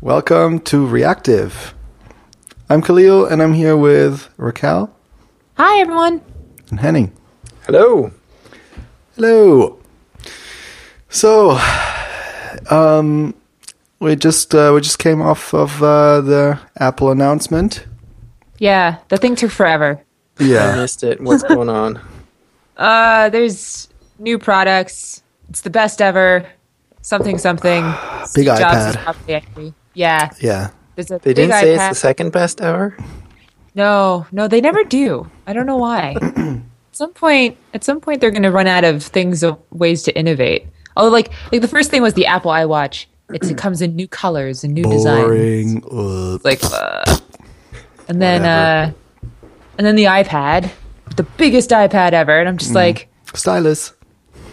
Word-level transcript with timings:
Welcome 0.00 0.60
to 0.60 0.86
Reactive. 0.86 1.74
I'm 2.68 2.82
Kahlil 2.82 3.30
and 3.30 3.42
I'm 3.42 3.52
here 3.54 3.76
with 3.76 4.28
Raquel 4.36 4.94
Hi, 5.56 5.80
everyone. 5.80 6.20
and 6.70 6.80
Henning. 6.80 7.12
Hello. 7.64 8.12
Hello. 9.14 9.78
So, 11.08 11.58
um, 12.70 13.34
we 14.00 14.16
just 14.16 14.54
uh, 14.54 14.72
we 14.74 14.80
just 14.80 14.98
came 14.98 15.22
off 15.22 15.54
of 15.54 15.82
uh, 15.82 16.20
the 16.20 16.60
Apple 16.78 17.10
announcement. 17.10 17.86
Yeah, 18.58 18.98
the 19.08 19.16
thing 19.16 19.34
took 19.36 19.50
forever. 19.50 20.02
Yeah, 20.38 20.46
I 20.46 20.50
Yeah, 20.74 20.76
missed 20.76 21.02
it. 21.02 21.20
What's 21.20 21.42
going 21.54 21.68
on? 21.70 22.00
Uh, 22.76 23.30
there's 23.30 23.88
new 24.18 24.38
products. 24.38 25.22
It's 25.48 25.62
the 25.62 25.70
best 25.70 26.02
ever. 26.02 26.46
Something 27.00 27.38
something. 27.38 27.84
Big 27.84 28.26
Steve 28.28 28.44
Jobs 28.46 28.86
is 28.86 28.96
iPad. 28.96 29.74
Yeah, 29.96 30.30
yeah. 30.40 30.70
They 30.94 31.04
didn't 31.34 31.52
say 31.52 31.74
it's 31.74 31.88
the 31.88 31.94
second 31.94 32.32
best 32.32 32.60
ever. 32.60 32.96
No, 33.74 34.26
no, 34.30 34.46
they 34.46 34.60
never 34.60 34.84
do. 34.84 35.30
I 35.46 35.52
don't 35.52 35.66
know 35.66 35.76
why. 35.76 36.16
at 36.22 36.62
some 36.92 37.12
point, 37.12 37.58
at 37.74 37.82
some 37.82 38.00
point, 38.00 38.20
they're 38.20 38.30
going 38.30 38.42
to 38.42 38.50
run 38.50 38.66
out 38.66 38.84
of 38.84 39.02
things 39.02 39.42
of 39.42 39.58
ways 39.70 40.02
to 40.04 40.16
innovate. 40.16 40.66
Although, 40.96 41.10
like, 41.10 41.30
like 41.52 41.60
the 41.60 41.68
first 41.68 41.90
thing 41.90 42.02
was 42.02 42.14
the 42.14 42.26
Apple 42.26 42.50
iWatch. 42.50 43.06
It's, 43.30 43.48
it 43.48 43.58
comes 43.58 43.82
in 43.82 43.96
new 43.96 44.06
colors 44.06 44.64
and 44.64 44.72
new 44.72 44.84
designs. 44.84 45.24
Boring. 45.24 45.82
Ugh. 45.90 46.40
Like, 46.44 46.60
uh, 46.62 47.16
and 48.08 48.22
then, 48.22 48.44
uh, 48.44 48.92
and 49.76 49.86
then 49.86 49.96
the 49.96 50.04
iPad, 50.04 50.70
the 51.16 51.24
biggest 51.24 51.70
iPad 51.70 52.12
ever, 52.12 52.38
and 52.38 52.48
I'm 52.48 52.58
just 52.58 52.74
like, 52.74 53.08
Stylus. 53.34 53.92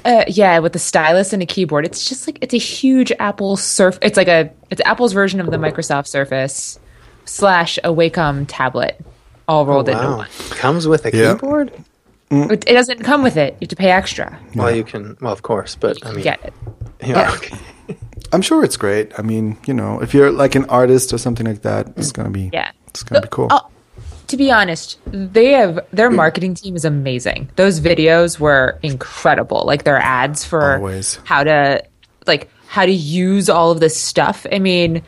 Uh, 0.06 0.26
yeah, 0.28 0.60
with 0.60 0.74
the 0.74 0.80
stylus 0.80 1.34
and 1.34 1.42
a 1.42 1.46
keyboard. 1.46 1.86
It's 1.86 2.08
just 2.08 2.28
like 2.28 2.38
it's 2.42 2.54
a 2.54 2.58
huge 2.58 3.12
Apple 3.20 3.58
Surf. 3.58 3.98
It's 4.02 4.18
like 4.18 4.28
a 4.28 4.52
it's 4.70 4.82
Apple's 4.86 5.14
version 5.14 5.40
of 5.40 5.48
the 5.52 5.58
Microsoft 5.58 6.08
Surface 6.08 6.80
slash 7.26 7.78
a 7.80 7.90
Wacom 7.90 8.46
tablet, 8.48 9.00
all 9.48 9.66
rolled 9.66 9.88
into 9.90 10.02
wow. 10.04 10.18
one. 10.18 10.30
Comes 10.52 10.88
with 10.88 11.06
a 11.06 11.16
Yeah. 11.16 11.34
keyboard? 11.34 11.72
It, 12.32 12.64
it 12.68 12.74
doesn't 12.74 13.04
come 13.04 13.22
with 13.22 13.38
it. 13.38 13.54
You 13.54 13.66
have 13.66 13.70
to 13.70 13.76
pay 13.76 13.92
extra. 13.92 14.40
Well, 14.56 14.76
you 14.76 14.84
can. 14.84 15.16
Well, 15.22 15.32
of 15.32 15.44
course, 15.44 15.76
but 15.76 16.04
I 16.06 16.12
mean, 16.14 16.24
Get 16.24 16.44
it. 16.44 16.54
yeah, 17.06 17.32
okay. 17.36 17.56
I'm 18.32 18.42
sure 18.42 18.64
it's 18.64 18.78
great. 18.78 19.12
I 19.20 19.22
mean, 19.22 19.58
you 19.68 19.74
know, 19.76 20.02
if 20.02 20.14
you're 20.16 20.32
like 20.32 20.56
an 20.56 20.66
artist 20.66 21.14
or 21.14 21.20
something 21.20 21.46
like 21.46 21.62
that, 21.62 21.88
it's 21.96 22.12
gonna 22.12 22.32
be 22.32 22.50
Yeah. 22.52 22.72
it's 22.88 23.04
gonna 23.04 23.22
be 23.22 23.28
cool. 23.30 23.48
Oh, 23.52 23.68
to 24.28 24.38
be 24.38 24.52
honest, 24.52 25.00
they 25.08 25.52
have 25.52 25.80
their 25.92 26.10
marketing 26.10 26.56
team 26.56 26.76
is 26.76 26.86
amazing. 26.86 27.50
Those 27.56 27.80
videos 27.80 28.40
were 28.40 28.80
incredible. 28.84 29.64
Like 29.66 29.84
their 29.84 29.98
ads 29.98 30.44
for 30.46 30.76
Always. 30.78 31.20
how 31.26 31.44
to 31.44 31.84
like 32.28 32.50
how 32.68 32.86
to 32.86 32.92
use 32.92 33.50
all 33.50 33.72
of 33.72 33.80
this 33.80 34.00
stuff. 34.00 34.46
I 34.52 34.60
mean, 34.60 35.02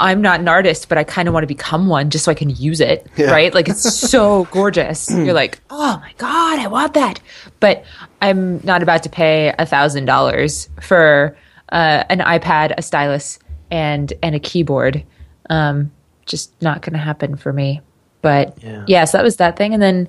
I'm 0.00 0.22
not 0.22 0.40
an 0.40 0.48
artist, 0.48 0.88
but 0.88 0.96
I 0.98 1.04
kind 1.04 1.28
of 1.28 1.34
want 1.34 1.44
to 1.44 1.48
become 1.48 1.86
one 1.86 2.10
just 2.10 2.24
so 2.24 2.30
I 2.30 2.34
can 2.34 2.50
use 2.50 2.80
it, 2.80 3.06
Yeah. 3.16 3.30
right? 3.30 3.52
Like 3.54 3.68
it's 3.68 3.82
so 3.82 4.44
gorgeous. 4.50 5.10
You're 5.10 5.34
like, 5.34 5.60
"Oh 5.70 5.98
my 6.00 6.12
god, 6.18 6.58
I 6.58 6.66
want 6.68 6.94
that." 6.94 7.20
But 7.60 7.84
I'm 8.20 8.60
not 8.64 8.82
about 8.82 9.02
to 9.04 9.08
pay 9.10 9.48
a 9.50 9.66
$1000 9.66 10.68
for 10.82 11.36
uh, 11.70 12.04
an 12.08 12.18
iPad, 12.20 12.74
a 12.78 12.82
stylus, 12.82 13.38
and 13.70 14.12
and 14.22 14.34
a 14.34 14.40
keyboard. 14.40 15.04
Um 15.50 15.90
just 16.24 16.52
not 16.62 16.82
going 16.82 16.92
to 16.92 16.98
happen 17.00 17.36
for 17.36 17.52
me. 17.52 17.80
But 18.22 18.56
Yeah. 18.62 18.84
yeah, 18.86 19.04
so 19.04 19.18
that 19.18 19.24
was 19.24 19.36
that 19.36 19.56
thing. 19.56 19.74
And 19.74 19.82
then 19.82 20.08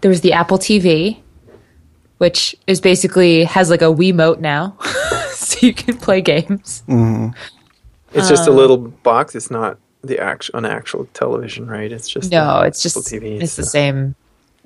there 0.00 0.10
was 0.10 0.20
the 0.20 0.32
Apple 0.32 0.58
TV, 0.58 1.18
which 2.18 2.54
is 2.66 2.80
basically 2.80 3.44
has 3.44 3.70
like 3.70 3.82
a 3.82 3.86
Wiimote 3.86 4.40
now, 4.40 4.76
so 5.30 5.66
you 5.66 5.74
can 5.74 5.96
play 5.96 6.20
games. 6.20 6.82
Mm-hmm. 6.88 7.30
It's 8.12 8.28
just 8.28 8.46
a 8.46 8.50
um, 8.50 8.56
little 8.56 8.76
box. 8.76 9.34
It's 9.34 9.50
not 9.50 9.78
the 10.02 10.18
actual 10.18 10.58
an 10.58 10.66
actual 10.66 11.06
television, 11.14 11.66
right? 11.66 11.90
It's 11.90 12.08
just 12.08 12.30
No, 12.30 12.60
the 12.60 12.66
it's 12.66 12.82
just 12.82 12.96
Apple 12.96 13.18
TV. 13.18 13.42
it's 13.42 13.56
the 13.56 13.64
same 13.64 14.14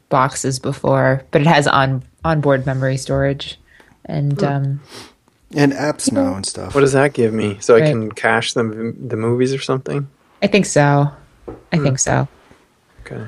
box 0.09 0.45
as 0.45 0.59
before, 0.59 1.25
but 1.31 1.41
it 1.41 1.47
has 1.47 1.67
on 1.67 2.03
onboard 2.25 2.67
memory 2.67 2.97
storage. 2.97 3.59
And 4.05 4.39
hmm. 4.41 4.47
um, 4.47 4.81
and 5.55 5.73
apps 5.73 6.13
now 6.13 6.35
and 6.35 6.45
stuff. 6.45 6.75
What 6.75 6.83
does 6.83 6.93
that 6.93 7.15
give 7.15 7.33
me? 7.33 7.57
So 7.61 7.77
I 7.77 7.81
can 7.81 8.13
cache 8.13 8.53
the 8.55 8.95
the 8.99 9.17
movies 9.17 9.55
or 9.55 9.61
something? 9.61 10.09
I 10.43 10.47
think 10.47 10.67
so. 10.67 11.11
I 11.49 11.79
think 11.79 11.89
hmm. 11.89 11.97
so. 11.97 12.29
Okay. 13.11 13.27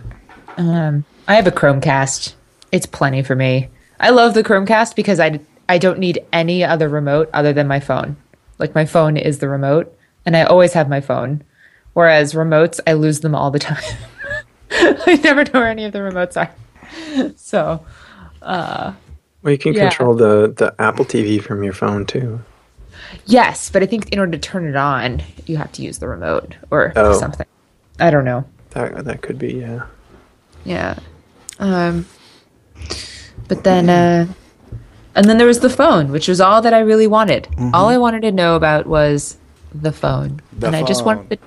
Um, 0.57 1.05
I 1.27 1.35
have 1.35 1.47
a 1.47 1.51
Chromecast. 1.53 2.35
It's 2.73 2.87
plenty 2.87 3.23
for 3.23 3.35
me. 3.35 3.69
I 3.99 4.11
love 4.11 4.35
the 4.35 4.43
Chromecast 4.45 4.95
because 4.97 5.21
I 5.21 5.41
I 5.69 5.79
don't 5.79 5.99
need 5.99 6.25
any 6.33 6.65
other 6.65 6.89
remote 6.89 7.31
other 7.33 7.53
than 7.53 7.69
my 7.69 7.81
phone. 7.81 8.17
Like 8.59 8.75
my 8.75 8.85
phone 8.85 9.17
is 9.17 9.39
the 9.39 9.49
remote, 9.49 9.97
and 10.27 10.37
I 10.37 10.43
always 10.43 10.73
have 10.75 10.89
my 10.89 11.01
phone. 11.01 11.43
Whereas 11.95 12.35
remotes, 12.35 12.79
I 12.87 12.93
lose 12.93 13.21
them 13.21 13.35
all 13.35 13.51
the 13.51 13.59
time. 13.71 13.83
I 14.73 15.19
never 15.23 15.45
know 15.45 15.51
where 15.61 15.69
any 15.69 15.85
of 15.85 15.93
the 15.93 15.99
remotes 16.01 16.37
are. 16.37 16.51
So 17.37 17.85
uh, 18.43 18.93
Well, 19.43 19.53
you 19.53 19.59
can 19.59 19.75
Yeah. 19.75 19.89
control 19.89 20.15
the 20.15 20.53
the 20.57 20.75
Apple 20.79 21.05
TV 21.05 21.43
from 21.43 21.63
your 21.63 21.73
phone 21.73 22.05
too. 22.07 22.41
yes, 23.27 23.71
but 23.71 23.83
I 23.83 23.87
think 23.87 24.09
in 24.11 24.19
order 24.19 24.33
to 24.33 24.39
turn 24.39 24.69
it 24.69 24.77
on, 24.77 25.23
you 25.47 25.57
have 25.57 25.73
to 25.73 25.83
use 25.83 25.99
the 25.99 26.09
remote 26.09 26.57
or 26.71 26.93
Oh. 26.97 27.19
something. 27.19 27.47
I 27.99 28.11
don't 28.11 28.25
know. 28.25 28.45
That 28.71 29.05
that 29.05 29.23
could 29.23 29.39
be 29.39 29.55
yeah. 29.55 29.87
Yeah. 30.65 30.99
Um 31.59 32.07
but 33.49 33.65
then 33.65 33.89
uh 33.91 34.33
and 35.15 35.29
then 35.29 35.39
there 35.39 35.47
was 35.47 35.61
the 35.61 35.71
phone, 35.71 36.13
which 36.13 36.29
was 36.29 36.41
all 36.41 36.63
that 36.63 36.73
I 36.73 36.81
really 36.81 37.07
wanted. 37.09 37.49
All 37.75 37.89
I 37.89 37.97
wanted 37.97 38.23
to 38.23 38.33
know 38.33 38.55
about 38.55 38.87
was 38.87 39.37
the 39.75 39.93
phone. 39.93 40.41
The 40.59 40.69
and 40.69 40.77
I 40.77 40.83
just 40.85 41.05
wanted 41.05 41.39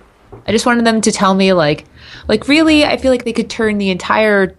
I 0.46 0.52
just 0.52 0.66
wanted 0.66 0.86
them 0.86 1.02
to 1.02 1.12
tell 1.12 1.34
me 1.34 1.54
like 1.54 1.86
like 2.28 2.48
really 2.48 2.86
I 2.86 2.98
feel 2.98 3.12
like 3.12 3.24
they 3.24 3.34
could 3.34 3.50
turn 3.50 3.78
the 3.78 3.90
entire 3.90 4.58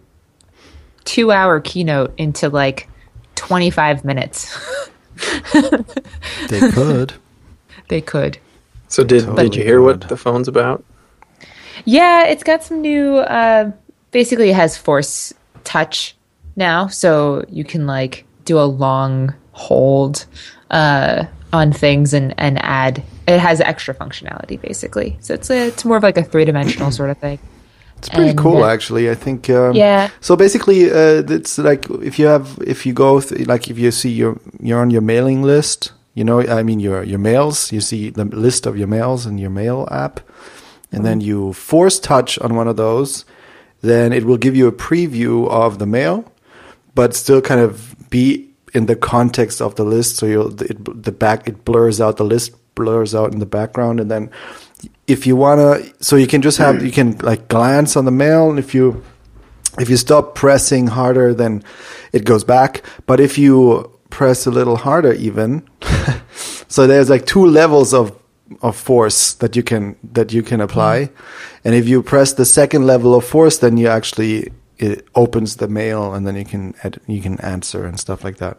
2-hour 1.05 1.61
keynote 1.61 2.15
into 2.17 2.49
like 2.49 2.89
25 3.35 4.05
minutes. 4.05 4.57
They 6.49 6.71
could. 6.71 7.13
they 7.89 8.01
could. 8.01 8.39
So 8.89 9.05
did 9.05 9.25
Totally 9.25 9.45
did 9.45 9.57
you 9.57 9.65
hear 9.65 9.83
what 9.83 10.01
the 10.09 10.17
phone's 10.17 10.49
about? 10.49 10.85
Yeah, 11.85 12.27
it's 12.27 12.43
got 12.43 12.63
some 12.63 12.81
new. 12.81 13.17
Uh, 13.17 13.73
basically, 14.11 14.51
it 14.51 14.57
has 14.57 14.77
Force 14.77 15.33
Touch 15.65 16.17
now, 16.57 16.87
so 16.89 17.45
you 17.49 17.65
can 17.65 17.87
like 17.87 18.25
do 18.45 18.59
a 18.59 18.65
long 18.65 19.35
hold 19.53 20.27
uh, 20.71 21.25
on 21.53 21.73
things 21.73 22.15
and 22.15 22.35
and 22.39 22.59
add. 22.65 23.03
It 23.27 23.39
has 23.41 23.61
extra 23.61 23.95
functionality, 23.95 24.61
basically. 24.61 25.17
So 25.21 25.35
it's 25.35 25.51
a, 25.51 25.69
it's 25.69 25.85
more 25.85 25.97
of 25.97 26.03
like 26.03 26.19
a 26.19 26.23
three 26.23 26.45
dimensional 26.45 26.91
sort 26.91 27.11
of 27.11 27.19
thing. 27.19 27.39
It's 27.99 28.09
pretty 28.11 28.31
And, 28.31 28.39
cool, 28.39 28.65
uh, 28.65 28.69
actually. 28.69 29.11
I 29.11 29.15
think. 29.15 29.49
Um, 29.49 29.75
Yeah. 29.75 30.11
So 30.21 30.37
basically, 30.37 30.91
uh, 30.91 31.23
it's 31.29 31.57
like 31.59 31.89
if 32.03 32.19
you 32.19 32.27
have, 32.27 32.59
if 32.67 32.85
you 32.85 32.93
go, 32.93 33.21
th- 33.21 33.47
like 33.47 33.71
if 33.71 33.79
you 33.79 33.91
see 33.91 34.11
your, 34.11 34.39
you're 34.61 34.81
on 34.81 34.91
your 34.91 35.01
mailing 35.03 35.43
list. 35.43 35.93
You 36.15 36.23
know, 36.23 36.41
I 36.41 36.63
mean, 36.63 36.81
your 36.81 37.03
your 37.03 37.19
mails. 37.19 37.73
You 37.73 37.81
see 37.81 38.11
the 38.11 38.25
list 38.25 38.67
of 38.67 38.77
your 38.77 38.87
mails 38.87 39.27
in 39.27 39.39
your 39.39 39.51
mail 39.51 39.89
app, 39.91 40.21
and 40.95 41.05
then 41.05 41.21
you 41.21 41.53
force 41.53 41.99
touch 41.99 42.39
on 42.39 42.55
one 42.55 42.69
of 42.69 42.77
those. 42.77 43.25
Then 43.81 44.13
it 44.13 44.25
will 44.25 44.39
give 44.39 44.57
you 44.57 44.67
a 44.67 44.73
preview 44.73 45.49
of 45.49 45.79
the 45.79 45.87
mail, 45.87 46.31
but 46.95 47.15
still 47.15 47.41
kind 47.41 47.61
of 47.61 47.95
be 48.11 48.51
in 48.73 48.87
the 48.87 48.97
context 48.97 49.61
of 49.61 49.75
the 49.75 49.85
list. 49.85 50.17
So 50.17 50.27
you'll 50.27 50.63
it, 50.63 51.03
the 51.03 51.13
back 51.13 51.47
it 51.49 51.65
blurs 51.65 52.01
out 52.01 52.17
the 52.17 52.25
list 52.25 52.53
blurs 52.75 53.15
out 53.15 53.33
in 53.33 53.39
the 53.39 53.47
background, 53.47 54.01
and 54.01 54.11
then 54.11 54.31
if 55.07 55.27
you 55.27 55.37
wanna, 55.37 55.81
so 56.01 56.17
you 56.17 56.27
can 56.27 56.43
just 56.43 56.59
have 56.59 56.85
you 56.85 56.93
can 56.93 57.19
like 57.19 57.49
glance 57.49 57.97
on 57.97 58.05
the 58.05 58.11
mail, 58.11 58.51
and 58.51 58.59
if 58.59 58.75
you 58.75 59.03
if 59.79 59.91
you 59.91 59.97
stop 59.97 60.35
pressing 60.35 60.87
harder, 60.87 61.35
then 61.35 61.63
it 62.13 62.25
goes 62.25 62.45
back. 62.45 62.83
But 63.07 63.21
if 63.21 63.39
you 63.39 63.91
press 64.11 64.47
a 64.47 64.51
little 64.51 64.77
harder, 64.77 65.13
even 65.13 65.69
so, 66.69 66.87
there's 66.87 67.11
like 67.11 67.27
two 67.27 67.45
levels 67.45 67.93
of 67.93 68.17
of 68.63 68.77
force 68.77 69.35
that 69.35 69.57
you 69.57 69.63
can 69.63 69.97
that 70.13 70.33
you 70.33 70.43
can 70.43 70.61
apply, 70.61 71.11
and 71.65 71.75
if 71.75 71.89
you 71.89 72.03
press 72.03 72.35
the 72.35 72.45
second 72.45 72.87
level 72.87 73.15
of 73.15 73.25
force, 73.25 73.59
then 73.59 73.77
you 73.77 73.89
actually 73.89 74.53
it 74.79 75.07
opens 75.15 75.57
the 75.57 75.69
mail, 75.69 76.15
and 76.15 76.27
then 76.27 76.37
you 76.37 76.45
can 76.45 76.75
ed- 76.83 77.01
you 77.07 77.21
can 77.23 77.41
answer 77.41 77.85
and 77.87 77.99
stuff 77.99 78.25
like 78.25 78.37
that. 78.39 78.59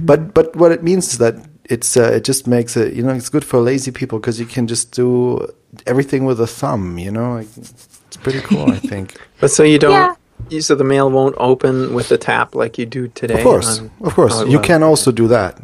But 0.00 0.34
but 0.34 0.54
what 0.56 0.72
it 0.72 0.82
means 0.82 1.12
is 1.12 1.18
that 1.18 1.34
it's 1.64 1.96
uh, 1.96 2.12
it 2.14 2.24
just 2.24 2.46
makes 2.46 2.76
it 2.76 2.94
you 2.94 3.02
know 3.02 3.12
it's 3.14 3.28
good 3.28 3.44
for 3.44 3.60
lazy 3.60 3.90
people 3.90 4.18
because 4.18 4.38
you 4.40 4.46
can 4.46 4.66
just 4.66 4.92
do 4.92 5.46
everything 5.86 6.24
with 6.24 6.40
a 6.40 6.46
thumb. 6.46 6.98
You 6.98 7.10
know, 7.10 7.34
like, 7.34 7.48
it's 7.56 8.16
pretty 8.22 8.40
cool. 8.40 8.70
I 8.70 8.78
think. 8.88 9.16
But 9.40 9.50
so 9.50 9.62
you 9.62 9.78
don't. 9.78 9.92
Yeah. 9.92 10.14
You, 10.50 10.60
so 10.60 10.76
the 10.76 10.84
mail 10.84 11.10
won't 11.10 11.34
open 11.38 11.92
with 11.94 12.08
the 12.08 12.16
tap 12.16 12.54
like 12.54 12.78
you 12.78 12.86
do 12.86 13.08
today. 13.08 13.34
Of 13.38 13.42
course, 13.42 13.80
on- 13.80 13.90
of 14.02 14.14
course, 14.14 14.44
you 14.46 14.60
can 14.60 14.82
also 14.84 15.10
do 15.10 15.26
that. 15.28 15.58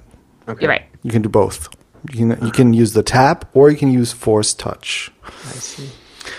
Okay. 0.48 0.62
You're 0.62 0.70
right. 0.70 0.84
You 1.04 1.12
can 1.12 1.22
do 1.22 1.28
both. 1.28 1.68
You 2.12 2.28
can 2.28 2.44
you 2.46 2.52
can 2.52 2.74
use 2.74 2.92
the 2.92 3.02
tap 3.02 3.48
or 3.54 3.70
you 3.70 3.76
can 3.76 3.90
use 3.90 4.12
force 4.12 4.52
touch. 4.54 5.10
I 5.24 5.52
see. 5.52 5.88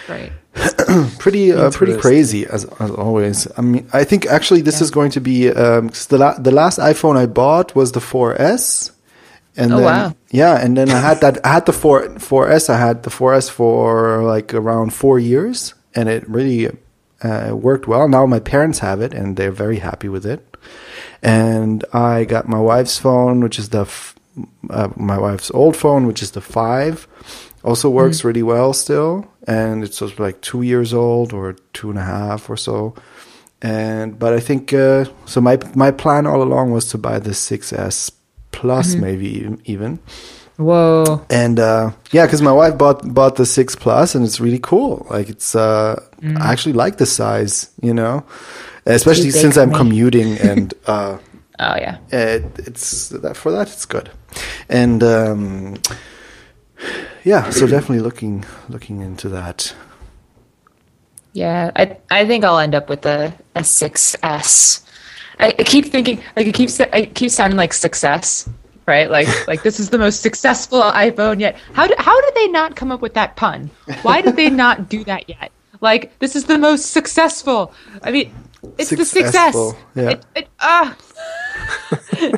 Right. 0.07 0.31
Pretty 1.19 1.51
uh, 1.51 1.69
pretty 1.71 1.97
crazy 1.97 2.45
as, 2.45 2.63
as 2.79 2.91
always. 2.91 3.47
I 3.57 3.61
mean, 3.61 3.87
I 3.91 4.03
think 4.05 4.25
actually 4.25 4.61
this 4.61 4.79
is 4.81 4.89
going 4.89 5.11
to 5.11 5.19
be 5.21 5.49
um, 5.49 5.89
'cause 5.89 6.07
the 6.07 6.17
la- 6.17 6.37
the 6.37 6.51
last 6.51 6.79
iPhone 6.79 7.17
I 7.17 7.25
bought 7.25 7.75
was 7.75 7.91
the 7.91 7.99
4S, 7.99 8.91
And 9.57 9.73
Oh, 9.73 9.77
then, 9.77 9.85
wow. 9.85 10.15
Yeah, 10.31 10.55
and 10.63 10.75
then 10.77 10.89
I 10.89 10.99
had 10.99 11.19
that. 11.21 11.45
I 11.45 11.49
had 11.53 11.65
the 11.65 11.73
four 11.73 12.07
4S. 12.19 12.69
I 12.69 12.77
had 12.77 13.03
the 13.03 13.09
4S 13.09 13.49
for 13.49 14.23
like 14.23 14.53
around 14.53 14.93
four 14.93 15.19
years, 15.19 15.73
and 15.93 16.07
it 16.09 16.23
really 16.29 16.69
uh, 17.21 17.51
worked 17.53 17.87
well. 17.87 18.07
Now 18.07 18.25
my 18.25 18.39
parents 18.39 18.79
have 18.79 19.01
it, 19.01 19.13
and 19.13 19.35
they're 19.35 19.51
very 19.51 19.79
happy 19.79 20.07
with 20.09 20.25
it. 20.25 20.39
And 21.21 21.83
I 21.93 22.23
got 22.25 22.47
my 22.47 22.59
wife's 22.59 22.97
phone, 22.97 23.41
which 23.41 23.59
is 23.59 23.69
the 23.69 23.81
f- 23.81 24.14
uh, 24.69 24.89
my 24.95 25.17
wife's 25.17 25.51
old 25.51 25.75
phone, 25.75 26.07
which 26.07 26.21
is 26.21 26.31
the 26.31 26.41
five. 26.41 27.07
Also 27.63 27.89
works 27.89 28.23
really 28.23 28.43
well 28.43 28.73
still, 28.73 29.25
and 29.47 29.83
it's 29.83 29.99
just 29.99 30.19
like 30.19 30.39
two 30.41 30.61
years 30.61 30.93
old 30.93 31.33
or 31.33 31.53
two 31.73 31.89
and 31.89 31.97
a 31.97 32.03
half 32.03 32.49
or 32.49 32.57
so. 32.57 32.93
And 33.61 34.19
but 34.19 34.33
I 34.33 34.39
think 34.39 34.71
uh, 34.73 35.05
so. 35.25 35.41
My 35.41 35.57
my 35.75 35.91
plan 35.91 36.27
all 36.27 36.43
along 36.43 36.71
was 36.71 36.89
to 36.89 36.97
buy 36.97 37.17
the 37.19 37.31
6S 37.31 38.11
Plus, 38.51 38.95
maybe 38.95 39.57
even-. 39.65 39.99
Whoa. 40.57 41.25
And 41.29 41.59
uh, 41.59 41.91
yeah, 42.11 42.25
because 42.25 42.41
my 42.41 42.51
wife 42.51 42.77
bought 42.77 43.01
bought 43.13 43.35
the 43.35 43.45
six 43.45 43.75
plus, 43.75 44.15
and 44.15 44.23
it's 44.23 44.39
really 44.39 44.59
cool. 44.59 45.05
Like 45.09 45.27
it's, 45.29 45.55
uh, 45.55 46.01
I 46.23 46.51
actually 46.51 46.73
like 46.73 46.97
the 46.97 47.05
size, 47.05 47.69
you 47.81 47.93
know, 47.93 48.23
especially 48.85 49.31
since 49.31 49.57
I'm 49.57 49.69
me. 49.69 49.75
commuting, 49.75 50.37
and 50.37 50.73
uh, 50.87 51.17
Oh 51.59 51.75
yeah. 51.75 51.97
it, 52.11 52.43
it's 52.59 53.09
that 53.09 53.35
for 53.35 53.51
that 53.51 53.67
it's 53.67 53.85
good. 53.85 54.09
And 54.69 55.03
um, 55.03 55.77
yeah, 57.23 57.49
so 57.49 57.67
definitely 57.67 58.01
looking 58.01 58.45
looking 58.69 59.01
into 59.01 59.29
that. 59.29 59.73
Yeah, 61.33 61.71
I 61.75 61.97
I 62.09 62.25
think 62.25 62.45
I'll 62.45 62.59
end 62.59 62.75
up 62.75 62.89
with 62.89 63.05
a 63.05 63.33
a 63.55 63.61
6S. 63.61 64.83
I, 65.39 65.47
I 65.47 65.63
keep 65.63 65.87
thinking 65.87 66.21
like 66.35 66.47
it 66.47 66.53
keeps 66.53 66.79
it 66.79 67.15
keeps 67.15 67.33
sounding 67.33 67.57
like 67.57 67.73
success, 67.73 68.47
right? 68.85 69.09
Like 69.09 69.27
like 69.47 69.63
this 69.63 69.79
is 69.79 69.89
the 69.89 69.97
most 69.97 70.21
successful 70.21 70.81
iPhone 70.81 71.39
yet. 71.39 71.57
How 71.73 71.87
do, 71.87 71.95
how 71.97 72.19
did 72.21 72.35
they 72.35 72.47
not 72.47 72.75
come 72.75 72.91
up 72.91 73.01
with 73.01 73.15
that 73.15 73.35
pun? 73.35 73.69
Why 74.01 74.21
did 74.21 74.35
they 74.35 74.49
not 74.49 74.87
do 74.87 75.03
that 75.05 75.27
yet? 75.27 75.51
Like 75.81 76.17
this 76.19 76.35
is 76.35 76.45
the 76.45 76.57
most 76.57 76.91
successful. 76.91 77.73
I 78.01 78.11
mean, 78.11 78.33
it's 78.77 78.91
the 78.91 79.05
success. 79.05 79.55
Yeah. 79.95 80.09
It, 80.11 80.25
it, 80.35 80.47
ah. 80.59 80.97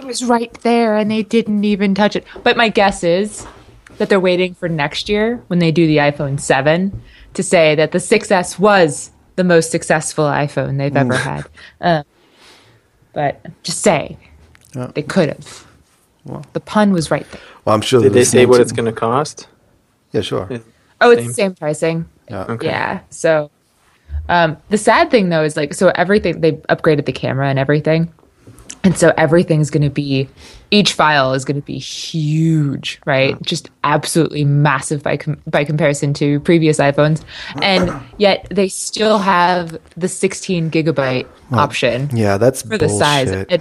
it 0.00 0.06
was 0.06 0.24
right 0.24 0.52
there, 0.62 0.96
and 0.96 1.10
they 1.10 1.22
didn't 1.22 1.64
even 1.64 1.94
touch 1.94 2.16
it. 2.16 2.24
But 2.42 2.56
my 2.56 2.68
guess 2.68 3.04
is 3.04 3.46
that 3.98 4.08
they're 4.08 4.20
waiting 4.20 4.54
for 4.54 4.68
next 4.68 5.08
year 5.08 5.42
when 5.48 5.58
they 5.58 5.70
do 5.70 5.86
the 5.86 5.98
iPhone 5.98 6.40
7 6.40 7.02
to 7.34 7.42
say 7.42 7.74
that 7.74 7.92
the 7.92 7.98
6S 7.98 8.58
was 8.58 9.10
the 9.36 9.44
most 9.44 9.70
successful 9.70 10.24
iPhone 10.24 10.78
they've 10.78 10.96
ever 10.96 11.14
had. 11.14 11.46
Uh, 11.80 12.02
but 13.12 13.44
just 13.62 13.80
say 13.80 14.16
Yeah. 14.74 14.90
they 14.94 15.02
could 15.02 15.28
have. 15.28 15.66
Well. 16.24 16.44
the 16.52 16.60
pun 16.60 16.92
was 16.92 17.10
right 17.10 17.28
there. 17.30 17.40
Well, 17.64 17.74
I'm 17.74 17.80
sure 17.80 18.00
Did 18.02 18.12
they're 18.12 18.24
say 18.24 18.46
what 18.46 18.58
listening 18.58 18.62
it's 18.62 18.72
going 18.72 18.86
to 18.86 18.92
cost? 18.92 19.48
Yeah, 20.12 20.20
sure. 20.20 20.46
Yeah. 20.50 20.58
Oh, 21.00 21.10
it's 21.10 21.20
Same. 21.20 21.28
the 21.28 21.34
same 21.34 21.54
pricing. 21.54 22.08
Yeah. 22.28 22.44
Okay. 22.48 22.66
Yeah. 22.66 23.00
So 23.10 23.50
um, 24.28 24.56
the 24.68 24.76
sad 24.78 25.10
thing 25.10 25.30
though 25.30 25.42
is 25.42 25.56
like 25.56 25.72
so 25.74 25.88
everything 25.94 26.40
they 26.40 26.52
upgraded 26.52 27.06
the 27.06 27.12
camera 27.12 27.48
and 27.48 27.58
everything. 27.58 28.12
And 28.82 28.96
so 28.96 29.12
everything's 29.18 29.68
going 29.68 29.82
to 29.82 29.90
be 29.90 30.26
each 30.70 30.94
file 30.94 31.34
is 31.34 31.44
going 31.44 31.60
to 31.60 31.66
be 31.66 31.78
huge, 31.78 32.98
right? 33.04 33.40
Just 33.42 33.68
absolutely 33.84 34.44
massive 34.44 35.02
by 35.02 35.16
com- 35.18 35.40
by 35.46 35.64
comparison 35.64 36.14
to 36.14 36.40
previous 36.40 36.78
iPhones. 36.78 37.22
And 37.60 37.92
yet 38.18 38.46
they 38.50 38.68
still 38.68 39.18
have 39.18 39.78
the 39.96 40.08
16 40.08 40.70
gigabyte 40.70 41.26
option 41.52 42.08
Yeah, 42.16 42.38
that's 42.38 42.62
for 42.62 42.78
the 42.78 42.86
bullshit. 42.86 42.98
size. 42.98 43.30
It, 43.30 43.60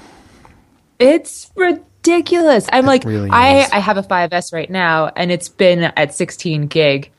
it's 0.99 1.51
ridiculous. 1.55 2.67
I'm 2.71 2.85
like, 2.85 3.03
really 3.03 3.29
I, 3.29 3.63
is. 3.63 3.71
I 3.71 3.79
have 3.79 3.97
a 3.97 4.03
5S 4.03 4.53
right 4.53 4.69
now, 4.69 5.11
and 5.15 5.31
it's 5.31 5.49
been 5.49 5.83
at 5.83 6.13
16 6.13 6.67
gig, 6.67 7.11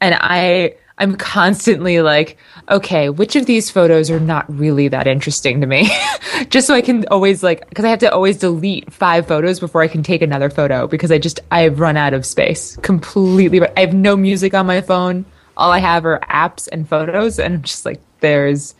and 0.00 0.14
I 0.20 0.74
I'm 0.98 1.16
constantly 1.16 2.00
like, 2.00 2.38
okay, 2.70 3.10
which 3.10 3.36
of 3.36 3.44
these 3.44 3.70
photos 3.70 4.10
are 4.10 4.20
not 4.20 4.46
really 4.48 4.88
that 4.88 5.06
interesting 5.06 5.60
to 5.60 5.66
me? 5.66 5.90
just 6.48 6.66
so 6.66 6.74
I 6.74 6.80
can 6.80 7.06
always 7.08 7.42
like, 7.42 7.68
because 7.68 7.84
I 7.84 7.90
have 7.90 7.98
to 7.98 8.12
always 8.12 8.38
delete 8.38 8.90
five 8.92 9.26
photos 9.26 9.60
before 9.60 9.82
I 9.82 9.88
can 9.88 10.02
take 10.02 10.22
another 10.22 10.48
photo 10.48 10.86
because 10.86 11.12
I 11.12 11.18
just 11.18 11.40
I've 11.50 11.80
run 11.80 11.98
out 11.98 12.14
of 12.14 12.24
space 12.24 12.76
completely. 12.76 13.60
But 13.60 13.74
I 13.76 13.80
have 13.80 13.92
no 13.92 14.16
music 14.16 14.54
on 14.54 14.66
my 14.66 14.80
phone. 14.80 15.26
All 15.58 15.70
I 15.70 15.78
have 15.80 16.06
are 16.06 16.20
apps 16.30 16.68
and 16.70 16.88
photos, 16.88 17.38
and 17.38 17.54
I'm 17.54 17.62
just 17.62 17.84
like, 17.84 18.00
there's 18.20 18.74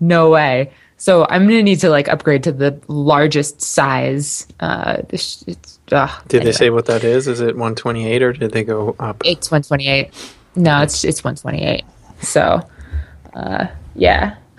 no 0.00 0.30
way. 0.30 0.72
So 0.96 1.26
I'm 1.28 1.46
gonna 1.46 1.62
need 1.62 1.80
to 1.80 1.90
like 1.90 2.08
upgrade 2.08 2.42
to 2.44 2.52
the 2.52 2.80
largest 2.88 3.60
size. 3.62 4.46
Uh, 4.58 5.02
it's, 5.10 5.44
ugh, 5.92 6.10
Did 6.28 6.42
they 6.42 6.52
say 6.52 6.70
what 6.70 6.86
that 6.86 7.04
is? 7.04 7.28
Is 7.28 7.40
it 7.40 7.54
128 7.54 8.22
or 8.22 8.32
did 8.32 8.50
they 8.52 8.64
go 8.64 8.96
up? 8.98 9.22
it's 9.24 9.50
128? 9.50 10.10
No, 10.58 10.82
it's 10.82 11.04
it's 11.04 11.22
128. 11.22 11.84
So, 12.20 12.60
uh, 13.34 13.66
yeah. 13.94 14.36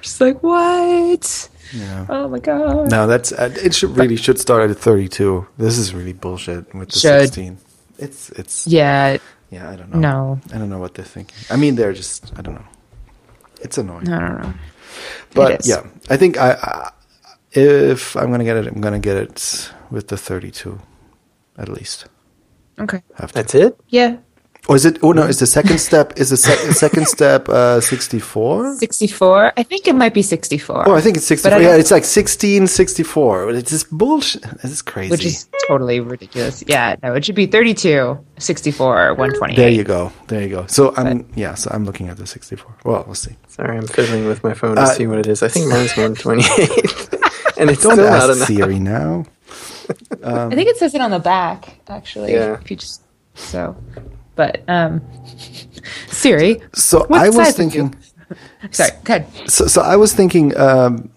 Just 0.00 0.20
like 0.20 0.42
what? 0.42 1.48
Yeah. 1.72 2.06
Oh 2.08 2.28
my 2.28 2.38
god. 2.38 2.90
No, 2.90 3.06
that's 3.08 3.32
uh, 3.32 3.52
it. 3.62 3.74
Should 3.74 3.96
really 3.96 4.16
should 4.16 4.38
start 4.38 4.70
at 4.70 4.76
32. 4.76 5.46
This 5.58 5.76
is 5.76 5.92
really 5.92 6.12
bullshit 6.12 6.72
with 6.72 6.90
the 6.90 7.00
Should. 7.00 7.22
16. 7.22 7.58
It's 7.98 8.30
it's 8.30 8.66
Yeah. 8.66 9.16
yeah. 9.50 9.70
I 9.70 9.76
don't 9.76 9.92
know. 9.92 9.98
No. 9.98 10.40
I 10.52 10.58
don't 10.58 10.70
know 10.70 10.78
what 10.78 10.94
they're 10.94 11.04
thinking. 11.04 11.36
I 11.50 11.56
mean, 11.56 11.74
they're 11.74 11.92
just 11.92 12.32
I 12.38 12.42
don't 12.42 12.54
know. 12.54 12.66
It's 13.60 13.76
annoying. 13.78 14.08
I 14.08 14.20
don't 14.20 14.42
know. 14.42 14.54
but 15.34 15.60
is. 15.60 15.68
yeah, 15.68 15.82
I 16.08 16.16
think 16.16 16.36
I, 16.38 16.52
I 16.52 16.90
if 17.50 18.14
I'm 18.16 18.30
gonna 18.30 18.44
get 18.44 18.56
it, 18.56 18.66
I'm 18.66 18.80
gonna 18.80 19.00
get 19.00 19.16
it 19.16 19.72
with 19.90 20.08
the 20.08 20.16
32, 20.16 20.80
at 21.56 21.68
least. 21.68 22.06
Okay. 22.78 23.02
Have 23.16 23.30
to. 23.32 23.34
That's 23.34 23.54
it? 23.54 23.78
Yeah. 23.88 24.16
Or 24.66 24.76
is 24.76 24.86
it? 24.86 24.98
Oh 25.02 25.12
no! 25.12 25.24
Is 25.24 25.40
the 25.40 25.46
second 25.46 25.76
step? 25.78 26.14
Is 26.16 26.30
the 26.30 26.38
sec- 26.38 26.58
second 26.72 27.06
step 27.06 27.50
uh, 27.50 27.82
64? 27.82 28.76
64. 28.76 29.52
I 29.58 29.62
think 29.62 29.86
it 29.86 29.94
might 29.94 30.14
be 30.14 30.22
64. 30.22 30.88
Oh, 30.88 30.94
I 30.94 31.02
think 31.02 31.18
it's 31.18 31.26
64. 31.26 31.60
Yeah, 31.60 31.76
it's 31.76 31.90
like 31.90 32.02
16, 32.04 32.66
64. 32.66 33.50
It's 33.50 33.70
just 33.70 33.90
bullshit. 33.90 34.40
This 34.62 34.70
is 34.70 34.80
crazy. 34.80 35.10
which 35.10 35.26
is 35.26 35.48
totally 35.68 36.00
ridiculous. 36.00 36.64
Yeah, 36.66 36.96
no, 37.02 37.12
it 37.12 37.26
should 37.26 37.34
be 37.34 37.44
32, 37.44 38.18
64, 38.38 39.14
128. 39.14 39.56
there 39.56 39.68
you 39.68 39.84
go. 39.84 40.10
There 40.28 40.40
you 40.40 40.48
go. 40.48 40.66
So 40.66 40.94
I'm 40.96 41.28
yeah. 41.34 41.52
So 41.56 41.70
I'm 41.70 41.84
looking 41.84 42.08
at 42.08 42.16
the 42.16 42.26
64. 42.26 42.74
Well, 42.84 43.04
we'll 43.04 43.14
see. 43.14 43.36
Sorry, 43.48 43.76
I'm 43.76 43.86
fiddling 43.86 44.26
with 44.26 44.42
my 44.42 44.54
phone 44.54 44.76
to 44.76 44.82
Uh, 44.82 44.86
see 44.86 45.06
what 45.06 45.18
it 45.18 45.26
is. 45.26 45.42
I 45.42 45.48
think 45.48 45.68
mine's 45.68 45.94
128. 45.94 46.48
and 47.58 47.68
it's 47.68 47.82
Don't 47.82 47.92
still 47.92 47.96
not 48.08 48.30
ask 48.30 48.36
enough. 48.36 48.48
Siri 48.48 48.78
now. 48.78 49.26
I 50.24 50.54
think 50.54 50.68
it 50.68 50.76
says 50.76 50.94
it 50.94 51.00
on 51.00 51.10
the 51.10 51.18
back, 51.18 51.80
actually. 51.88 52.32
Yeah. 52.32 52.54
If 52.60 52.70
you 52.70 52.76
just 52.76 53.02
so, 53.34 53.76
but 54.34 54.62
um, 54.68 55.02
Siri. 56.08 56.60
So 56.74 57.06
I 57.10 57.28
was 57.28 57.36
size 57.36 57.58
are 57.58 57.62
you? 57.62 57.70
thinking. 57.70 57.94
Sorry, 58.70 58.90
good. 59.04 59.26
So, 59.46 59.66
so 59.66 59.82
I 59.82 59.96
was 59.96 60.12
thinking. 60.12 60.56
Um, 60.56 61.10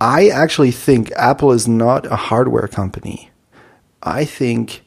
I 0.00 0.28
actually 0.28 0.70
think 0.70 1.10
Apple 1.16 1.50
is 1.50 1.66
not 1.66 2.06
a 2.06 2.14
hardware 2.14 2.68
company. 2.68 3.30
I 4.00 4.24
think 4.24 4.84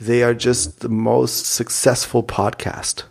they 0.00 0.22
are 0.24 0.34
just 0.34 0.80
the 0.80 0.88
most 0.88 1.46
successful 1.46 2.24
podcast. 2.24 3.04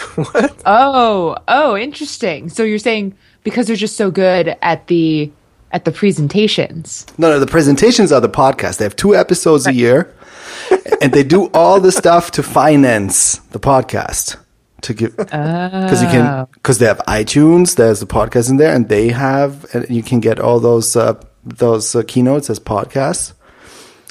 what? 0.14 0.62
Oh, 0.66 1.36
oh, 1.48 1.76
interesting. 1.76 2.48
So 2.50 2.62
you're 2.64 2.78
saying 2.78 3.16
because 3.42 3.66
they're 3.66 3.76
just 3.76 3.96
so 3.96 4.10
good 4.10 4.56
at 4.60 4.86
the 4.88 5.30
at 5.72 5.84
the 5.84 5.92
presentations. 5.92 7.06
No, 7.18 7.30
no, 7.30 7.40
the 7.40 7.46
presentations 7.46 8.12
are 8.12 8.20
the 8.20 8.28
podcast. 8.28 8.78
They 8.78 8.84
have 8.84 8.96
two 8.96 9.14
episodes 9.14 9.66
a 9.66 9.74
year, 9.74 10.14
and 11.02 11.12
they 11.12 11.22
do 11.22 11.50
all 11.54 11.80
the 11.80 11.92
stuff 11.92 12.30
to 12.32 12.42
finance 12.42 13.36
the 13.50 13.60
podcast. 13.60 14.36
To 14.82 14.94
give 14.94 15.14
because 15.14 16.02
you 16.02 16.08
can 16.08 16.46
because 16.54 16.78
they 16.78 16.86
have 16.86 17.02
iTunes. 17.06 17.76
There's 17.76 18.00
the 18.00 18.06
podcast 18.06 18.48
in 18.48 18.56
there, 18.56 18.74
and 18.74 18.88
they 18.88 19.08
have 19.08 19.66
and 19.74 19.88
you 19.90 20.02
can 20.02 20.20
get 20.20 20.40
all 20.40 20.58
those 20.58 20.96
uh, 20.96 21.20
those 21.44 21.94
uh, 21.94 22.02
keynotes 22.06 22.48
as 22.48 22.58
podcasts. 22.58 23.34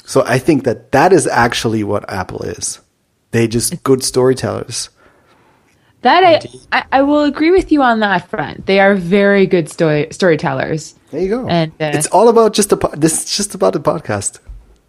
So 0.04 0.22
I 0.26 0.38
think 0.38 0.64
that 0.64 0.92
that 0.92 1.12
is 1.12 1.26
actually 1.26 1.82
what 1.82 2.08
Apple 2.08 2.42
is. 2.42 2.80
They 3.32 3.48
just 3.48 3.82
good 3.82 4.04
storytellers. 4.04 4.90
That 6.02 6.24
I, 6.24 6.78
I 6.78 6.84
I 6.92 7.02
will 7.02 7.24
agree 7.24 7.50
with 7.50 7.70
you 7.70 7.82
on 7.82 8.00
that 8.00 8.28
front. 8.30 8.66
They 8.66 8.80
are 8.80 8.94
very 8.94 9.46
good 9.46 9.68
story 9.68 10.08
storytellers. 10.10 10.94
There 11.10 11.20
you 11.20 11.28
go. 11.28 11.46
And, 11.48 11.72
uh, 11.72 11.92
it's 11.94 12.06
all 12.06 12.28
about 12.28 12.54
just 12.54 12.70
the 12.70 12.76
po- 12.76 12.94
this 12.96 13.24
is 13.24 13.36
just 13.36 13.54
about 13.54 13.72
the 13.74 13.80
podcast. 13.80 14.38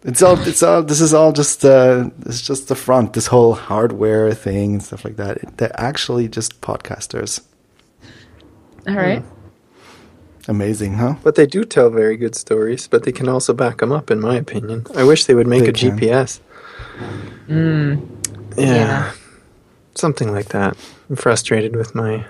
It's 0.04 0.22
all 0.22 0.38
it's 0.48 0.62
all 0.62 0.82
this 0.82 1.00
is 1.00 1.12
all 1.14 1.32
just 1.32 1.64
uh 1.64 2.08
it's 2.26 2.40
just 2.40 2.68
the 2.68 2.74
front. 2.74 3.12
This 3.12 3.26
whole 3.26 3.54
hardware 3.54 4.32
thing 4.34 4.72
and 4.74 4.82
stuff 4.82 5.04
like 5.04 5.16
that. 5.16 5.58
They're 5.58 5.78
actually 5.80 6.28
just 6.28 6.60
podcasters. 6.60 7.40
All 8.88 8.94
right. 8.96 9.22
Amazing, 10.48 10.94
huh? 10.94 11.14
But 11.22 11.36
they 11.36 11.46
do 11.46 11.64
tell 11.64 11.88
very 11.90 12.16
good 12.16 12.34
stories, 12.34 12.88
but 12.88 13.04
they 13.04 13.12
can 13.12 13.28
also 13.28 13.52
back 13.52 13.78
them 13.78 13.92
up, 13.92 14.10
in 14.10 14.18
my 14.20 14.34
opinion. 14.36 14.86
I 14.96 15.04
wish 15.04 15.26
they 15.26 15.34
would 15.36 15.46
make 15.46 15.62
They 15.62 15.68
a 15.68 15.72
can. 15.72 15.96
GPS. 16.00 16.40
yeah. 17.48 17.96
Yeah. 18.56 19.12
Something 19.94 20.32
like 20.32 20.48
that. 20.48 20.76
I'm 21.12 21.16
frustrated 21.16 21.76
with 21.76 21.94
my 21.94 22.24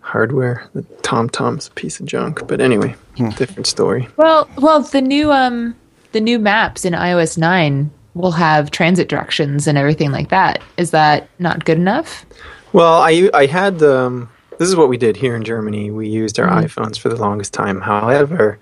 hardware. 0.00 0.66
The 0.72 0.80
TomTom's 1.02 1.68
a 1.68 1.70
piece 1.72 2.00
of 2.00 2.06
junk, 2.06 2.48
but 2.48 2.62
anyway, 2.62 2.94
different 3.36 3.66
story. 3.66 4.08
Well, 4.16 4.48
well, 4.56 4.80
the 4.80 5.02
new 5.02 5.30
um 5.30 5.76
the 6.12 6.20
new 6.22 6.38
maps 6.38 6.86
in 6.86 6.94
iOS 6.94 7.36
9 7.36 7.90
will 8.14 8.30
have 8.30 8.70
transit 8.70 9.10
directions 9.10 9.66
and 9.66 9.76
everything 9.76 10.12
like 10.12 10.30
that. 10.30 10.62
Is 10.78 10.92
that 10.92 11.28
not 11.40 11.66
good 11.66 11.76
enough? 11.76 12.24
Well, 12.72 13.02
I 13.02 13.28
I 13.34 13.44
had 13.44 13.82
um, 13.82 14.30
this 14.58 14.66
is 14.66 14.76
what 14.76 14.88
we 14.88 14.96
did 14.96 15.18
here 15.18 15.36
in 15.36 15.44
Germany. 15.44 15.90
We 15.90 16.08
used 16.08 16.40
our 16.40 16.48
iPhones 16.48 16.98
for 16.98 17.10
the 17.10 17.16
longest 17.16 17.52
time. 17.52 17.82
However, 17.82 18.58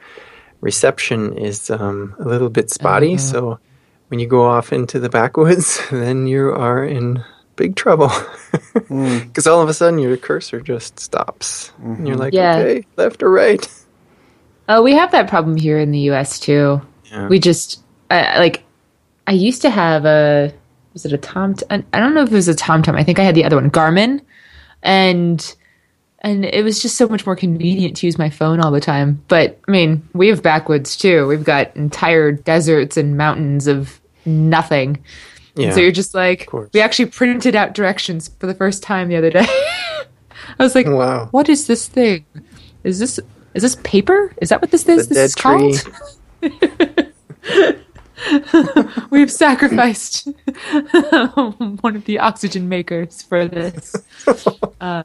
reception 0.61 1.39
is 1.39 1.71
um, 1.71 2.17
a 2.19 2.25
little 2.25 2.51
bit 2.51 2.71
spotty. 2.71 3.17
So 3.19 3.61
when 4.09 4.19
you 4.19 4.27
go 4.27 4.43
off 4.47 4.73
into 4.73 4.99
the 4.99 5.09
backwoods, 5.09 5.81
then 5.93 6.27
you 6.27 6.51
are 6.51 6.85
in 6.85 7.25
big 7.61 7.77
trouble 7.77 8.09
hmm. 8.09 9.19
because 9.27 9.47
all 9.47 9.61
of 9.61 9.69
a 9.69 9.75
sudden 9.75 9.99
your 9.99 10.17
cursor 10.17 10.63
just 10.63 10.99
stops, 10.99 11.73
and 11.83 12.09
you're 12.09 12.17
mm-hmm. 12.17 12.23
like, 12.23 12.33
Yeah. 12.33 12.57
okay, 12.57 12.87
left 12.97 13.23
or 13.23 13.31
right. 13.31 13.69
Oh, 14.67 14.83
we 14.83 14.95
have 14.95 15.13
that 15.13 15.29
problem 15.29 15.57
here 15.57 15.79
in 15.79 15.91
the 15.91 15.99
US 16.11 16.41
too. 16.41 16.81
Yeah. 17.11 17.29
We 17.29 17.39
just 17.39 17.83
I 18.11 18.39
like 18.39 18.65
I 19.27 19.33
used 19.33 19.61
to 19.63 19.71
have 19.71 20.07
a 20.07 20.55
was 20.95 21.05
it 21.05 21.13
a 21.13 21.19
Tom 21.19 21.55
I 21.69 21.85
I 21.93 22.01
don't 22.01 22.15
know 22.15 22.23
if 22.23 22.31
it 22.31 22.35
was 22.35 22.49
a 22.49 22.55
TomTom. 22.55 22.97
I 22.97 23.05
think 23.05 23.19
I 23.19 23.25
had 23.25 23.35
the 23.35 23.45
other 23.45 23.57
one, 23.57 23.71
Garmin. 23.71 24.23
And 24.83 25.55
and 26.21 26.47
it 26.47 26.65
was 26.65 26.81
just 26.81 26.97
so 26.97 27.09
much 27.09 27.27
more 27.27 27.37
convenient 27.37 27.99
to 27.99 28.07
use 28.07 28.17
my 28.17 28.31
phone 28.31 28.61
all 28.61 28.71
the 28.71 28.81
time. 28.81 29.23
But 29.29 29.59
I 29.69 29.71
mean, 29.71 30.09
we 30.15 30.29
have 30.29 30.43
backwoods 30.43 30.97
too. 30.97 31.27
We've 31.27 31.45
got 31.45 31.77
entire 31.77 32.33
deserts 32.33 32.97
and 32.97 33.19
mountains 33.19 33.67
of 33.67 34.01
nothing. 34.25 35.05
Yeah. 35.55 35.73
So 35.73 35.81
you're 35.81 35.93
just 35.93 36.15
like, 36.15 36.49
we 36.73 36.81
actually 36.81 37.07
printed 37.07 37.57
out 37.57 37.75
directions 37.75 38.29
for 38.39 38.47
the 38.47 38.55
first 38.55 38.83
time 38.83 39.09
the 39.09 39.17
other 39.17 39.31
day. 39.31 39.47
I 40.59 40.63
was 40.63 40.75
like, 40.75 40.87
Wow. 40.87 41.29
what 41.31 41.49
is 41.49 41.67
this 41.67 41.89
thing? 41.89 42.25
Is 42.85 42.99
this 42.99 43.19
is 43.55 43.63
this 43.63 43.77
paper? 43.83 44.33
Is 44.41 44.49
that 44.51 44.61
what 44.63 44.71
this 44.71 44.87
is? 44.89 45.09
The 45.09 45.15
this 45.15 45.31
is 45.31 45.35
called? 45.35 45.83
We've 49.11 49.33
sacrificed 49.33 50.27
one 51.81 51.97
of 51.97 52.05
the 52.05 52.19
oxygen 52.21 52.69
makers 52.69 53.23
for 53.23 53.49
this. 53.49 53.97
Uh, 54.81 55.03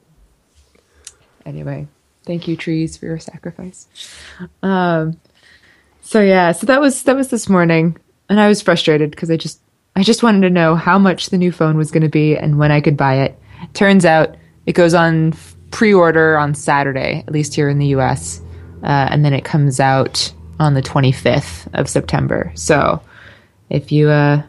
anyway, 1.46 1.88
thank 2.26 2.48
you, 2.48 2.56
trees, 2.58 2.98
for 2.98 3.06
your 3.06 3.20
sacrifice. 3.20 3.88
Um, 4.62 5.20
so 6.02 6.22
yeah, 6.22 6.52
so 6.52 6.66
that 6.68 6.82
was 6.82 7.04
that 7.04 7.16
was 7.16 7.30
this 7.30 7.50
morning, 7.50 7.98
and 8.30 8.40
I 8.40 8.48
was 8.48 8.62
frustrated 8.62 9.12
because 9.12 9.32
I 9.32 9.38
just 9.38 9.60
I 9.96 10.04
just 10.04 10.24
wanted 10.24 10.42
to 10.42 10.50
know 10.50 10.76
how 10.76 11.00
much 11.00 11.30
the 11.30 11.38
new 11.38 11.52
phone 11.52 11.78
was 11.78 11.92
going 11.92 12.04
to 12.04 12.10
be 12.10 12.36
and 12.38 12.58
when 12.58 12.72
I 12.72 12.82
could 12.82 12.98
buy 12.98 13.16
it. 13.16 13.40
Turns 13.74 14.06
out 14.06 14.36
it 14.66 14.74
goes 14.74 14.94
on 14.94 15.34
pre-order 15.72 16.38
on 16.38 16.54
Saturday, 16.54 17.24
at 17.28 17.34
least 17.34 17.54
here 17.54 17.70
in 17.70 17.80
the 17.80 17.88
U.S., 17.88 18.42
uh, 18.84 19.08
and 19.10 19.24
then 19.26 19.34
it 19.34 19.46
comes 19.46 19.80
out 19.80 20.32
on 20.60 20.74
the 20.74 20.82
25th 20.82 21.68
of 21.74 21.90
September. 21.90 22.52
So 22.56 23.02
if 23.70 23.92
you 23.92 24.10
uh, 24.10 24.44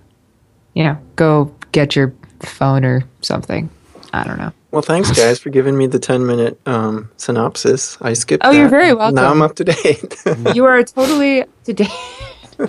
you 0.75 0.85
know, 0.85 0.99
go 1.17 1.53
get 1.73 1.97
your 1.97 2.15
phone 2.41 2.85
or 2.85 3.03
something, 3.23 3.71
I 4.13 4.25
don't 4.25 4.39
know. 4.39 4.53
Well, 4.73 4.83
thanks, 4.83 5.11
guys, 5.17 5.39
for 5.39 5.49
giving 5.49 5.77
me 5.77 5.87
the 5.87 5.99
10 5.99 6.27
minute 6.27 6.61
um, 6.67 7.11
synopsis. 7.17 7.97
I 8.03 8.13
skipped 8.13 8.45
Oh, 8.45 8.51
you're 8.51 8.69
very 8.69 8.93
welcome. 8.93 9.15
Now 9.15 9.31
I'm 9.31 9.41
up 9.43 9.57
to 9.57 9.65
date. 9.65 10.23
You 10.55 10.67
are 10.67 10.83
totally 10.85 11.45
today. 11.65 11.89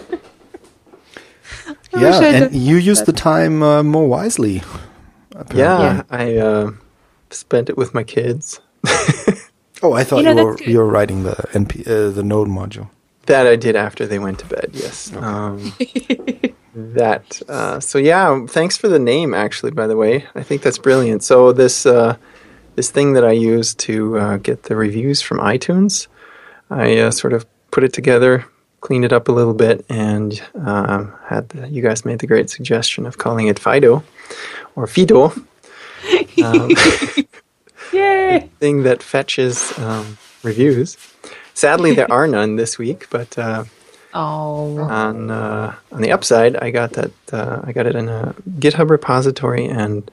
I 1.93 2.01
Yeah, 2.01 2.09
wish 2.09 2.15
I'd- 2.35 2.45
and 2.45 2.55
you 2.55 2.75
use 2.77 3.01
the 3.03 3.13
time 3.13 3.63
uh, 3.63 3.83
more 3.83 4.07
wisely. 4.07 4.61
apparently. 5.31 5.59
yeah, 5.59 6.01
I 6.09 6.37
uh, 6.37 6.71
spent 7.29 7.69
it 7.69 7.77
with 7.77 7.93
my 7.93 8.03
kids. 8.03 8.59
Oh, 9.83 9.93
I 9.93 10.03
thought 10.03 10.23
You 10.23 10.29
you, 10.35 10.43
were 10.43 10.57
you 10.63 10.77
were 10.79 10.87
writing 10.87 11.21
the 11.21 11.35
NP 11.53 11.87
uh, 11.87 12.09
the 12.09 12.23
node 12.23 12.47
module. 12.47 12.89
That 13.27 13.45
I 13.45 13.55
did 13.55 13.75
after 13.75 14.07
they 14.07 14.17
went 14.17 14.39
to 14.39 14.45
bed, 14.47 14.69
yes. 14.73 15.13
Um, 15.15 15.71
that. 16.73 17.41
Uh, 17.47 17.79
so, 17.79 17.99
yeah, 17.99 18.45
thanks 18.47 18.75
for 18.75 18.87
the 18.87 18.97
name, 18.99 19.35
actually, 19.35 19.71
by 19.71 19.85
the 19.85 19.95
way. 19.95 20.25
I 20.33 20.41
think 20.41 20.63
that's 20.63 20.79
brilliant. 20.79 21.23
So, 21.23 21.51
this, 21.53 21.85
uh, 21.85 22.15
this 22.75 22.89
thing 22.89 23.13
that 23.13 23.23
I 23.23 23.33
use 23.33 23.75
to 23.75 24.17
uh, 24.17 24.37
get 24.37 24.63
the 24.63 24.75
reviews 24.75 25.21
from 25.21 25.37
iTunes, 25.39 26.07
I 26.71 26.97
uh, 26.97 27.11
sort 27.11 27.33
of 27.33 27.45
put 27.69 27.83
it 27.83 27.93
together, 27.93 28.45
cleaned 28.81 29.05
it 29.05 29.13
up 29.13 29.27
a 29.27 29.31
little 29.31 29.53
bit, 29.53 29.85
and 29.89 30.41
um, 30.55 31.13
had 31.25 31.49
the, 31.49 31.67
you 31.67 31.81
guys 31.81 32.05
made 32.05 32.19
the 32.19 32.27
great 32.27 32.49
suggestion 32.49 33.05
of 33.05 33.17
calling 33.17 33.47
it 33.47 33.59
Fido 33.59 34.03
or 34.75 34.87
Fido. 34.87 35.33
Um, 36.43 36.71
Yay! 37.93 38.49
thing 38.59 38.83
that 38.83 39.01
fetches 39.01 39.77
um, 39.79 40.17
reviews. 40.43 40.97
Sadly, 41.53 41.93
there 41.93 42.11
are 42.11 42.27
none 42.27 42.55
this 42.55 42.77
week, 42.77 43.07
but 43.09 43.37
uh, 43.37 43.63
Oh, 44.13 44.79
on 44.79 45.29
uh, 45.29 45.75
on 45.91 46.01
the 46.01 46.11
upside, 46.11 46.55
I 46.55 46.71
got 46.71 46.93
that 46.93 47.11
uh, 47.31 47.61
I 47.63 47.71
got 47.71 47.85
it 47.85 47.95
in 47.95 48.09
a 48.09 48.33
GitHub 48.57 48.89
repository 48.89 49.67
and 49.67 50.09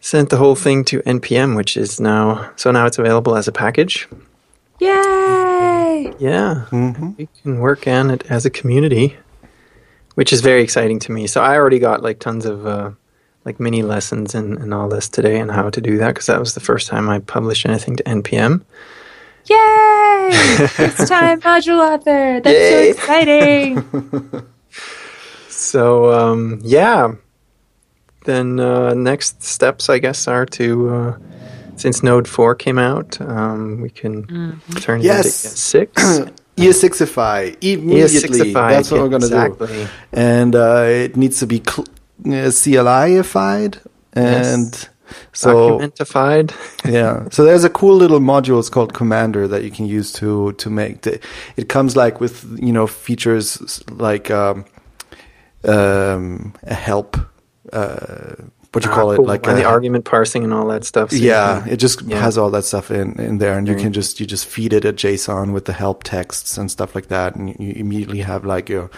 sent 0.00 0.30
the 0.30 0.36
whole 0.36 0.54
thing 0.54 0.84
to 0.84 1.00
npm, 1.02 1.56
which 1.56 1.76
is 1.76 2.00
now 2.00 2.50
so 2.56 2.70
now 2.70 2.84
it's 2.86 2.98
available 2.98 3.36
as 3.36 3.48
a 3.48 3.52
package. 3.52 4.06
Yay! 4.78 6.12
Yeah, 6.18 6.64
hmm 6.66 7.10
we 7.18 7.28
can 7.42 7.58
work 7.58 7.86
on 7.86 8.10
it 8.10 8.30
as 8.30 8.46
a 8.46 8.50
community, 8.50 9.16
which 10.14 10.32
is 10.32 10.40
very 10.40 10.62
exciting 10.62 10.98
to 11.00 11.12
me. 11.12 11.26
So 11.26 11.42
I 11.42 11.56
already 11.56 11.78
got 11.78 12.02
like 12.02 12.20
tons 12.20 12.46
of 12.46 12.66
uh, 12.66 12.92
like 13.44 13.58
mini 13.58 13.82
lessons 13.82 14.34
and, 14.34 14.58
and 14.58 14.72
all 14.72 14.88
this 14.88 15.08
today 15.08 15.38
and 15.40 15.50
how 15.50 15.70
to 15.70 15.80
do 15.80 15.98
that 15.98 16.08
because 16.08 16.26
that 16.26 16.38
was 16.38 16.54
the 16.54 16.60
first 16.60 16.88
time 16.88 17.08
I 17.08 17.18
published 17.20 17.66
anything 17.66 17.96
to 17.96 18.02
npm. 18.04 18.62
Yay! 19.46 20.30
It's 20.78 21.08
time 21.08 21.40
module 21.40 21.80
author. 21.80 22.40
That's 22.40 22.56
Yay. 22.58 22.92
so 22.92 22.98
exciting. 23.00 24.46
So 25.50 26.12
um, 26.12 26.60
yeah, 26.62 27.12
then 28.24 28.60
uh, 28.60 28.94
next 28.94 29.42
steps 29.42 29.88
I 29.90 29.98
guess 29.98 30.28
are 30.28 30.46
to 30.46 30.88
uh, 30.88 31.18
since 31.78 32.02
Node 32.02 32.28
four 32.28 32.54
came 32.54 32.78
out, 32.78 33.20
um, 33.20 33.80
we 33.80 33.90
can 33.90 34.60
turn 34.80 35.00
Yes. 35.00 35.44
it 35.44 35.48
into 35.48 35.56
six. 35.58 36.20
ES6ify 36.58 37.56
immediately. 37.62 38.40
ES6ify, 38.40 38.68
That's 38.70 38.90
what 38.90 39.00
we're 39.00 39.08
gonna 39.08 39.28
do. 39.56 39.86
And 40.12 40.56
uh, 40.56 40.84
it 40.88 41.16
needs 41.16 41.38
to 41.38 41.46
be 41.46 41.62
cl- 41.64 41.86
uh, 42.26 42.50
CLI-ified, 42.50 43.78
and 44.12 44.88
so 45.32 45.78
Documentified. 45.78 46.52
yeah. 46.84 47.28
So 47.30 47.44
there's 47.44 47.62
a 47.64 47.70
cool 47.70 47.94
little 47.96 48.18
module. 48.18 48.58
It's 48.58 48.68
called 48.68 48.92
Commander 48.92 49.46
that 49.46 49.62
you 49.62 49.70
can 49.70 49.86
use 49.86 50.12
to 50.14 50.52
to 50.54 50.68
make 50.68 51.02
the. 51.02 51.20
It 51.56 51.68
comes 51.68 51.94
like 51.96 52.20
with 52.20 52.44
you 52.60 52.72
know 52.72 52.88
features 52.88 53.82
like 53.90 54.28
um, 54.30 54.64
um, 55.64 56.54
a 56.64 56.74
help. 56.74 57.16
Uh, 57.72 58.34
what 58.78 58.84
you 58.84 58.90
Ah, 58.90 58.94
call 58.94 59.10
it? 59.12 59.16
cool. 59.16 59.26
Like 59.26 59.46
and 59.46 59.58
a, 59.58 59.60
the 59.62 59.64
argument 59.68 60.04
parsing 60.04 60.44
and 60.44 60.52
all 60.54 60.66
that 60.68 60.84
stuff. 60.84 61.10
so 61.10 61.16
yeah, 61.16 61.60
can- 61.62 61.72
it 61.72 61.76
just 61.76 62.02
yeah. 62.02 62.20
has 62.20 62.38
all 62.38 62.50
that 62.50 62.64
stuff 62.64 62.90
in, 62.90 63.18
in 63.20 63.38
there, 63.38 63.56
and 63.58 63.66
you 63.66 63.74
Right. 63.74 63.82
can 63.82 63.92
just 63.92 64.20
you 64.20 64.26
just 64.26 64.46
feed 64.46 64.72
it 64.72 64.84
a 64.84 64.92
JSON 64.92 65.52
with 65.52 65.64
the 65.66 65.72
help 65.72 66.02
texts 66.04 66.56
and 66.58 66.70
stuff 66.70 66.94
like 66.94 67.08
that, 67.08 67.34
and 67.36 67.48
you, 67.50 67.56
you 67.58 67.72
immediately 67.76 68.20
have 68.20 68.44
like 68.44 68.68
your 68.68 68.90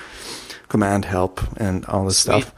command 0.69 1.05
help 1.05 1.41
and 1.57 1.85
all 1.87 2.05
this 2.05 2.19
Sweet. 2.19 2.43
stuff. 2.43 2.55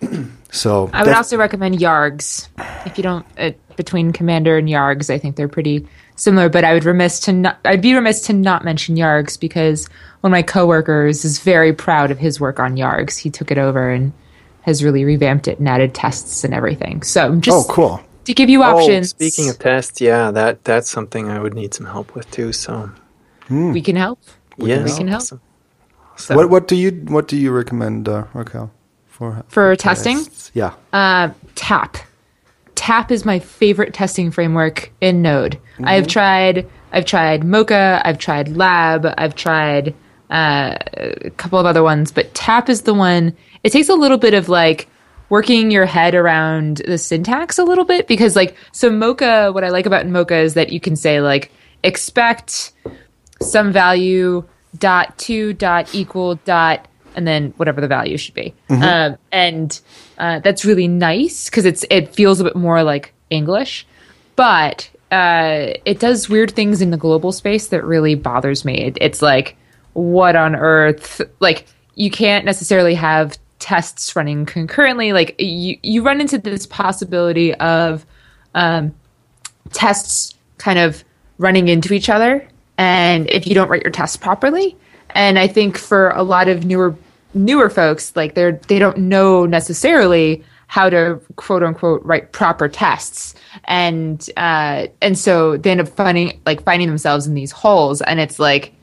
so 0.50 0.90
I 0.92 1.00
would 1.02 1.08
def- 1.08 1.16
also 1.16 1.36
recommend 1.36 1.78
Yargs. 1.78 2.48
If 2.86 2.96
you 2.96 3.02
don't, 3.02 3.26
uh, 3.38 3.50
between 3.76 4.12
Commander 4.12 4.56
and 4.56 4.68
Yargs, 4.68 5.10
I 5.12 5.18
think 5.18 5.36
they're 5.36 5.48
pretty 5.48 5.86
similar. 6.16 6.48
But 6.48 6.64
I 6.64 6.72
would 6.74 6.84
remiss 6.84 7.20
to 7.20 7.32
not. 7.32 7.58
I'd 7.64 7.82
be 7.82 7.94
remiss 7.94 8.22
to 8.22 8.32
not 8.32 8.64
mention 8.64 8.96
Yargs 8.96 9.38
because 9.38 9.88
one 10.20 10.30
of 10.30 10.32
my 10.32 10.42
coworkers 10.42 11.24
is 11.24 11.38
very 11.40 11.72
proud 11.72 12.10
of 12.10 12.18
his 12.18 12.40
work 12.40 12.60
on 12.60 12.76
Yargs. 12.76 13.18
He 13.18 13.30
took 13.30 13.50
it 13.50 13.58
over 13.58 13.90
and 13.90 14.12
has 14.68 14.84
really 14.84 15.04
revamped 15.04 15.48
it 15.48 15.58
and 15.58 15.68
added 15.68 15.94
tests 15.94 16.44
and 16.44 16.52
everything. 16.54 17.02
So 17.02 17.20
oh 17.32 17.36
just 17.40 17.68
cool. 17.68 18.00
to 18.24 18.34
give 18.34 18.48
you 18.50 18.62
options. 18.62 18.78
Oh, 18.80 18.92
options, 18.92 19.08
speaking 19.10 19.48
of 19.50 19.58
tests, 19.58 20.00
yeah, 20.00 20.30
that 20.30 20.62
that's 20.64 20.88
something 20.90 21.28
I 21.30 21.38
would 21.40 21.54
need 21.54 21.72
some 21.74 21.86
help 21.86 22.14
with 22.14 22.30
too. 22.30 22.52
So 22.52 22.90
we 23.50 23.80
can 23.82 23.96
help. 23.96 24.18
yeah, 24.58 24.84
we 24.84 24.92
can 24.92 25.08
help. 25.08 25.22
awesome. 25.22 25.40
So, 26.16 26.34
What 26.36 26.50
what 26.50 26.68
do 26.68 26.76
you 26.76 26.90
what 27.08 27.28
do 27.28 27.36
you 27.36 27.50
recommend, 27.52 28.08
uh, 28.08 28.24
Raquel, 28.34 28.70
for 29.06 29.42
For 29.48 29.74
testing? 29.76 30.18
tests? 30.18 30.50
Yeah. 30.54 30.72
Uh, 30.92 31.30
Tap. 31.54 31.96
Tap 32.74 33.10
is 33.10 33.24
my 33.24 33.38
favorite 33.38 33.92
testing 33.94 34.30
framework 34.30 34.90
in 35.00 35.22
Node. 35.22 35.58
I've 35.82 36.06
tried. 36.06 36.66
I've 36.92 37.04
tried 37.04 37.44
Mocha. 37.44 38.00
I've 38.04 38.18
tried 38.18 38.48
Lab. 38.56 39.06
I've 39.16 39.34
tried 39.34 39.94
uh, 40.30 40.76
a 40.94 41.30
couple 41.30 41.58
of 41.58 41.66
other 41.66 41.82
ones, 41.82 42.12
but 42.12 42.32
Tap 42.34 42.68
is 42.68 42.82
the 42.82 42.94
one. 42.94 43.36
It 43.62 43.70
takes 43.70 43.88
a 43.88 43.94
little 43.94 44.18
bit 44.18 44.34
of 44.34 44.48
like 44.48 44.88
working 45.30 45.70
your 45.70 45.86
head 45.86 46.14
around 46.14 46.78
the 46.86 46.98
syntax 46.98 47.58
a 47.58 47.64
little 47.64 47.84
bit 47.84 48.06
because 48.06 48.36
like 48.36 48.56
so 48.72 48.90
Mocha. 48.90 49.50
What 49.52 49.64
I 49.64 49.70
like 49.70 49.86
about 49.86 50.06
Mocha 50.06 50.36
is 50.36 50.54
that 50.54 50.70
you 50.70 50.80
can 50.80 50.96
say 50.96 51.20
like 51.20 51.50
expect 51.82 52.72
some 53.40 53.72
value 53.72 54.44
dot 54.78 55.16
two 55.18 55.52
dot 55.52 55.94
equal 55.94 56.36
dot 56.36 56.86
and 57.14 57.26
then 57.26 57.52
whatever 57.56 57.80
the 57.80 57.88
value 57.88 58.18
should 58.18 58.34
be 58.34 58.54
um, 58.68 59.16
and 59.32 59.80
uh, 60.18 60.40
that's 60.40 60.64
really 60.64 60.86
nice 60.86 61.46
because 61.48 61.64
it's 61.64 61.84
it 61.88 62.14
feels 62.14 62.38
a 62.38 62.44
bit 62.44 62.54
more 62.54 62.82
like 62.82 63.14
english 63.30 63.86
but 64.36 64.90
uh, 65.10 65.72
it 65.84 65.98
does 65.98 66.28
weird 66.28 66.50
things 66.50 66.82
in 66.82 66.90
the 66.90 66.96
global 66.96 67.32
space 67.32 67.68
that 67.68 67.82
really 67.84 68.14
bothers 68.14 68.64
me. 68.64 68.84
It, 68.86 68.98
it's 69.00 69.22
like, 69.22 69.56
what 69.98 70.36
on 70.36 70.54
earth? 70.54 71.20
Like, 71.40 71.66
you 71.94 72.10
can't 72.10 72.44
necessarily 72.44 72.94
have 72.94 73.38
tests 73.58 74.14
running 74.14 74.46
concurrently. 74.46 75.12
Like, 75.12 75.34
you 75.38 75.78
you 75.82 76.02
run 76.02 76.20
into 76.20 76.38
this 76.38 76.66
possibility 76.66 77.54
of 77.56 78.06
um, 78.54 78.94
tests 79.72 80.34
kind 80.58 80.78
of 80.78 81.04
running 81.38 81.68
into 81.68 81.92
each 81.94 82.08
other, 82.08 82.46
and 82.76 83.28
if 83.30 83.46
you 83.46 83.54
don't 83.54 83.68
write 83.68 83.82
your 83.82 83.92
tests 83.92 84.16
properly, 84.16 84.76
and 85.10 85.38
I 85.38 85.46
think 85.48 85.76
for 85.76 86.10
a 86.10 86.22
lot 86.22 86.48
of 86.48 86.64
newer 86.64 86.96
newer 87.34 87.68
folks, 87.68 88.14
like 88.14 88.34
they're 88.34 88.60
they 88.68 88.78
don't 88.78 88.98
know 88.98 89.46
necessarily 89.46 90.44
how 90.68 90.90
to 90.90 91.20
quote 91.36 91.62
unquote 91.62 92.02
write 92.04 92.32
proper 92.32 92.68
tests 92.68 93.34
and 93.64 94.30
uh, 94.36 94.86
and 95.00 95.18
so 95.18 95.56
they 95.56 95.70
end 95.70 95.80
up 95.80 95.88
finding 95.88 96.40
like 96.46 96.62
finding 96.62 96.88
themselves 96.88 97.26
in 97.26 97.34
these 97.34 97.50
holes 97.50 98.00
and 98.02 98.20
it's 98.20 98.38
like 98.38 98.74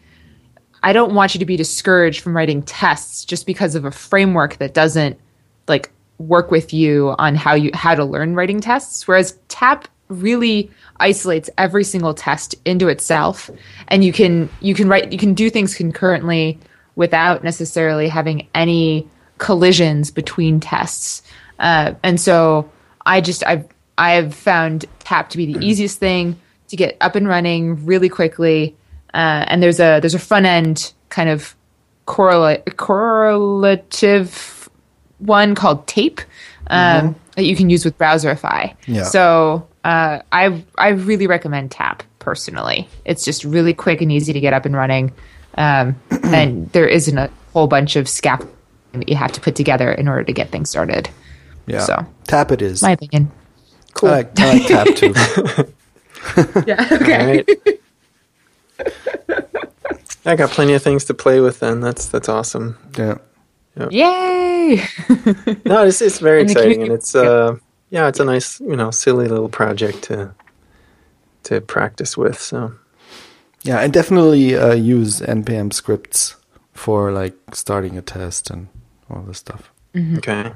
i 0.86 0.94
don't 0.94 1.13
want 1.13 1.36
you 1.36 1.39
to 1.39 1.46
be 1.46 1.58
discouraged 1.58 2.22
from 2.22 2.36
writing 2.36 2.62
tests 2.63 3.25
just 3.25 3.46
because 3.46 3.75
of 3.75 3.84
a 3.84 3.92
framework 3.92 4.58
that 4.58 4.74
doesn't 4.74 5.20
like 5.68 5.92
work 6.18 6.50
with 6.50 6.74
you 6.74 7.13
on 7.20 7.36
how 7.36 7.54
you 7.54 7.70
how 7.74 7.94
to 7.94 8.06
learn 8.06 8.36
writing 8.36 8.62
tests 8.62 9.06
whereas 9.08 9.38
tap 9.50 9.89
really 10.08 10.72
isolates 11.00 11.50
every 11.58 11.84
single 11.84 12.13
test 12.13 12.56
into 12.63 12.88
itself 12.88 13.50
and 13.89 14.06
you 14.06 14.13
can 14.13 14.48
you 14.62 14.74
can 14.74 14.88
write 14.88 15.12
you 15.12 15.18
can 15.18 15.34
do 15.34 15.50
things 15.50 15.75
concurrently 15.75 16.58
without 16.96 17.44
necessarily 17.44 18.08
having 18.08 18.48
any 18.54 19.06
collisions 19.39 20.12
between 20.12 20.62
tests 20.62 21.22
uh, 21.60 21.94
and 22.04 22.20
so 22.20 22.70
I 23.06 23.22
just 23.22 23.46
I've 23.46 23.68
I've 23.98 24.34
found 24.34 24.86
Tap 25.00 25.30
to 25.30 25.38
be 25.38 25.54
the 25.54 25.65
easiest 25.65 26.00
thing 26.00 26.39
to 26.68 26.75
get 26.75 26.98
up 27.01 27.15
and 27.15 27.27
running 27.27 27.86
really 27.86 28.10
quickly. 28.10 28.75
Uh, 29.15 29.45
and 29.48 29.63
there's 29.63 29.79
a 29.79 30.01
there's 30.01 30.13
a 30.13 30.19
front 30.19 30.45
end 30.45 30.91
kind 31.07 31.29
of 31.29 31.55
correlate, 32.05 32.75
correlative 32.75 34.69
one 35.19 35.55
called 35.55 35.88
Tape 35.88 36.19
um, 36.67 36.79
mm-hmm. 36.79 37.19
that 37.38 37.45
you 37.45 37.55
can 37.55 37.69
use 37.69 37.86
with 37.86 37.98
Browserify. 37.98 38.75
Yeah. 38.88 39.03
So 39.03 39.65
uh, 39.86 40.19
I 40.34 40.62
I 40.77 40.89
really 40.89 41.27
recommend 41.27 41.72
Tap 41.72 42.03
personally. 42.19 42.89
It's 43.05 43.24
just 43.24 43.45
really 43.45 43.74
quick 43.74 44.01
and 44.01 44.12
easy 44.12 44.34
to 44.34 44.39
get 44.41 44.51
up 44.51 44.65
and 44.65 44.75
running, 44.75 45.13
um, 45.57 45.95
and 46.24 46.69
there 46.74 46.88
isn't 46.88 47.17
a 47.17 47.31
whole 47.53 47.67
bunch 47.67 47.95
of 47.95 48.10
scaffolding 48.10 48.53
that 48.91 49.07
you 49.07 49.15
have 49.15 49.31
to 49.31 49.39
put 49.39 49.55
together 49.55 49.93
in 49.93 50.10
order 50.10 50.25
to 50.25 50.34
get 50.34 50.50
things 50.50 50.69
started. 50.69 51.10
Yeah. 51.67 51.79
So 51.86 52.05
tap 52.25 52.51
it 52.51 52.62
is. 52.62 52.81
My 52.81 52.91
opinion. 52.91 53.31
Cool. 53.93 54.10
I 54.10 54.12
like, 54.12 54.39
I 54.41 54.53
like 54.53 54.67
tap 54.67 54.88
too. 54.95 55.13
yeah. 56.67 56.88
Okay. 56.91 57.45
I 60.25 60.36
got 60.36 60.50
plenty 60.50 60.74
of 60.74 60.82
things 60.82 61.05
to 61.05 61.13
play 61.13 61.39
with. 61.39 61.60
Then 61.60 61.82
that's 61.82 62.08
that's 62.08 62.29
awesome. 62.29 62.77
Yeah. 62.98 63.17
Yep. 63.77 63.91
Yay! 63.91 64.82
no, 65.65 65.86
it's 65.86 66.01
it's 66.01 66.20
very 66.20 66.41
and 66.41 66.50
exciting, 66.50 66.84
and 66.84 66.91
it's 66.94 67.13
uh 67.13 67.58
yeah, 67.89 68.08
it's 68.08 68.20
a 68.20 68.25
nice 68.25 68.60
you 68.62 68.75
know 68.75 68.89
silly 68.91 69.27
little 69.27 69.50
project 69.50 70.03
to 70.03 70.34
to 71.44 71.62
practice 71.62 72.17
with. 72.17 72.39
So 72.39 72.74
yeah, 73.63 73.79
and 73.79 73.91
definitely 73.91 74.55
uh, 74.55 74.74
use 74.74 75.22
npm 75.22 75.74
scripts 75.74 76.36
for 76.74 77.12
like 77.12 77.36
starting 77.53 77.98
a 77.98 78.01
test 78.01 78.50
and 78.50 78.67
all 79.10 79.22
this 79.24 79.39
stuff. 79.39 79.72
Mm-hmm. 79.94 80.17
Okay. 80.17 80.51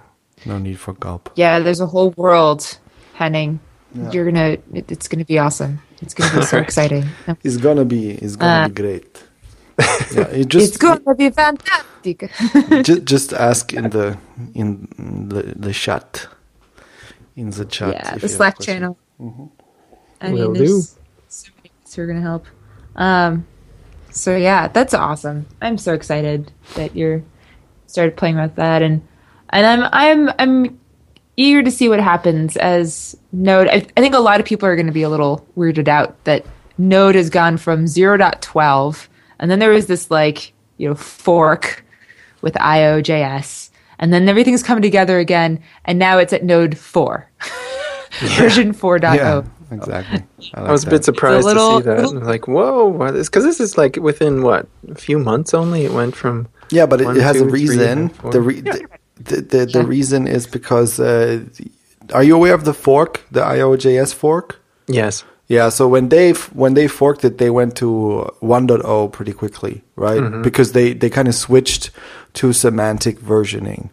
No 0.46 0.58
need 0.58 0.80
for 0.80 0.94
gulp. 0.94 1.30
Yeah, 1.36 1.60
there's 1.60 1.82
a 1.82 1.86
whole 1.86 2.12
world, 2.12 2.78
Henning. 3.14 3.60
Yeah. 3.94 4.12
You're 4.12 4.26
gonna. 4.26 4.58
It, 4.74 4.92
it's 4.92 5.08
gonna 5.08 5.26
be 5.26 5.40
awesome. 5.40 5.82
It's 6.02 6.14
gonna 6.14 6.40
be 6.40 6.46
so 6.46 6.58
exciting. 6.58 7.06
It's 7.44 7.58
gonna 7.58 7.86
be. 7.86 8.12
It's 8.12 8.36
gonna 8.36 8.66
uh, 8.66 8.68
be 8.68 8.74
great. 8.74 9.24
yeah, 10.14 10.28
it 10.28 10.48
just, 10.48 10.68
it's 10.68 10.78
gonna 10.78 11.16
be 11.16 11.30
fantastic. 11.30 12.32
just, 12.84 13.06
just 13.06 13.34
ask 13.34 13.74
in 13.74 13.90
the 13.90 14.18
in 14.54 14.88
the 15.30 15.54
the 15.56 15.74
chat, 15.74 16.28
in 17.36 17.50
the 17.52 17.66
chat. 17.66 17.94
Yeah, 17.94 18.16
the 18.18 18.30
Slack 18.30 18.60
channel. 18.60 18.98
Mm-hmm. 19.20 19.46
I 20.22 20.28
mean, 20.32 20.36
Will 20.36 20.54
there's 20.54 20.94
do. 20.94 21.02
so 21.28 21.52
many 21.58 21.72
who 21.96 22.02
are 22.02 22.08
gonna 22.08 22.22
help. 22.22 22.46
Um, 22.96 23.46
so 24.12 24.36
yeah, 24.36 24.68
that's 24.68 24.94
awesome. 24.94 25.46
I'm 25.62 25.78
so 25.78 25.94
excited 25.94 26.52
that 26.76 26.96
you're 26.96 27.24
started 27.88 28.16
playing 28.16 28.38
with 28.38 28.56
that 28.56 28.82
and 28.82 29.02
and 29.50 29.66
I'm 29.66 29.90
I'm 29.92 30.34
I'm 30.38 30.80
eager 31.40 31.64
to 31.64 31.72
see 31.72 31.90
what 31.90 32.00
happens 32.00 32.58
as 32.58 33.18
Node. 33.32 33.68
I, 33.70 33.86
I 33.96 34.02
think 34.02 34.14
a 34.14 34.20
lot 34.20 34.40
of 34.40 34.46
people 34.46 34.68
are 34.68 34.76
going 34.76 34.88
to 34.88 34.92
be 34.92 35.04
a 35.04 35.10
little 35.10 35.48
weirded 35.58 35.88
out 35.88 36.22
that 36.26 36.46
Node 36.78 37.16
has 37.16 37.30
gone 37.30 37.58
from 37.58 37.86
0.12, 37.86 39.08
and 39.40 39.50
then 39.50 39.60
there 39.60 39.72
was 39.72 39.88
this 39.88 40.12
like 40.12 40.54
you 40.78 40.88
know 40.88 40.96
fork 40.96 41.84
with 42.42 42.54
IOJS, 42.56 43.70
and 43.98 44.14
then 44.14 44.28
everything's 44.28 44.64
coming 44.64 44.82
together 44.82 45.18
again, 45.18 45.64
and 45.86 45.98
now 45.98 46.18
it's 46.18 46.34
at 46.34 46.44
Node 46.44 46.78
4, 46.78 47.32
yeah. 48.22 48.38
version 48.38 48.74
4.0. 48.74 49.16
Yeah, 49.16 49.34
oh. 49.34 49.46
exactly. 49.72 50.20
I, 50.54 50.60
like 50.60 50.70
I 50.70 50.72
was 50.72 50.84
that. 50.84 50.88
a 50.90 50.92
bit 50.92 51.06
surprised 51.06 51.46
a 51.46 51.48
little, 51.48 51.82
to 51.82 51.84
see 51.84 51.90
that. 51.90 52.06
Little, 52.06 52.28
like, 52.28 52.48
whoa, 52.50 53.14
because 53.14 53.46
this 53.46 53.62
is 53.62 53.78
like 53.78 53.96
within 53.96 54.44
what 54.44 54.68
a 54.90 54.96
few 54.96 55.20
months 55.20 55.54
only. 55.54 55.86
It 55.86 55.94
went 55.94 56.16
from 56.16 56.50
yeah, 56.72 56.86
but 56.86 57.02
it, 57.02 57.08
it 57.16 57.24
has 57.24 57.38
two, 57.38 57.44
a 57.44 57.48
reason. 57.48 58.10
Three, 58.10 58.32
the, 58.32 58.42
re- 58.42 58.62
yeah. 58.66 58.74
The 58.74 58.99
the, 59.20 59.66
the 59.66 59.86
reason 59.86 60.28
is 60.28 60.48
because 60.48 61.00
uh, 61.00 61.44
are 62.14 62.24
you 62.24 62.36
aware 62.36 62.54
of 62.54 62.66
the 62.66 62.74
fork, 62.74 63.26
the 63.32 63.42
IOJS 63.42 64.14
fork? 64.14 64.60
Yes. 64.88 65.24
Yeah, 65.48 65.70
so 65.70 65.88
when 65.88 66.10
they 66.10 66.32
when 66.54 66.76
they 66.76 66.88
forked 66.88 67.26
it, 67.26 67.40
they 67.40 67.50
went 67.50 67.76
to 67.78 68.32
1.0 68.42 69.12
pretty 69.12 69.34
quickly, 69.34 69.84
right? 69.96 70.22
Mm-hmm. 70.22 70.44
Because 70.44 70.74
they 70.74 70.94
they 70.94 71.10
kind 71.10 71.28
of 71.28 71.34
switched 71.34 71.90
to 72.36 72.54
semantic 72.54 73.20
versioning, 73.20 73.90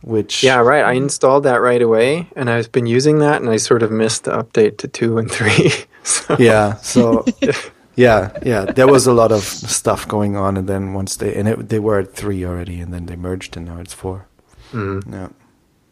which 0.00 0.42
yeah, 0.42 0.60
right. 0.60 0.82
I 0.82 0.92
installed 0.92 1.44
that 1.44 1.60
right 1.60 1.82
away, 1.82 2.26
and 2.36 2.48
I've 2.48 2.72
been 2.72 2.86
using 2.86 3.18
that, 3.18 3.42
and 3.42 3.50
I 3.50 3.58
sort 3.58 3.82
of 3.82 3.90
missed 3.90 4.24
the 4.24 4.30
update 4.30 4.78
to 4.78 4.88
two 4.88 5.18
and 5.18 5.30
three. 5.30 5.72
so. 6.04 6.36
Yeah, 6.38 6.76
so 6.76 7.26
yeah, 7.96 8.30
yeah, 8.42 8.64
there 8.64 8.88
was 8.88 9.06
a 9.06 9.12
lot 9.12 9.30
of 9.30 9.42
stuff 9.42 10.08
going 10.08 10.36
on, 10.36 10.56
and 10.56 10.66
then 10.66 10.94
once 10.94 11.16
they 11.16 11.34
and 11.34 11.46
it, 11.48 11.68
they 11.68 11.80
were 11.80 11.98
at 11.98 12.14
three 12.14 12.46
already, 12.46 12.80
and 12.80 12.94
then 12.94 13.04
they 13.04 13.16
merged, 13.16 13.58
and 13.58 13.66
now 13.66 13.78
it's 13.78 13.92
four. 13.92 14.26
Mm. 14.74 15.12
Yeah. 15.12 15.28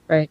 Right. 0.08 0.30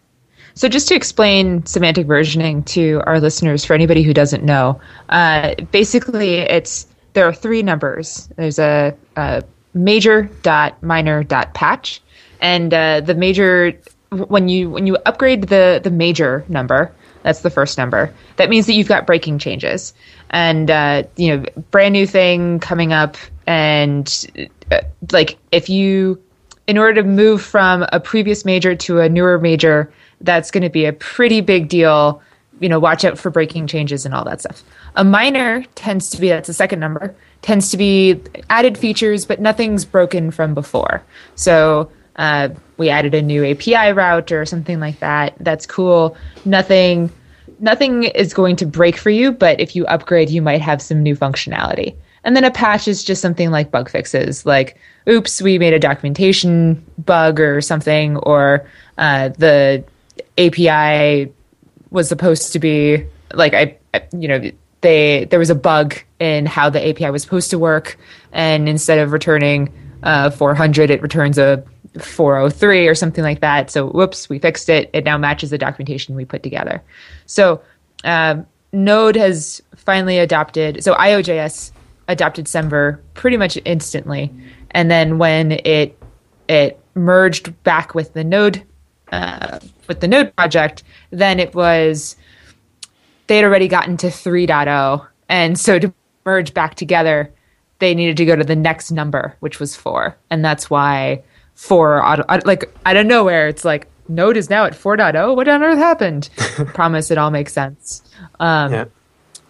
So, 0.54 0.68
just 0.68 0.88
to 0.90 0.96
explain 0.96 1.66
semantic 1.66 2.06
versioning 2.08 2.66
to 2.68 3.02
our 3.06 3.20
listeners, 3.20 3.64
for 3.64 3.74
anybody 3.74 4.04
who 4.04 4.14
doesn't 4.14 4.44
know, 4.44 4.80
uh, 5.10 5.56
basically, 5.72 6.36
it's 6.36 6.88
there 7.14 7.26
are 7.26 7.34
three 7.34 7.64
numbers. 7.64 8.30
There's 8.36 8.60
a, 8.60 8.96
a 9.16 9.44
major 9.74 10.24
dot 10.44 10.82
minor 10.84 11.24
dot 11.24 11.54
patch, 11.54 12.02
and 12.42 12.74
uh, 12.74 13.02
the 13.02 13.16
major 13.16 13.80
when 14.10 14.50
you 14.50 14.70
when 14.70 14.88
you 14.88 14.98
upgrade 15.06 15.44
the 15.44 15.80
the 15.82 15.92
major 15.92 16.44
number, 16.50 16.94
that's 17.24 17.42
the 17.42 17.50
first 17.50 17.78
number. 17.78 18.14
That 18.36 18.50
means 18.50 18.66
that 18.66 18.74
you've 18.74 18.90
got 18.90 19.08
breaking 19.08 19.40
changes, 19.40 19.94
and 20.32 20.70
uh, 20.70 21.04
you 21.16 21.38
know, 21.38 21.46
brand 21.72 21.94
new 21.94 22.06
thing 22.06 22.60
coming 22.60 22.92
up, 22.92 23.16
and 23.48 24.50
uh, 24.70 24.82
like 25.12 25.38
if 25.54 25.70
you 25.70 26.22
in 26.72 26.78
order 26.78 27.02
to 27.02 27.08
move 27.08 27.42
from 27.42 27.86
a 27.92 28.00
previous 28.00 28.46
major 28.46 28.76
to 28.76 29.02
a 29.02 29.10
newer 29.10 29.38
major, 29.38 29.92
that's 30.22 30.52
going 30.52 30.64
to 30.64 30.70
be 30.70 30.86
a 30.86 30.94
pretty 30.94 31.42
big 31.42 31.68
deal. 31.68 32.22
You 32.62 32.70
know, 32.70 32.80
watch 32.80 33.04
out 33.04 33.20
for 33.20 33.30
breaking 33.30 33.68
changes 33.68 34.06
and 34.06 34.16
all 34.16 34.24
that 34.24 34.40
stuff. 34.40 34.64
A 34.96 35.04
minor 35.04 35.66
tends 35.76 36.10
to 36.12 36.22
be 36.22 36.30
that's 36.30 36.48
a 36.48 36.54
second 36.54 36.80
number 36.80 37.14
tends 37.42 37.72
to 37.72 37.78
be 37.78 38.22
added 38.50 38.78
features, 38.78 39.26
but 39.26 39.42
nothing's 39.42 39.84
broken 39.84 40.32
from 40.32 40.54
before. 40.54 41.04
So 41.36 41.92
uh, 42.16 42.50
we 42.78 42.90
added 42.90 43.14
a 43.16 43.22
new 43.22 43.46
API 43.46 43.92
route 43.92 44.32
or 44.32 44.46
something 44.46 44.80
like 44.80 45.00
that. 45.00 45.36
That's 45.42 45.66
cool. 45.66 46.16
Nothing, 46.46 47.12
nothing 47.60 48.04
is 48.04 48.34
going 48.34 48.56
to 48.58 48.66
break 48.66 48.96
for 48.96 49.10
you, 49.10 49.34
but 49.34 49.60
if 49.60 49.76
you 49.76 49.86
upgrade, 49.88 50.30
you 50.30 50.42
might 50.42 50.62
have 50.62 50.82
some 50.82 51.04
new 51.04 51.18
functionality. 51.18 51.96
And 52.24 52.36
then 52.36 52.44
a 52.44 52.52
patch 52.52 52.88
is 52.88 53.04
just 53.04 53.22
something 53.22 53.50
like 53.50 53.72
bug 53.72 53.90
fixes, 53.90 54.46
like 54.46 54.78
oops, 55.10 55.42
we 55.42 55.58
made 55.58 55.74
a 55.74 55.80
documentation 55.80 56.84
bug 57.00 57.40
or 57.40 57.62
something, 57.62 58.18
or 58.18 58.68
uh, 58.98 59.30
the 59.30 59.84
API 60.38 61.32
was 61.90 62.08
supposed 62.08 62.54
to 62.54 62.60
be 62.60 63.06
like 63.34 63.54
I, 63.54 63.78
you 64.18 64.28
know, 64.28 64.52
they 64.82 65.26
there 65.26 65.40
was 65.40 65.50
a 65.50 65.56
bug 65.56 65.96
in 66.20 66.46
how 66.46 66.70
the 66.70 66.88
API 66.88 67.10
was 67.10 67.24
supposed 67.24 67.50
to 67.52 67.60
work, 67.60 67.98
and 68.32 68.70
instead 68.70 69.00
of 69.00 69.12
returning 69.12 69.74
uh, 70.04 70.30
400, 70.30 70.90
it 70.90 71.02
returns 71.02 71.38
a 71.38 71.64
403 72.00 72.88
or 72.88 72.96
something 72.96 73.24
like 73.24 73.42
that. 73.42 73.70
So 73.70 73.88
whoops, 73.88 74.30
we 74.30 74.40
fixed 74.40 74.70
it. 74.70 74.90
It 74.94 75.04
now 75.04 75.18
matches 75.18 75.50
the 75.50 75.58
documentation 75.58 76.16
we 76.16 76.26
put 76.26 76.44
together. 76.44 76.82
So 77.26 77.62
um, 78.04 78.46
Node 78.72 79.16
has 79.16 79.62
finally 79.76 80.18
adopted. 80.18 80.84
So 80.84 80.94
IOJS 80.96 81.72
adopted 82.08 82.46
Semver 82.46 83.00
pretty 83.14 83.38
much 83.38 83.58
instantly. 83.66 84.32
And 84.72 84.90
then 84.92 85.18
when 85.18 85.54
it 85.66 85.98
it 86.48 86.80
merged 86.96 87.64
back 87.64 87.96
with 87.96 88.14
the 88.14 88.24
Node 88.24 88.64
uh, 89.12 89.60
with 89.88 90.00
the 90.00 90.08
Node 90.08 90.36
project, 90.36 90.84
then 91.12 91.40
it 91.40 91.54
was 91.56 92.16
they 93.28 93.38
had 93.38 93.46
already 93.46 93.68
gotten 93.68 93.96
to 93.98 94.08
3.0 94.08 95.08
and 95.30 95.58
so 95.58 95.80
to 95.80 95.94
merge 96.26 96.54
back 96.54 96.76
together 96.76 97.32
they 97.80 97.96
needed 97.96 98.18
to 98.18 98.26
go 98.26 98.36
to 98.36 98.44
the 98.44 98.56
next 98.58 98.92
number 98.92 99.36
which 99.40 99.58
was 99.60 99.74
4 99.76 100.16
and 100.30 100.44
that's 100.44 100.70
why 100.70 101.24
4 101.56 102.04
auto, 102.06 102.26
like 102.46 102.70
out 102.86 102.98
of 102.98 103.06
nowhere 103.06 103.48
it's 103.48 103.64
like 103.64 103.88
node 104.10 104.36
is 104.36 104.50
now 104.50 104.66
at 104.66 104.74
4.0 104.74 105.34
what 105.36 105.48
on 105.48 105.64
earth 105.64 105.78
happened? 105.78 106.30
Promise 106.74 107.10
it 107.12 107.18
all 107.18 107.32
makes 107.32 107.54
sense. 107.54 108.02
Um, 108.42 108.72
Yeah. 108.74 108.86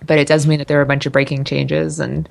but 0.06 0.20
it 0.20 0.28
does 0.28 0.46
mean 0.46 0.60
that 0.60 0.68
there 0.68 0.78
are 0.78 0.84
a 0.84 0.86
bunch 0.86 1.08
of 1.08 1.12
breaking 1.14 1.44
changes 1.46 2.00
and 2.00 2.30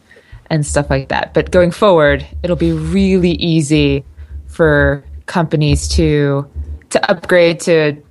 and 0.50 0.66
stuff 0.66 0.90
like 0.90 1.08
that. 1.08 1.32
But 1.32 1.50
going 1.50 1.70
forward, 1.70 2.26
it'll 2.42 2.56
be 2.56 2.72
really 2.72 3.32
easy 3.32 4.04
for 4.46 5.04
companies 5.26 5.88
to 5.88 6.46
to 6.90 7.10
upgrade 7.10 7.60
to 7.60 8.02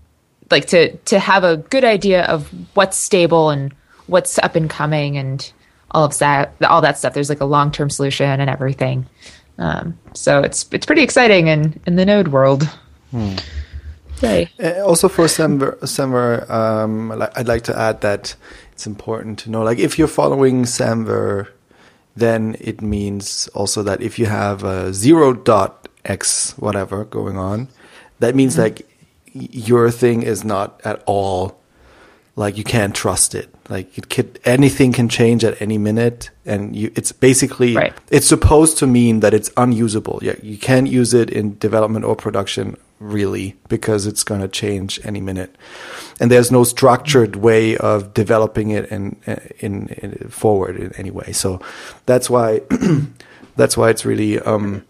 like 0.49 0.65
to 0.67 0.95
to 0.97 1.19
have 1.19 1.43
a 1.43 1.57
good 1.57 1.83
idea 1.83 2.23
of 2.25 2.49
what's 2.75 2.97
stable 2.97 3.49
and 3.49 3.73
what's 4.07 4.39
up 4.39 4.55
and 4.55 4.69
coming 4.69 5.17
and 5.17 5.51
all 5.91 6.05
of 6.05 6.17
that 6.19 6.55
all 6.63 6.81
that 6.81 6.97
stuff. 6.97 7.13
There's 7.13 7.29
like 7.29 7.41
a 7.41 7.45
long 7.45 7.71
term 7.71 7.89
solution 7.89 8.39
and 8.39 8.49
everything. 8.49 9.05
Um, 9.57 9.99
so 10.13 10.39
it's 10.41 10.65
it's 10.71 10.85
pretty 10.85 11.03
exciting 11.03 11.47
in 11.47 11.79
in 11.85 11.95
the 11.97 12.05
node 12.05 12.29
world. 12.29 12.67
Yay. 14.21 14.49
Uh, 14.61 14.85
Also 14.85 15.07
for 15.09 15.25
Semver, 15.25 15.77
Semver 15.79 16.49
um, 16.49 17.11
I'd 17.35 17.47
like 17.47 17.63
to 17.63 17.77
add 17.77 18.01
that 18.01 18.35
it's 18.71 18.87
important 18.87 19.39
to 19.39 19.49
know, 19.49 19.63
like 19.63 19.79
if 19.79 19.97
you're 19.97 20.07
following 20.07 20.63
Semver, 20.63 21.47
then 22.15 22.55
it 22.59 22.81
means 22.81 23.47
also 23.53 23.83
that 23.83 24.01
if 24.01 24.19
you 24.19 24.25
have 24.25 24.63
a 24.63 24.93
zero 24.93 25.33
dot 25.33 25.87
x 26.05 26.53
whatever 26.57 27.05
going 27.05 27.37
on, 27.37 27.67
that 28.19 28.35
means 28.35 28.53
mm-hmm. 28.53 28.63
like 28.63 28.89
your 29.33 29.91
thing 29.91 30.23
is 30.23 30.43
not 30.43 30.81
at 30.83 31.03
all 31.05 31.59
like 32.39 32.57
you 32.57 32.63
can't 32.63 32.95
trust 32.95 33.35
it. 33.35 33.53
Like 33.67 33.97
it 33.97 34.09
could 34.09 34.39
anything 34.45 34.93
can 34.93 35.09
change 35.09 35.43
at 35.43 35.61
any 35.61 35.77
minute, 35.77 36.29
and 36.45 36.73
you 36.73 36.89
it's 36.95 37.11
basically 37.11 37.75
Right. 37.75 37.93
it's 38.09 38.27
supposed 38.27 38.77
to 38.77 38.87
mean 38.87 39.19
that 39.19 39.33
it's 39.33 39.51
unusable. 39.57 40.19
Yeah, 40.21 40.35
you 40.41 40.57
can't 40.57 40.87
use 40.87 41.13
it 41.13 41.29
in 41.29 41.57
development 41.59 42.05
or 42.05 42.15
production 42.15 42.77
really 42.99 43.57
because 43.67 44.07
it's 44.07 44.23
going 44.23 44.41
to 44.41 44.47
change 44.47 44.99
any 45.03 45.19
minute, 45.21 45.55
and 46.19 46.29
there's 46.29 46.51
no 46.51 46.63
structured 46.63 47.35
way 47.37 47.77
of 47.77 48.13
developing 48.13 48.71
it 48.71 48.91
in 48.91 49.15
in, 49.59 49.87
in 49.87 50.29
forward 50.29 50.77
in 50.77 50.93
any 50.95 51.11
way. 51.11 51.31
So 51.31 51.61
that's 52.05 52.29
why 52.29 52.61
that's 53.55 53.77
why 53.77 53.89
it's 53.89 54.05
really 54.05 54.39
um 54.39 54.85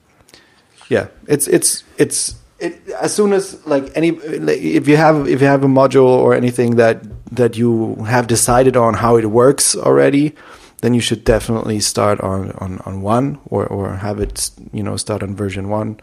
yeah 0.89 1.07
it's 1.27 1.47
it's 1.47 1.83
it's 1.97 2.35
it, 2.59 2.87
as 2.89 3.13
soon 3.13 3.33
as 3.33 3.65
like 3.65 3.91
any 3.95 4.09
if 4.09 4.87
you 4.87 4.97
have 4.97 5.27
if 5.27 5.41
you 5.41 5.47
have 5.47 5.63
a 5.63 5.67
module 5.67 6.07
or 6.07 6.33
anything 6.33 6.75
that 6.75 7.01
that 7.31 7.57
you 7.57 7.95
have 8.07 8.27
decided 8.27 8.75
on 8.75 8.95
how 8.95 9.15
it 9.15 9.25
works 9.25 9.75
already 9.75 10.35
then 10.81 10.93
you 10.93 11.01
should 11.01 11.23
definitely 11.23 11.79
start 11.79 12.19
on 12.21 12.51
on, 12.53 12.79
on 12.85 13.01
one 13.01 13.39
or 13.45 13.65
or 13.67 13.95
have 13.95 14.19
it 14.19 14.51
you 14.73 14.83
know 14.83 14.97
start 14.97 15.23
on 15.23 15.35
version 15.35 15.69
one 15.69 15.99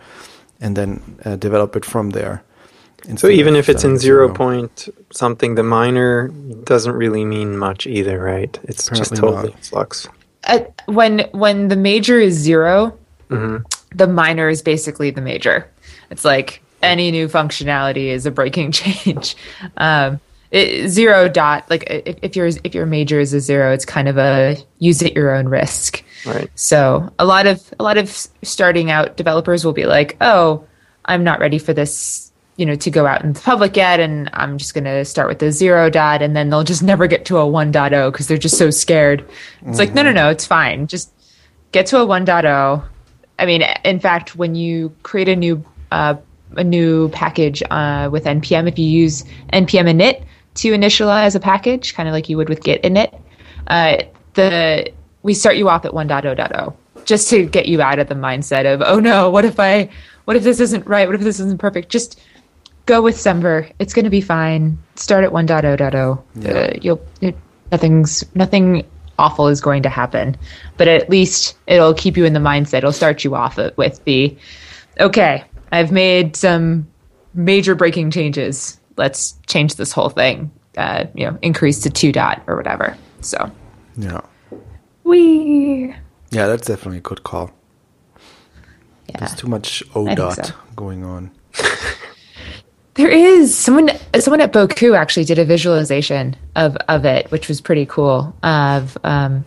and 0.60 0.76
then 0.76 1.18
uh, 1.24 1.36
develop 1.36 1.76
it 1.76 1.84
from 1.84 2.10
there 2.10 2.42
So 3.16 3.28
even 3.28 3.54
if 3.54 3.68
it's 3.68 3.84
in 3.84 3.96
starting 3.96 3.98
zero 3.98 4.26
zero. 4.26 4.34
point 4.36 4.88
something, 5.12 5.54
the 5.54 5.62
minor 5.62 6.28
doesn't 6.64 6.94
really 6.94 7.24
mean 7.24 7.56
much 7.56 7.86
either, 7.86 8.18
right? 8.20 8.58
It's 8.64 8.88
just 8.90 9.14
totally 9.14 9.50
not. 9.50 9.64
flux. 9.64 10.08
uh, 10.48 10.60
when 10.86 11.20
when 11.32 11.68
the 11.68 11.76
major 11.76 12.18
is 12.20 12.34
0 12.34 12.96
Mm-hmm. 13.28 13.56
the 13.96 14.06
minor 14.06 14.48
is 14.48 14.62
basically 14.62 15.10
the 15.10 15.20
major. 15.20 15.68
It's 16.10 16.24
like 16.24 16.62
any 16.82 17.10
new 17.10 17.26
functionality 17.26 18.06
is 18.06 18.24
a 18.26 18.30
breaking 18.30 18.70
change. 18.80 19.36
Um, 19.76 20.20
it, 20.52 20.88
zero 20.88 21.28
dot 21.28 21.68
like 21.68 21.84
if, 21.90 22.16
if 22.22 22.36
your 22.36 22.46
if 22.62 22.72
your 22.74 22.86
major 22.86 23.18
is 23.18 23.34
a 23.34 23.40
zero, 23.40 23.72
it's 23.72 23.84
kind 23.84 24.06
of 24.08 24.16
a 24.16 24.56
use 24.78 25.02
at 25.02 25.12
your 25.14 25.34
own 25.34 25.48
risk. 25.48 26.04
Right. 26.24 26.48
So 26.54 27.12
a 27.18 27.24
lot 27.24 27.46
of 27.48 27.72
a 27.80 27.82
lot 27.82 27.98
of 27.98 28.10
starting 28.42 28.90
out 28.92 29.16
developers 29.16 29.64
will 29.64 29.72
be 29.72 29.86
like, 29.86 30.16
"Oh, 30.20 30.64
I'm 31.06 31.24
not 31.24 31.40
ready 31.40 31.58
for 31.58 31.72
this, 31.72 32.25
you 32.56 32.64
know, 32.64 32.74
to 32.74 32.90
go 32.90 33.06
out 33.06 33.22
in 33.22 33.32
the 33.32 33.40
public 33.40 33.76
yet, 33.76 34.00
and 34.00 34.30
I'm 34.32 34.58
just 34.58 34.74
going 34.74 34.84
to 34.84 35.04
start 35.04 35.28
with 35.28 35.38
the 35.38 35.52
zero 35.52 35.90
dot, 35.90 36.22
and 36.22 36.34
then 36.34 36.50
they'll 36.50 36.64
just 36.64 36.82
never 36.92 37.06
get 37.06 37.24
to 37.26 37.38
a 37.38 37.44
1.0 37.44 38.12
because 38.12 38.28
they're 38.28 38.38
just 38.38 38.58
so 38.58 38.70
scared." 38.70 39.24
It's 39.66 39.78
like, 39.78 39.94
no, 39.94 40.02
no, 40.02 40.12
no, 40.12 40.28
it's 40.28 40.46
fine. 40.46 40.86
Just 40.86 41.12
get 41.72 41.86
to 41.86 41.98
a 42.00 42.06
1.0. 42.06 42.84
I 43.38 43.46
mean, 43.46 43.62
in 43.84 44.00
fact, 44.00 44.36
when 44.36 44.54
you 44.54 44.94
create 45.02 45.28
a 45.28 45.36
new 45.36 45.64
uh, 45.90 46.16
a 46.56 46.64
new 46.64 47.08
package 47.10 47.62
uh, 47.70 48.08
with 48.10 48.24
npm, 48.24 48.68
if 48.68 48.78
you 48.78 48.86
use 48.86 49.24
npm 49.52 49.90
init 49.90 50.24
to 50.54 50.72
initialize 50.72 51.34
a 51.34 51.40
package, 51.40 51.94
kind 51.94 52.08
of 52.08 52.12
like 52.12 52.28
you 52.28 52.36
would 52.36 52.48
with 52.48 52.62
git 52.62 52.82
init, 52.82 53.18
uh, 53.66 53.98
the 54.34 54.90
we 55.22 55.34
start 55.34 55.56
you 55.56 55.68
off 55.68 55.84
at 55.84 55.92
1.0.0 55.92 56.74
just 57.04 57.30
to 57.30 57.46
get 57.46 57.66
you 57.66 57.80
out 57.80 57.98
of 57.98 58.08
the 58.08 58.14
mindset 58.14 58.72
of 58.72 58.82
oh 58.84 59.00
no, 59.00 59.30
what 59.30 59.44
if 59.44 59.58
I 59.58 59.88
what 60.24 60.36
if 60.36 60.42
this 60.42 60.60
isn't 60.60 60.86
right? 60.86 61.06
What 61.06 61.14
if 61.14 61.22
this 61.22 61.40
isn't 61.40 61.58
perfect? 61.58 61.88
Just 61.88 62.20
go 62.86 63.02
with 63.02 63.16
Semver. 63.16 63.70
It's 63.78 63.92
going 63.92 64.04
to 64.04 64.10
be 64.10 64.20
fine. 64.20 64.78
Start 64.94 65.24
at 65.24 65.30
1.0.0. 65.30 66.22
Yeah. 66.34 66.50
Uh, 66.50 66.72
you'll 66.80 67.00
it, 67.20 67.36
nothing's 67.70 68.24
nothing 68.34 68.84
awful 69.18 69.48
is 69.48 69.60
going 69.60 69.82
to 69.82 69.88
happen, 69.88 70.36
but 70.76 70.88
at 70.88 71.08
least 71.08 71.56
it'll 71.66 71.94
keep 71.94 72.16
you 72.16 72.24
in 72.24 72.32
the 72.32 72.40
mindset. 72.40 72.78
It'll 72.78 72.92
start 72.92 73.24
you 73.24 73.34
off 73.34 73.58
with 73.76 74.02
the 74.04 74.36
okay. 75.00 75.44
I've 75.72 75.92
made 75.92 76.36
some 76.36 76.86
major 77.34 77.74
breaking 77.74 78.10
changes. 78.10 78.78
Let's 78.96 79.36
change 79.46 79.74
this 79.74 79.92
whole 79.92 80.08
thing. 80.08 80.50
Uh, 80.76 81.06
you 81.14 81.26
know, 81.26 81.38
increase 81.42 81.80
to 81.80 81.90
two 81.90 82.12
dot 82.12 82.42
or 82.46 82.56
whatever. 82.56 82.96
So 83.20 83.50
yeah 83.96 84.20
we 85.04 85.94
yeah 86.30 86.46
that's 86.46 86.66
definitely 86.66 86.98
a 86.98 87.02
good 87.02 87.22
call 87.22 87.50
yeah. 89.08 89.18
there's 89.18 89.34
too 89.34 89.46
much 89.46 89.82
o 89.94 90.14
dot 90.14 90.46
so. 90.46 90.54
going 90.74 91.04
on 91.04 91.30
There 92.96 93.10
is 93.10 93.54
someone. 93.54 93.90
Someone 94.18 94.40
at 94.40 94.52
Bocoup 94.52 94.96
actually 94.96 95.24
did 95.24 95.38
a 95.38 95.44
visualization 95.44 96.34
of 96.54 96.76
of 96.88 97.04
it, 97.04 97.30
which 97.30 97.46
was 97.46 97.60
pretty 97.60 97.84
cool. 97.84 98.34
Of 98.42 98.96
um, 99.04 99.44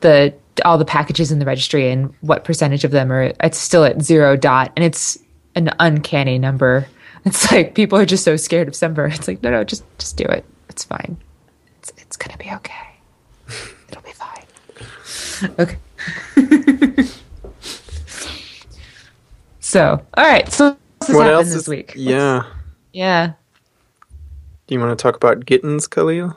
the 0.00 0.34
all 0.64 0.78
the 0.78 0.84
packages 0.84 1.30
in 1.30 1.38
the 1.38 1.44
registry 1.44 1.90
and 1.90 2.14
what 2.22 2.44
percentage 2.44 2.84
of 2.84 2.90
them 2.90 3.12
are. 3.12 3.32
It's 3.42 3.58
still 3.58 3.84
at 3.84 4.00
zero 4.02 4.36
dot, 4.36 4.72
and 4.74 4.84
it's 4.84 5.18
an 5.54 5.70
uncanny 5.78 6.38
number. 6.38 6.86
It's 7.24 7.50
like 7.52 7.74
people 7.74 7.98
are 7.98 8.06
just 8.06 8.24
so 8.24 8.36
scared 8.36 8.68
of 8.68 8.74
Semver. 8.74 9.12
It's 9.14 9.28
like 9.28 9.42
no, 9.42 9.50
no, 9.50 9.64
just 9.64 9.84
just 9.98 10.16
do 10.16 10.24
it. 10.24 10.44
It's 10.70 10.84
fine. 10.84 11.18
It's 11.80 11.92
it's 11.98 12.16
gonna 12.16 12.38
be 12.38 12.50
okay. 12.52 12.72
It'll 13.88 14.02
be 14.02 14.12
fine. 14.12 14.44
Okay. 15.58 15.76
so, 19.60 20.00
all 20.14 20.24
right. 20.24 20.50
So, 20.50 20.64
what 20.68 21.08
else 21.08 21.14
What 21.14 21.26
else 21.26 21.52
this 21.52 21.68
week? 21.68 21.92
Yeah. 21.96 22.44
Yeah. 22.98 23.34
Do 24.66 24.74
you 24.74 24.80
want 24.80 24.98
to 24.98 25.00
talk 25.00 25.14
about 25.14 25.46
Gittens, 25.46 25.86
Kahlil? 25.86 26.34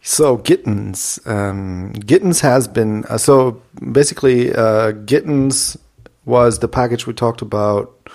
So 0.00 0.36
Gittens, 0.36 1.18
um, 1.26 1.92
Gittens 1.94 2.40
has 2.40 2.68
been 2.68 3.04
uh, 3.06 3.18
so 3.18 3.60
basically 3.90 4.54
uh, 4.54 4.92
Gittens 4.92 5.76
was 6.24 6.60
the 6.60 6.68
package 6.68 7.08
we 7.08 7.14
talked 7.14 7.42
about 7.42 8.08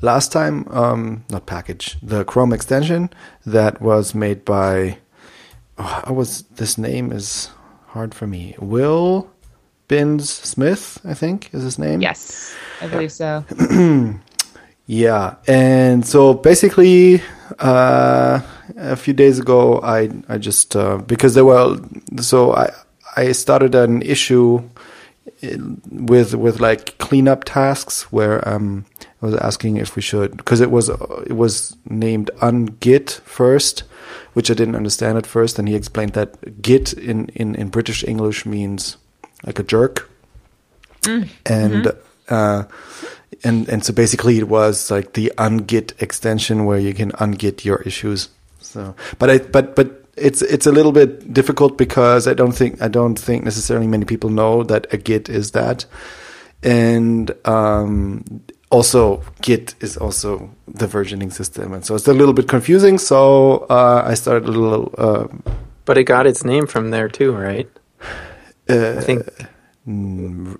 last 0.00 0.30
time. 0.30 0.68
Um, 0.70 1.24
not 1.28 1.46
package, 1.46 1.96
the 2.04 2.24
Chrome 2.24 2.52
extension 2.52 3.10
that 3.44 3.82
was 3.82 4.14
made 4.14 4.44
by. 4.44 4.98
Oh, 5.76 6.02
I 6.04 6.12
was 6.12 6.42
this 6.54 6.78
name 6.78 7.10
is 7.10 7.50
hard 7.88 8.14
for 8.14 8.28
me. 8.28 8.54
Will 8.60 9.28
Binns-Smith, 9.88 11.00
I 11.04 11.14
think, 11.14 11.52
is 11.52 11.64
his 11.64 11.80
name. 11.80 12.00
Yes, 12.00 12.54
I 12.80 12.86
believe 12.86 13.10
so. 13.10 13.44
Yeah, 14.90 15.34
and 15.46 16.04
so 16.06 16.32
basically, 16.32 17.20
uh, 17.58 18.40
a 18.74 18.96
few 18.96 19.12
days 19.12 19.38
ago, 19.38 19.80
I 19.82 20.08
I 20.30 20.38
just 20.38 20.74
uh, 20.74 20.96
because 20.96 21.34
there 21.34 21.44
were 21.44 21.78
so 22.22 22.54
I 22.54 22.72
I 23.14 23.32
started 23.32 23.74
an 23.74 24.00
issue 24.00 24.62
with 25.90 26.34
with 26.34 26.60
like 26.60 26.96
cleanup 26.96 27.44
tasks 27.44 28.10
where 28.10 28.46
um 28.48 28.86
I 29.22 29.26
was 29.26 29.34
asking 29.34 29.76
if 29.76 29.94
we 29.94 30.00
should 30.00 30.38
because 30.38 30.62
it 30.62 30.70
was 30.70 30.88
it 30.88 31.36
was 31.36 31.76
named 31.84 32.30
ungit 32.40 33.20
first, 33.20 33.82
which 34.32 34.50
I 34.50 34.54
didn't 34.54 34.74
understand 34.74 35.18
at 35.18 35.26
first, 35.26 35.58
and 35.58 35.68
he 35.68 35.74
explained 35.74 36.14
that 36.14 36.62
git 36.62 36.94
in 36.94 37.28
in 37.34 37.54
in 37.56 37.68
British 37.68 38.04
English 38.04 38.46
means 38.46 38.96
like 39.44 39.58
a 39.58 39.62
jerk, 39.64 40.08
and 41.44 41.92
uh, 42.30 42.64
and 43.44 43.68
and 43.68 43.84
so 43.84 43.92
basically 43.92 44.38
it 44.38 44.48
was 44.48 44.90
like 44.90 45.12
the 45.12 45.32
ungit 45.38 46.00
extension 46.02 46.64
where 46.64 46.78
you 46.78 46.94
can 46.94 47.12
ungit 47.12 47.64
your 47.64 47.82
issues. 47.82 48.28
So, 48.60 48.94
but 49.18 49.30
I 49.30 49.38
but 49.38 49.76
but 49.76 50.04
it's 50.16 50.42
it's 50.42 50.66
a 50.66 50.72
little 50.72 50.92
bit 50.92 51.32
difficult 51.32 51.78
because 51.78 52.26
I 52.26 52.34
don't 52.34 52.52
think 52.52 52.82
I 52.82 52.88
don't 52.88 53.18
think 53.18 53.44
necessarily 53.44 53.86
many 53.86 54.04
people 54.04 54.30
know 54.30 54.62
that 54.64 54.86
a 54.92 54.96
git 54.96 55.28
is 55.28 55.52
that, 55.52 55.86
and 56.62 57.30
um, 57.46 58.24
also 58.70 59.22
git 59.42 59.74
is 59.80 59.96
also 59.96 60.50
the 60.66 60.86
versioning 60.86 61.32
system, 61.32 61.72
and 61.72 61.84
so 61.84 61.94
it's 61.94 62.08
a 62.08 62.14
little 62.14 62.34
bit 62.34 62.48
confusing. 62.48 62.98
So 62.98 63.66
uh, 63.70 64.02
I 64.04 64.14
started 64.14 64.48
a 64.48 64.52
little 64.52 64.94
uh, 64.98 65.28
But 65.84 65.96
it 65.96 66.04
got 66.04 66.26
its 66.26 66.44
name 66.44 66.66
from 66.66 66.90
there 66.90 67.08
too, 67.08 67.32
right? 67.32 67.68
Uh, 68.68 68.96
I 68.98 69.00
think. 69.00 69.26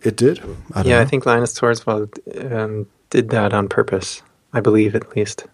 It 0.03 0.17
did. 0.17 0.41
I 0.75 0.83
don't 0.83 0.87
Yeah, 0.87 0.97
know. 0.97 1.03
I 1.03 1.05
think 1.05 1.27
Linus 1.27 1.53
Torvalds 1.59 2.19
um, 2.53 2.87
did 3.11 3.29
that 3.31 3.53
on 3.53 3.69
purpose. 3.69 4.23
I 4.53 4.61
believe, 4.61 4.95
at 4.95 5.15
least. 5.17 5.47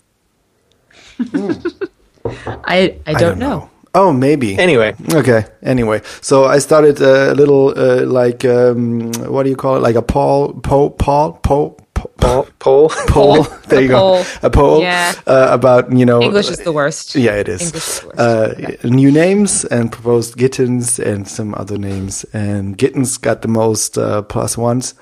I 2.64 2.96
I 3.06 3.14
don't, 3.14 3.38
know. 3.38 3.70
Oh, 3.94 4.12
maybe. 4.12 4.56
Anyway, 4.58 4.94
Okay. 5.12 5.44
Anyway, 5.62 6.00
so 6.20 6.44
I 6.44 6.58
started 6.60 7.00
uh, 7.02 7.32
a 7.32 7.34
little 7.34 7.74
uh, 7.76 8.04
like 8.06 8.44
um, 8.44 9.12
what 9.28 9.42
do 9.44 9.50
you 9.50 9.56
call 9.56 9.76
it? 9.76 9.80
Like 9.80 9.96
a 9.96 10.02
Paul, 10.02 10.52
poll, 10.54 10.90
poll, 10.90 11.32
poll, 11.42 11.76
poll, 12.18 12.46
poll. 12.58 12.88
poll. 13.08 13.42
There 13.68 13.82
you 13.82 13.88
go. 13.88 13.98
poll. 13.98 14.24
A 14.42 14.50
poll. 14.50 14.80
Yeah. 14.80 15.14
Uh, 15.26 15.48
about 15.50 15.92
you 15.92 16.06
know 16.06 16.22
English 16.22 16.50
is 16.50 16.58
the 16.58 16.72
worst. 16.72 17.14
Yeah, 17.14 17.34
it 17.34 17.48
is. 17.48 17.62
English 17.62 17.88
is 17.88 18.00
the 18.00 18.06
worst. 18.08 18.84
Uh, 18.84 18.88
New 18.88 19.10
names 19.10 19.64
and 19.64 19.90
proposed 19.90 20.36
Gittens 20.36 20.98
and 20.98 21.26
some 21.28 21.54
other 21.54 21.78
names. 21.78 22.24
And 22.32 22.76
Gittens 22.76 23.20
got 23.20 23.42
the 23.42 23.48
most 23.48 23.98
uh, 23.98 24.22
plus 24.22 24.56
ones. 24.56 24.94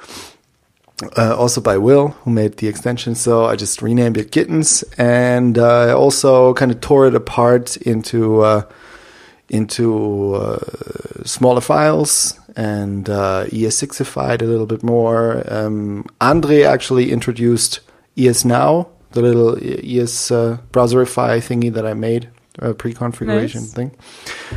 Uh, 1.17 1.35
also 1.37 1.61
by 1.61 1.77
Will, 1.77 2.09
who 2.23 2.31
made 2.31 2.59
the 2.59 2.69
extension. 2.69 3.17
So 3.17 3.47
I 3.47 3.57
just 3.57 3.83
renamed 3.83 4.17
it 4.17 4.31
Gittins, 4.31 4.85
and 4.99 5.59
uh, 5.59 5.89
I 5.89 5.93
also 5.93 6.55
kind 6.55 6.71
of 6.71 6.81
tore 6.81 7.09
it 7.09 7.15
apart 7.17 7.77
into 7.79 8.43
uh, 8.43 8.63
into 9.49 10.35
uh, 10.35 10.59
smaller 11.25 11.61
files 11.61 12.39
and 12.57 13.09
uh, 13.09 13.47
ES6ified 13.47 14.43
a 14.43 14.47
little 14.47 14.67
bit 14.67 14.83
more. 14.83 15.43
Um, 15.53 16.07
Andre 16.21 16.63
actually 16.63 17.11
introduced 17.11 17.81
ES 18.17 18.45
Now, 18.45 18.89
the 19.13 19.23
little 19.23 19.57
ES 19.59 20.31
uh, 20.31 20.59
browserify 20.73 21.39
thingy 21.39 21.73
that 21.73 21.87
I 21.87 21.95
made, 21.95 22.29
a 22.59 22.75
pre-configuration 22.75 23.63
Nice. 23.63 23.73
thing. 23.73 23.97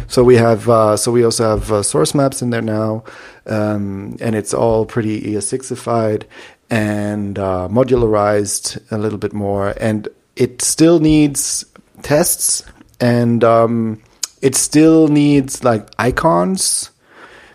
So 0.08 0.24
we 0.24 0.36
have, 0.36 0.68
uh, 0.70 0.98
so 0.98 1.12
we 1.12 1.24
also 1.24 1.58
have 1.58 1.72
uh, 1.72 1.84
source 1.84 2.14
maps 2.14 2.42
in 2.42 2.50
there 2.50 2.62
now, 2.62 3.04
um, 3.46 4.18
and 4.20 4.36
it's 4.36 4.54
all 4.54 4.86
pretty 4.86 5.22
ES6ified 5.22 6.24
and 6.70 7.38
uh, 7.38 7.68
modularized 7.72 8.82
a 8.92 8.98
little 8.98 9.20
bit 9.20 9.34
more, 9.34 9.74
and 9.80 10.08
it 10.36 10.62
still 10.62 11.00
needs 11.00 11.66
tests, 12.02 12.64
and 13.00 13.44
um, 13.44 14.02
it 14.42 14.56
still 14.56 15.08
needs 15.08 15.64
like 15.64 15.88
icons. 16.00 16.90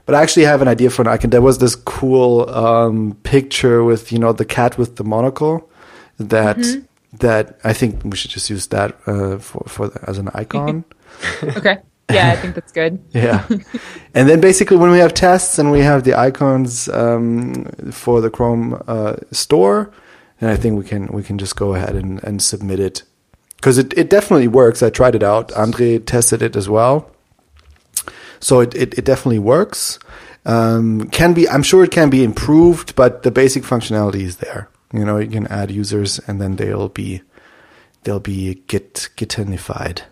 But 0.07 0.15
I 0.15 0.23
actually 0.23 0.47
have 0.47 0.63
an 0.63 0.69
idea 0.69 0.91
for 0.91 1.03
an 1.03 1.09
icon. 1.09 1.31
There 1.31 1.43
was 1.43 1.59
this 1.59 1.77
cool 1.77 2.49
um, 2.51 3.17
picture 3.23 3.85
with 3.85 4.13
you 4.13 4.19
know 4.19 4.33
the 4.33 4.45
cat 4.45 4.79
with 4.79 4.97
the 4.97 5.05
monocle 5.05 5.71
that 6.19 6.59
that 7.13 7.59
I 7.65 7.73
think 7.73 8.05
we 8.05 8.17
should 8.17 8.31
just 8.31 8.51
use 8.51 8.67
that 8.69 8.97
uh, 9.07 9.39
for 9.39 9.65
for 9.67 9.89
the, 9.89 10.09
as 10.09 10.19
an 10.19 10.29
icon. 10.35 10.85
Okay. 11.43 11.79
Yeah, 12.13 12.31
I 12.31 12.37
think 12.37 12.55
that's 12.55 12.73
good. 12.73 13.03
yeah, 13.13 13.47
and 14.15 14.29
then 14.29 14.41
basically 14.41 14.77
when 14.77 14.91
we 14.91 14.99
have 14.99 15.15
tests 15.15 15.59
and 15.59 15.71
we 15.71 15.81
have 15.81 16.05
the 16.05 16.19
icons 16.19 16.89
um, 16.89 17.67
for 17.93 18.21
the 18.21 18.31
Chrome 18.31 18.83
uh, 18.87 19.17
store, 19.31 19.93
then 20.41 20.51
I 20.51 20.57
think 20.57 20.79
we 20.79 20.85
can 20.85 21.07
we 21.09 21.23
can 21.23 21.39
just 21.39 21.57
go 21.57 21.75
ahead 21.75 21.95
and, 21.95 22.23
and 22.25 22.43
submit 22.43 22.81
it 22.81 23.03
because 23.57 23.79
it, 23.79 23.97
it 23.97 24.11
definitely 24.11 24.49
works. 24.49 24.83
I 24.83 24.91
tried 24.91 25.15
it 25.15 25.23
out. 25.23 25.53
Andre 25.53 25.99
tested 25.99 26.43
it 26.43 26.57
as 26.57 26.69
well, 26.69 27.11
so 28.41 28.61
it 28.61 28.75
it, 28.75 28.99
it 28.99 29.05
definitely 29.05 29.39
works. 29.39 29.99
Um, 30.47 31.09
can 31.11 31.35
be 31.35 31.49
I'm 31.49 31.63
sure 31.63 31.85
it 31.85 31.91
can 31.91 32.11
be 32.11 32.25
improved, 32.25 32.95
but 32.97 33.23
the 33.23 33.31
basic 33.31 33.63
functionality 33.63 34.23
is 34.23 34.37
there. 34.39 34.69
You 34.93 35.05
know, 35.05 35.19
you 35.19 35.29
can 35.31 35.47
add 35.49 35.71
users 35.71 36.19
and 36.27 36.41
then 36.41 36.57
they'll 36.57 36.89
be 36.89 37.23
they'll 38.05 38.21
be 38.21 38.63
git 38.67 39.11
gitanified. 39.17 40.03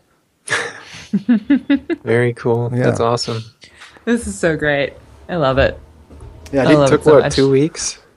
Very 2.05 2.35
cool. 2.35 2.71
Yeah. 2.75 2.85
That's 2.85 3.01
awesome. 3.01 3.43
This 4.05 4.27
is 4.27 4.39
so 4.39 4.57
great. 4.57 4.93
I 5.29 5.37
love 5.37 5.59
it. 5.59 5.79
Yeah, 6.53 6.69
I 6.69 6.73
it 6.73 6.77
love 6.79 6.91
Took 6.91 7.01
it 7.01 7.05
so 7.05 7.15
what, 7.15 7.23
much. 7.25 7.35
two 7.35 7.51
weeks? 7.51 7.99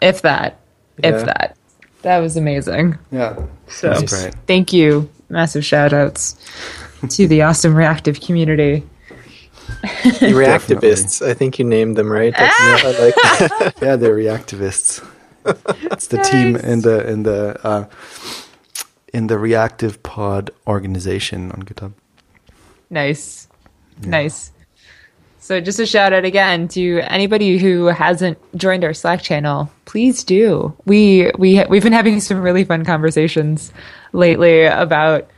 If 0.00 0.22
that. 0.22 0.58
Yeah. 0.98 1.10
If 1.16 1.26
that. 1.26 1.56
That 2.02 2.18
was 2.18 2.36
amazing. 2.36 2.98
yeah, 3.12 3.36
So 3.68 3.90
that's 3.90 4.12
great. 4.12 4.34
thank 4.48 4.72
you. 4.72 5.08
Massive 5.28 5.64
shout 5.64 5.92
outs 5.92 6.34
to 7.08 7.26
the 7.26 7.42
awesome 7.42 7.74
reactive 7.74 8.20
community. 8.20 8.84
The 9.82 9.88
reactivists. 10.32 11.26
I 11.26 11.34
think 11.34 11.58
you 11.58 11.64
named 11.64 11.96
them 11.96 12.10
right. 12.10 12.34
That's 12.36 12.54
I 12.60 13.04
like 13.04 13.14
that. 13.14 13.74
Yeah, 13.82 13.96
they're 13.96 14.16
reactivists. 14.16 15.06
it's 15.44 16.06
the 16.06 16.18
team 16.18 16.56
in 16.56 16.82
the 16.82 17.08
in 17.08 17.22
the 17.24 17.58
uh, 17.66 17.86
in 19.12 19.26
the 19.26 19.38
reactive 19.38 20.02
pod 20.02 20.50
organization 20.66 21.50
on 21.52 21.62
GitHub. 21.62 21.92
Nice. 22.90 23.48
Nice. 24.04 24.52
So 25.42 25.60
just 25.60 25.80
a 25.80 25.86
shout 25.86 26.12
out 26.12 26.24
again 26.24 26.68
to 26.68 27.00
anybody 27.00 27.58
who 27.58 27.86
hasn't 27.86 28.38
joined 28.56 28.84
our 28.84 28.94
Slack 28.94 29.22
channel. 29.22 29.70
Please 29.86 30.22
do. 30.22 30.72
We 30.84 31.32
we 31.36 31.64
we've 31.64 31.82
been 31.82 31.92
having 31.92 32.20
some 32.20 32.40
really 32.40 32.62
fun 32.64 32.84
conversations 32.84 33.72
lately 34.12 34.64
about 34.64 35.22
like, 35.22 35.31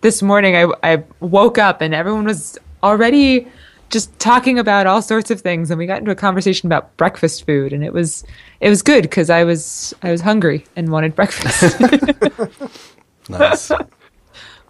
this 0.00 0.22
morning 0.22 0.56
I 0.56 0.72
I 0.82 1.04
woke 1.20 1.58
up 1.58 1.80
and 1.80 1.94
everyone 1.94 2.24
was 2.24 2.58
already 2.82 3.46
just 3.90 4.16
talking 4.18 4.58
about 4.58 4.86
all 4.86 5.00
sorts 5.00 5.30
of 5.30 5.40
things 5.40 5.70
and 5.70 5.78
we 5.78 5.86
got 5.86 5.98
into 5.98 6.10
a 6.10 6.16
conversation 6.16 6.66
about 6.66 6.94
breakfast 6.96 7.46
food 7.46 7.72
and 7.72 7.82
it 7.82 7.92
was 7.92 8.24
it 8.60 8.68
was 8.68 8.82
good 8.82 9.10
cuz 9.10 9.30
I 9.30 9.44
was 9.44 9.94
I 10.02 10.10
was 10.10 10.20
hungry 10.20 10.64
and 10.76 10.90
wanted 10.90 11.14
breakfast. 11.14 11.80
Nice. 13.28 13.70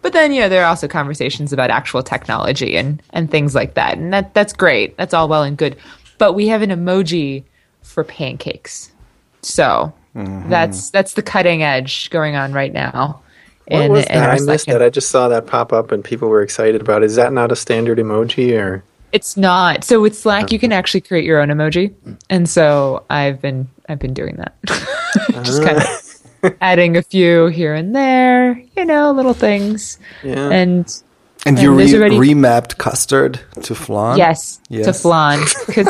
But 0.01 0.13
then, 0.13 0.31
you 0.31 0.41
know, 0.41 0.49
there 0.49 0.63
are 0.63 0.67
also 0.67 0.87
conversations 0.87 1.51
about 1.51 1.69
actual 1.69 2.03
technology 2.03 2.77
and, 2.77 3.01
and 3.11 3.29
things 3.29 3.53
like 3.53 3.73
that. 3.73 3.97
And 3.97 4.13
that, 4.13 4.33
that's 4.33 4.53
great. 4.53 4.95
That's 4.97 5.13
all 5.13 5.27
well 5.27 5.43
and 5.43 5.57
good. 5.57 5.75
But 6.17 6.33
we 6.33 6.47
have 6.47 6.61
an 6.61 6.69
emoji 6.69 7.43
for 7.81 8.03
pancakes. 8.03 8.91
So 9.41 9.93
mm-hmm. 10.15 10.49
that's 10.49 10.89
that's 10.89 11.13
the 11.13 11.21
cutting 11.21 11.63
edge 11.63 12.09
going 12.09 12.35
on 12.35 12.53
right 12.53 12.73
now. 12.73 13.21
What 13.69 13.89
was 13.89 14.05
that? 14.05 14.17
our 14.17 14.29
I 14.31 14.39
missed 14.39 14.67
that. 14.67 14.81
I 14.81 14.89
just 14.89 15.09
saw 15.09 15.27
that 15.29 15.47
pop 15.47 15.71
up 15.73 15.91
and 15.91 16.03
people 16.03 16.29
were 16.29 16.41
excited 16.41 16.81
about 16.81 17.03
it. 17.03 17.05
Is 17.05 17.15
that 17.15 17.33
not 17.33 17.51
a 17.51 17.55
standard 17.55 17.97
emoji 17.97 18.59
or? 18.59 18.83
It's 19.11 19.35
not. 19.37 19.83
So 19.83 19.99
with 20.01 20.17
Slack, 20.17 20.51
you 20.51 20.59
can 20.59 20.71
oh. 20.71 20.75
actually 20.75 21.01
create 21.01 21.25
your 21.25 21.39
own 21.39 21.49
emoji, 21.49 21.93
and 22.29 22.47
so 22.47 23.05
I've 23.09 23.41
been 23.41 23.67
I've 23.87 23.99
been 23.99 24.13
doing 24.13 24.35
that, 24.35 24.55
just 25.43 25.61
ah. 25.63 25.65
kind 25.65 25.77
of 25.77 26.55
adding 26.61 26.95
a 26.95 27.01
few 27.01 27.47
here 27.47 27.73
and 27.73 27.95
there, 27.95 28.61
you 28.77 28.85
know, 28.85 29.11
little 29.11 29.33
things, 29.33 29.97
Yeah. 30.23 30.49
and 30.49 30.85
And 31.45 31.57
you 31.59 31.71
And 31.71 31.79
there's 31.79 31.93
re- 31.93 31.99
already- 31.99 32.17
remapped 32.17 32.77
custard 32.77 33.39
to 33.63 33.73
flan? 33.73 34.17
Yes, 34.17 34.59
yes. 34.69 34.85
to 34.85 34.93
flan. 34.93 35.39
Because 35.67 35.87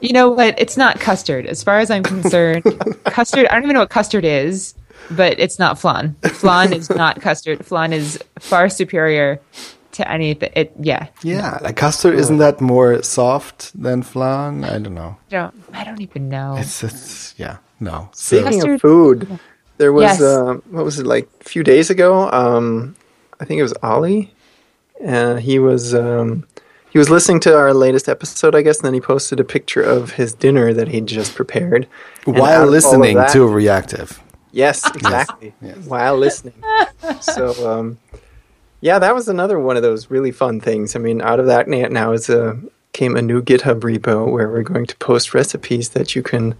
you 0.00 0.12
know 0.12 0.30
what? 0.30 0.54
It's 0.58 0.76
not 0.76 1.00
custard. 1.00 1.46
As 1.46 1.62
far 1.62 1.78
as 1.78 1.90
I'm 1.90 2.02
concerned, 2.02 2.64
custard, 3.04 3.46
I 3.46 3.54
don't 3.54 3.64
even 3.64 3.74
know 3.74 3.80
what 3.80 3.90
custard 3.90 4.24
is, 4.24 4.74
but 5.10 5.38
it's 5.38 5.58
not 5.58 5.78
flan. 5.78 6.16
Flan 6.22 6.72
is 6.72 6.90
not 6.90 7.20
custard. 7.20 7.64
Flan 7.64 7.92
is 7.92 8.18
far 8.38 8.68
superior 8.68 9.40
to 9.92 10.10
anything. 10.10 10.50
It, 10.56 10.72
yeah. 10.80 11.06
Yeah, 11.22 11.58
like 11.62 11.76
custard 11.76 12.14
isn't 12.14 12.38
that 12.38 12.60
more 12.60 13.02
soft 13.02 13.72
than 13.80 14.02
flan? 14.02 14.64
I 14.64 14.78
don't 14.78 14.94
know. 14.94 15.16
I 15.28 15.30
don't, 15.30 15.54
I 15.72 15.84
don't 15.84 16.00
even 16.00 16.28
know. 16.28 16.56
It's, 16.58 16.82
it's 16.82 17.34
yeah, 17.38 17.58
no. 17.80 18.08
So, 18.12 18.36
Speaking 18.38 18.58
Custard- 18.60 18.74
of 18.74 18.80
food, 18.80 19.38
there 19.78 19.92
was 19.92 20.02
Yes. 20.04 20.20
uh, 20.20 20.54
what 20.70 20.84
was 20.84 20.98
it 20.98 21.06
like 21.06 21.28
a 21.40 21.44
few 21.44 21.62
days 21.62 21.90
ago? 21.90 22.28
Um, 22.30 22.96
I 23.40 23.44
think 23.44 23.58
it 23.58 23.62
was 23.62 23.74
Ollie, 23.82 24.32
and 25.00 25.38
he 25.40 25.58
was 25.58 25.94
um, 25.94 26.46
he 26.90 26.98
was 26.98 27.10
listening 27.10 27.40
to 27.40 27.56
our 27.56 27.72
latest 27.74 28.08
episode, 28.08 28.54
I 28.54 28.62
guess, 28.62 28.78
and 28.78 28.86
then 28.86 28.94
he 28.94 29.00
posted 29.00 29.38
a 29.40 29.44
picture 29.44 29.82
of 29.82 30.12
his 30.12 30.32
dinner 30.32 30.72
that 30.72 30.88
he'd 30.88 31.06
just 31.06 31.34
prepared 31.34 31.86
while 32.24 32.36
of 32.36 32.40
all 32.40 32.62
of 32.64 32.70
listening 32.70 33.16
that- 33.16 33.30
to 33.32 33.46
reactive. 33.46 34.20
Yes, 34.64 34.88
exactly. 34.94 35.52
While 35.86 36.16
listening. 36.16 36.54
so, 37.20 37.68
um, 37.68 37.98
yeah, 38.80 39.00
that 39.00 39.12
was 39.12 39.28
another 39.28 39.58
one 39.58 39.76
of 39.76 39.82
those 39.82 40.10
really 40.10 40.30
fun 40.30 40.60
things. 40.60 40.94
I 40.94 41.00
mean, 41.00 41.20
out 41.20 41.40
of 41.40 41.46
that 41.46 41.68
now 41.68 42.12
is 42.12 42.30
a 42.30 42.60
came 42.92 43.16
a 43.16 43.22
new 43.22 43.42
GitHub 43.42 43.80
repo 43.80 44.30
where 44.30 44.48
we're 44.48 44.62
going 44.62 44.86
to 44.86 44.96
post 44.96 45.34
recipes 45.34 45.90
that 45.90 46.14
you 46.14 46.22
can 46.22 46.54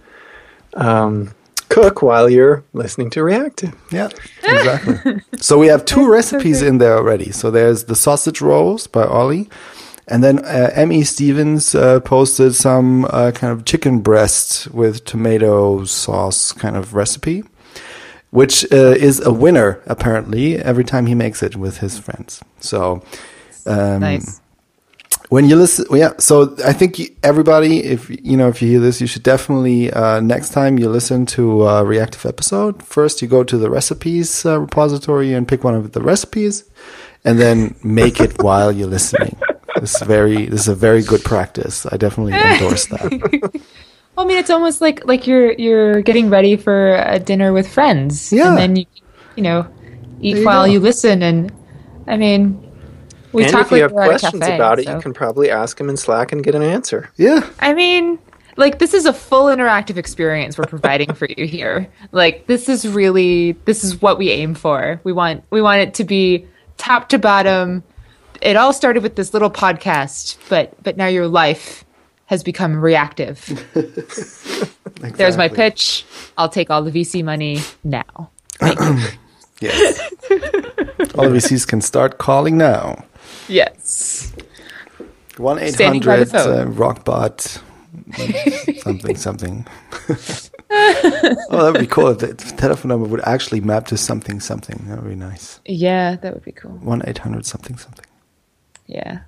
um, 0.73 1.33
cook 1.69 2.01
while 2.01 2.29
you're 2.29 2.63
listening 2.73 3.09
to 3.11 3.23
Reactive. 3.23 3.73
Yeah, 3.91 4.09
exactly. 4.43 5.21
so 5.39 5.57
we 5.57 5.67
have 5.67 5.85
two 5.85 6.09
recipes 6.11 6.61
in 6.61 6.77
there 6.77 6.95
already. 6.97 7.31
So 7.31 7.49
there's 7.49 7.85
the 7.85 7.95
sausage 7.95 8.41
rolls 8.41 8.87
by 8.87 9.03
Ollie. 9.03 9.49
And 10.07 10.23
then 10.23 10.45
uh, 10.45 10.69
M.E. 10.73 11.03
Stevens 11.03 11.73
uh, 11.73 11.99
posted 12.01 12.53
some 12.53 13.05
uh, 13.05 13.31
kind 13.31 13.51
of 13.51 13.65
chicken 13.65 14.01
breast 14.01 14.67
with 14.71 15.03
tomato 15.03 15.83
sauce 15.85 16.51
kind 16.51 16.75
of 16.75 16.93
recipe, 16.93 17.43
which 18.35 18.65
uh, 18.73 18.93
is 19.09 19.21
a 19.21 19.31
winner 19.31 19.81
apparently 19.85 20.57
every 20.57 20.83
time 20.83 21.05
he 21.05 21.15
makes 21.15 21.41
it 21.41 21.55
with 21.55 21.77
his 21.77 21.97
friends. 21.97 22.43
So 22.59 23.01
um, 23.65 24.01
nice. 24.01 24.41
when 25.29 25.45
you 25.45 25.55
listen, 25.55 25.85
yeah. 25.91 26.11
So 26.19 26.53
I 26.65 26.73
think 26.73 26.99
everybody, 27.23 27.81
if 27.81 28.09
you 28.09 28.35
know, 28.35 28.49
if 28.49 28.61
you 28.61 28.69
hear 28.69 28.81
this, 28.81 28.99
you 28.99 29.07
should 29.07 29.23
definitely 29.23 29.89
uh, 29.89 30.19
next 30.19 30.49
time 30.49 30.77
you 30.77 30.89
listen 30.89 31.25
to 31.27 31.65
a 31.65 31.85
reactive 31.85 32.25
episode, 32.25 32.83
first 32.83 33.21
you 33.21 33.29
go 33.29 33.45
to 33.45 33.57
the 33.57 33.69
recipes 33.69 34.45
uh, 34.45 34.59
repository 34.59 35.33
and 35.33 35.47
pick 35.47 35.63
one 35.63 35.73
of 35.73 35.93
the 35.93 36.01
recipes, 36.01 36.65
and 37.23 37.39
then 37.39 37.73
make 37.83 38.19
it 38.19 38.43
while 38.43 38.69
you're 38.69 38.89
listening. 38.89 39.37
This 39.79 39.95
is 39.95 40.01
very, 40.01 40.47
this 40.47 40.61
is 40.61 40.67
a 40.67 40.75
very 40.75 41.03
good 41.03 41.23
practice. 41.23 41.85
I 41.85 41.95
definitely 41.95 42.33
endorse 42.33 42.85
that. 42.87 43.61
Well, 44.15 44.25
I 44.25 44.29
mean, 44.29 44.37
it's 44.37 44.49
almost 44.49 44.81
like 44.81 45.05
like 45.05 45.27
you're 45.27 45.51
you're 45.53 46.01
getting 46.01 46.29
ready 46.29 46.55
for 46.55 46.95
a 46.95 47.19
dinner 47.19 47.51
with 47.53 47.67
friends, 47.67 48.31
Yeah. 48.31 48.49
and 48.49 48.57
then 48.57 48.75
you 48.77 48.85
you 49.35 49.43
know 49.43 49.67
eat 50.21 50.37
you 50.37 50.45
while 50.45 50.65
go. 50.65 50.71
you 50.71 50.79
listen. 50.79 51.21
And 51.21 51.51
I 52.07 52.17
mean, 52.17 52.61
we 53.33 53.43
and 53.43 53.51
talk 53.51 53.67
if 53.67 53.71
you 53.71 53.81
have 53.83 53.91
we're 53.91 54.03
at 54.03 54.07
a 54.07 54.09
questions 54.11 54.39
cafe, 54.41 54.55
about 54.55 54.79
it, 54.79 54.85
so- 54.85 54.95
you 54.95 55.01
can 55.01 55.13
probably 55.13 55.49
ask 55.51 55.79
him 55.79 55.89
in 55.89 55.97
Slack 55.97 56.31
and 56.31 56.43
get 56.43 56.55
an 56.55 56.63
answer. 56.63 57.09
Yeah, 57.17 57.47
I 57.59 57.73
mean, 57.73 58.17
like 58.55 58.79
this 58.79 58.93
is 58.93 59.05
a 59.05 59.11
full 59.13 59.45
interactive 59.47 59.97
experience 59.97 60.57
we're 60.57 60.65
providing 60.65 61.13
for 61.13 61.27
you 61.37 61.45
here. 61.45 61.89
Like 62.13 62.47
this 62.47 62.69
is 62.69 62.87
really 62.87 63.53
this 63.65 63.83
is 63.83 64.01
what 64.01 64.17
we 64.17 64.29
aim 64.31 64.55
for. 64.55 65.01
We 65.03 65.11
want 65.11 65.43
we 65.49 65.61
want 65.61 65.81
it 65.81 65.93
to 65.95 66.03
be 66.05 66.47
top 66.77 67.09
to 67.09 67.19
bottom. 67.19 67.83
It 68.41 68.55
all 68.57 68.73
started 68.73 69.01
with 69.03 69.15
this 69.15 69.33
little 69.33 69.49
podcast, 69.51 70.37
but 70.49 70.81
but 70.83 70.97
now 70.97 71.07
your 71.07 71.27
life 71.27 71.84
has 72.25 72.43
become 72.43 72.75
reactive. 72.75 73.45
There's 74.99 75.37
my 75.37 75.47
pitch. 75.47 76.05
I'll 76.37 76.49
take 76.49 76.69
all 76.69 76.81
the 76.83 76.91
VC 76.91 77.23
money 77.23 77.59
now. 77.83 78.31
Yes. 79.61 79.99
All 81.15 81.29
the 81.29 81.37
VCs 81.37 81.67
can 81.67 81.81
start 81.81 82.17
calling 82.17 82.57
now. 82.57 83.05
Yes. 83.47 84.33
One 85.37 85.59
eight 85.59 85.73
Standing 85.73 86.01
by 86.01 86.23
the 86.23 86.37
hundred 86.37 86.67
uh, 86.67 86.71
rockbot 86.71 87.61
something 88.81 89.15
something. 89.15 89.67
oh, 90.09 90.15
that 90.69 91.71
would 91.73 91.79
be 91.79 91.87
cool 91.87 92.09
if 92.09 92.17
the 92.19 92.33
telephone 92.57 92.89
number 92.89 93.07
would 93.07 93.21
actually 93.23 93.61
map 93.61 93.87
to 93.87 93.97
something 93.97 94.39
something. 94.39 94.85
That 94.87 95.01
would 95.01 95.09
be 95.09 95.15
nice. 95.15 95.59
Yeah, 95.65 96.15
that 96.17 96.33
would 96.33 96.43
be 96.43 96.51
cool. 96.51 96.71
One 96.71 97.01
eight 97.07 97.17
hundred 97.17 97.45
something 97.45 97.77
something. 97.77 98.05
Yeah. 98.87 99.19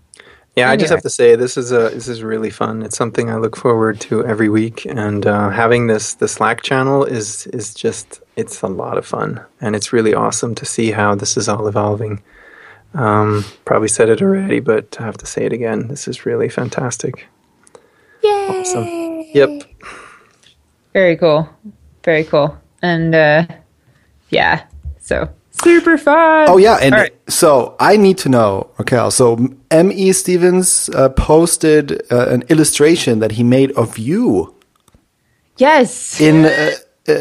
Yeah, 0.58 0.72
I 0.72 0.76
just 0.76 0.90
have 0.90 1.04
to 1.04 1.10
say 1.12 1.36
this 1.36 1.56
is 1.56 1.72
a 1.72 1.90
this 1.90 2.08
is 2.08 2.24
really 2.24 2.50
fun. 2.50 2.82
It's 2.82 2.98
something 2.98 3.30
I 3.30 3.36
look 3.36 3.56
forward 3.56 4.02
to 4.02 4.26
every 4.26 4.50
week, 4.50 4.86
and 4.86 5.24
uh, 5.24 5.52
having 5.52 5.86
this 5.86 6.16
the 6.16 6.28
Slack 6.28 6.64
channel 6.64 7.06
is 7.06 7.46
is 7.54 7.76
just 7.76 8.22
it's 8.36 8.64
a 8.64 8.68
lot 8.68 8.98
of 8.98 9.06
fun, 9.06 9.40
and 9.62 9.76
it's 9.76 9.94
really 9.94 10.16
awesome 10.16 10.56
to 10.56 10.66
see 10.66 10.90
how 10.90 11.14
this 11.14 11.38
is 11.38 11.48
all 11.48 11.68
evolving. 11.68 12.24
Um, 12.96 13.46
probably 13.66 13.88
said 13.88 14.10
it 14.10 14.20
already, 14.20 14.60
but 14.60 14.98
I 15.00 15.06
have 15.06 15.18
to 15.18 15.28
say 15.28 15.46
it 15.46 15.54
again. 15.54 15.90
This 15.90 16.08
is 16.08 16.26
really 16.26 16.50
fantastic. 16.50 17.28
Yay. 18.24 18.48
Awesome. 18.50 19.26
Yep. 19.36 19.64
Very 20.94 21.18
cool. 21.18 21.48
Very 22.04 22.24
cool. 22.24 22.58
And 22.82 23.14
uh 23.14 23.46
yeah. 24.30 24.66
So 25.00 25.30
super 25.64 25.98
fun. 25.98 26.48
Oh 26.50 26.58
yeah, 26.58 26.78
and 26.82 26.94
All 26.96 27.02
right. 27.02 27.14
so 27.30 27.76
I 27.80 27.98
need 27.98 28.18
to 28.20 28.30
know, 28.30 28.70
okay. 28.80 29.10
So 29.10 29.38
M. 29.72 29.92
E. 29.92 30.12
Stevens 30.14 30.90
uh, 30.90 31.10
posted 31.10 32.02
uh, 32.12 32.28
an 32.30 32.44
illustration 32.50 33.20
that 33.20 33.32
he 33.34 33.44
made 33.44 33.72
of 33.74 33.98
you 33.98 34.54
Yes. 35.58 36.20
in. 36.22 36.46
Uh, 36.46 36.72
uh, 37.10 37.14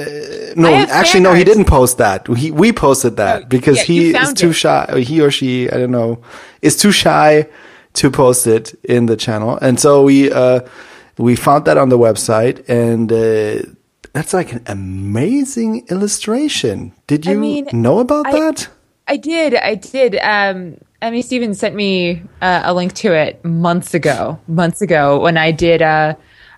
no, 0.57 0.75
actually, 0.75 1.21
fan 1.21 1.23
no, 1.23 1.33
he 1.35 1.45
didn't 1.45 1.67
post 1.67 1.99
that. 1.99 2.27
He 2.37 2.51
we 2.51 2.73
posted 2.73 3.17
that 3.19 3.43
Oh, 3.43 3.47
because 3.47 3.77
yeah, 3.79 3.85
he 3.85 4.15
is 4.17 4.33
too 4.35 4.51
it. 4.51 4.55
shy. 4.55 5.01
He 5.01 5.21
or 5.21 5.31
she, 5.31 5.71
I 5.71 5.77
don't 5.79 5.93
know, 5.93 6.19
is 6.61 6.77
too 6.77 6.91
shy 6.91 7.47
to 7.95 8.11
post 8.11 8.47
it 8.49 8.75
in 8.83 9.07
the 9.07 9.17
channel, 9.17 9.57
and 9.63 9.79
so 9.79 10.03
we 10.03 10.31
uh, 10.33 10.61
we 11.19 11.37
found 11.37 11.65
that 11.67 11.79
on 11.79 11.89
the 11.89 11.99
website, 11.99 12.69
and 12.69 13.13
uh, 13.13 13.63
that's 14.17 14.33
like 14.33 14.53
an 14.53 14.63
amazing 14.67 15.87
illustration. 15.89 16.95
Did 17.07 17.29
I 17.29 17.33
you 17.33 17.39
mean, 17.39 17.69
know 17.73 17.99
about 17.99 18.27
I- 18.27 18.33
that? 18.33 18.69
I 19.07 19.17
did. 19.19 19.55
I 19.55 19.75
did. 19.75 20.17
Um, 20.17 20.79
Emmy 21.03 21.21
Stevens 21.23 21.59
sent 21.61 21.75
me 21.77 22.23
uh, 22.41 22.63
a 22.65 22.73
link 22.75 22.95
to 22.95 23.13
it 23.13 23.45
months 23.45 23.95
ago. 23.95 24.41
Months 24.49 24.81
ago, 24.81 25.21
when 25.21 25.37
I 25.37 25.53
did 25.53 25.83
uh, 25.83 26.15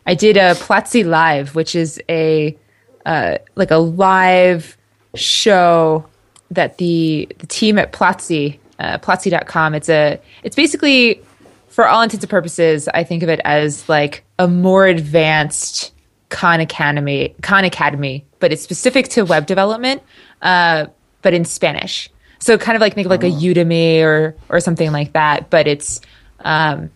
I 0.07 0.15
did 0.15 0.37
a 0.37 0.55
Platzi 0.55 1.05
Live, 1.05 1.55
which 1.57 1.75
is 1.75 2.01
a 2.09 2.57
uh, 3.05 3.39
like 3.57 3.71
a 3.73 3.77
live 3.77 4.79
show 5.15 6.07
that 6.53 6.79
the 6.79 7.29
the 7.39 7.47
team 7.49 7.77
at 7.79 7.93
Platzi, 7.93 8.59
uh, 8.79 8.99
Platzi.com. 8.99 9.75
It's 9.75 9.89
a 9.89 10.19
it's 10.45 10.57
basically 10.57 11.21
for 11.69 11.87
all 11.87 12.03
intents 12.03 12.23
and 12.25 12.31
purposes, 12.31 12.89
I 12.89 13.05
think 13.05 13.23
of 13.23 13.29
it 13.29 13.41
as 13.45 13.89
like 13.89 14.25
a 14.39 14.49
more 14.49 14.87
advanced 14.87 15.93
Khan 16.29 16.61
Academy, 16.61 17.35
Khan 17.43 17.65
Academy, 17.65 18.25
but 18.39 18.53
it's 18.53 18.63
specific 18.63 19.09
to 19.09 19.25
web 19.25 19.47
development, 19.47 20.03
uh, 20.43 20.87
but 21.23 21.35
in 21.35 21.45
Spanish. 21.45 22.11
So 22.39 22.57
kind 22.59 22.77
of 22.77 22.81
like 22.81 22.95
think 22.95 23.07
of 23.07 23.11
like 23.11 23.25
a 23.25 23.31
Udemy 23.31 24.03
or 24.03 24.37
or 24.49 24.61
something 24.61 24.93
like 24.93 25.13
that, 25.15 25.51
but 25.51 25.67
it's 25.67 26.01
um, 26.41 26.91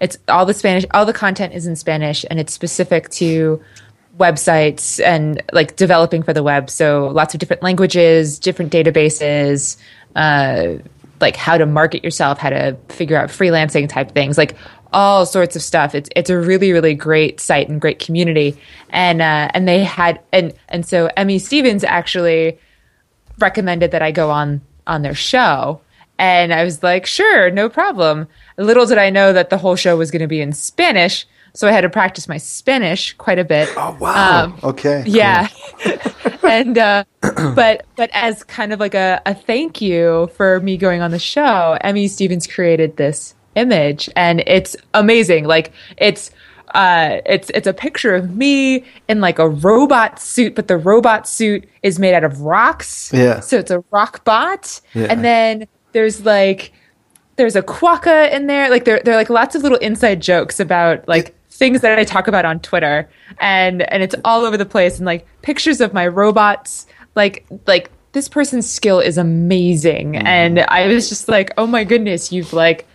it's 0.00 0.18
all 0.28 0.46
the 0.46 0.54
Spanish, 0.54 0.84
all 0.92 1.06
the 1.06 1.12
content 1.12 1.54
is 1.54 1.66
in 1.66 1.76
Spanish, 1.76 2.24
and 2.30 2.38
it's 2.38 2.52
specific 2.52 3.08
to 3.10 3.62
websites 4.18 5.04
and 5.04 5.42
like 5.52 5.76
developing 5.76 6.22
for 6.22 6.32
the 6.32 6.42
web. 6.42 6.70
So 6.70 7.08
lots 7.08 7.34
of 7.34 7.40
different 7.40 7.62
languages, 7.62 8.38
different 8.38 8.72
databases, 8.72 9.76
uh, 10.14 10.76
like 11.20 11.36
how 11.36 11.58
to 11.58 11.66
market 11.66 12.04
yourself, 12.04 12.38
how 12.38 12.50
to 12.50 12.76
figure 12.88 13.16
out 13.16 13.28
freelancing 13.28 13.88
type 13.88 14.12
things, 14.12 14.38
like 14.38 14.54
all 14.92 15.26
sorts 15.26 15.56
of 15.56 15.62
stuff. 15.62 15.94
It's 15.94 16.08
it's 16.16 16.30
a 16.30 16.38
really 16.38 16.72
really 16.72 16.94
great 16.94 17.40
site 17.40 17.68
and 17.68 17.80
great 17.80 17.98
community, 17.98 18.56
and 18.90 19.20
uh, 19.20 19.50
and 19.54 19.66
they 19.66 19.84
had 19.84 20.20
and 20.32 20.52
and 20.68 20.86
so 20.86 21.10
Emmy 21.16 21.38
Stevens 21.38 21.84
actually 21.84 22.58
recommended 23.38 23.90
that 23.90 24.02
I 24.02 24.10
go 24.10 24.30
on 24.30 24.60
on 24.86 25.02
their 25.02 25.14
show. 25.14 25.80
And 26.18 26.54
I 26.54 26.64
was 26.64 26.82
like, 26.82 27.04
sure, 27.04 27.50
no 27.50 27.68
problem. 27.68 28.26
Little 28.56 28.86
did 28.86 28.96
I 28.96 29.10
know 29.10 29.34
that 29.34 29.50
the 29.50 29.58
whole 29.58 29.76
show 29.76 29.98
was 29.98 30.10
going 30.10 30.22
to 30.22 30.26
be 30.26 30.40
in 30.40 30.54
Spanish, 30.54 31.26
so 31.52 31.68
I 31.68 31.72
had 31.72 31.82
to 31.82 31.90
practice 31.90 32.26
my 32.26 32.38
Spanish 32.38 33.12
quite 33.14 33.38
a 33.38 33.44
bit. 33.44 33.68
Oh 33.76 33.96
wow! 34.00 34.44
Um, 34.44 34.58
okay. 34.62 35.02
cool. 35.04 35.14
Yeah. 35.14 35.48
and 36.42 36.78
uh 36.78 37.04
but 37.54 37.86
but 37.96 38.10
as 38.12 38.44
kind 38.44 38.72
of 38.72 38.80
like 38.80 38.94
a, 38.94 39.22
a 39.26 39.34
thank 39.34 39.80
you 39.80 40.28
for 40.34 40.60
me 40.60 40.76
going 40.76 41.00
on 41.00 41.10
the 41.12 41.18
show, 41.18 41.78
Emmy 41.80 42.08
Stevens 42.08 42.46
created 42.46 42.96
this 42.96 43.34
image 43.56 44.08
and 44.16 44.42
it's 44.46 44.76
amazing. 44.94 45.44
Like 45.44 45.72
it's 45.96 46.30
uh 46.74 47.20
it's 47.24 47.50
it's 47.50 47.66
a 47.66 47.72
picture 47.72 48.14
of 48.14 48.36
me 48.36 48.84
in 49.08 49.20
like 49.20 49.38
a 49.38 49.48
robot 49.48 50.20
suit, 50.20 50.54
but 50.54 50.68
the 50.68 50.76
robot 50.76 51.28
suit 51.28 51.68
is 51.82 51.98
made 51.98 52.14
out 52.14 52.24
of 52.24 52.40
rocks. 52.40 53.12
Yeah. 53.12 53.40
So 53.40 53.58
it's 53.58 53.70
a 53.70 53.82
rock 53.90 54.24
bot. 54.24 54.80
Yeah. 54.94 55.06
And 55.10 55.24
then 55.24 55.66
there's 55.92 56.24
like 56.24 56.72
there's 57.36 57.56
a 57.56 57.62
quokka 57.62 58.32
in 58.32 58.46
there. 58.46 58.68
Like 58.70 58.84
there, 58.84 59.00
there 59.04 59.14
are 59.14 59.16
like 59.16 59.30
lots 59.30 59.54
of 59.54 59.62
little 59.62 59.78
inside 59.78 60.20
jokes 60.20 60.58
about 60.58 61.06
like 61.06 61.34
things 61.50 61.80
that 61.82 61.98
I 61.98 62.04
talk 62.04 62.28
about 62.28 62.44
on 62.44 62.60
Twitter, 62.60 63.08
and 63.38 63.82
and 63.92 64.02
it's 64.02 64.14
all 64.24 64.44
over 64.44 64.56
the 64.56 64.66
place. 64.66 64.98
And 64.98 65.06
like 65.06 65.26
pictures 65.42 65.80
of 65.80 65.94
my 65.94 66.06
robots. 66.06 66.86
Like 67.14 67.46
like 67.66 67.90
this 68.12 68.28
person's 68.28 68.68
skill 68.68 69.00
is 69.00 69.18
amazing, 69.18 70.16
and 70.16 70.60
I 70.60 70.86
was 70.88 71.08
just 71.08 71.28
like, 71.28 71.52
oh 71.56 71.66
my 71.66 71.84
goodness, 71.84 72.32
you've 72.32 72.52
like 72.52 72.86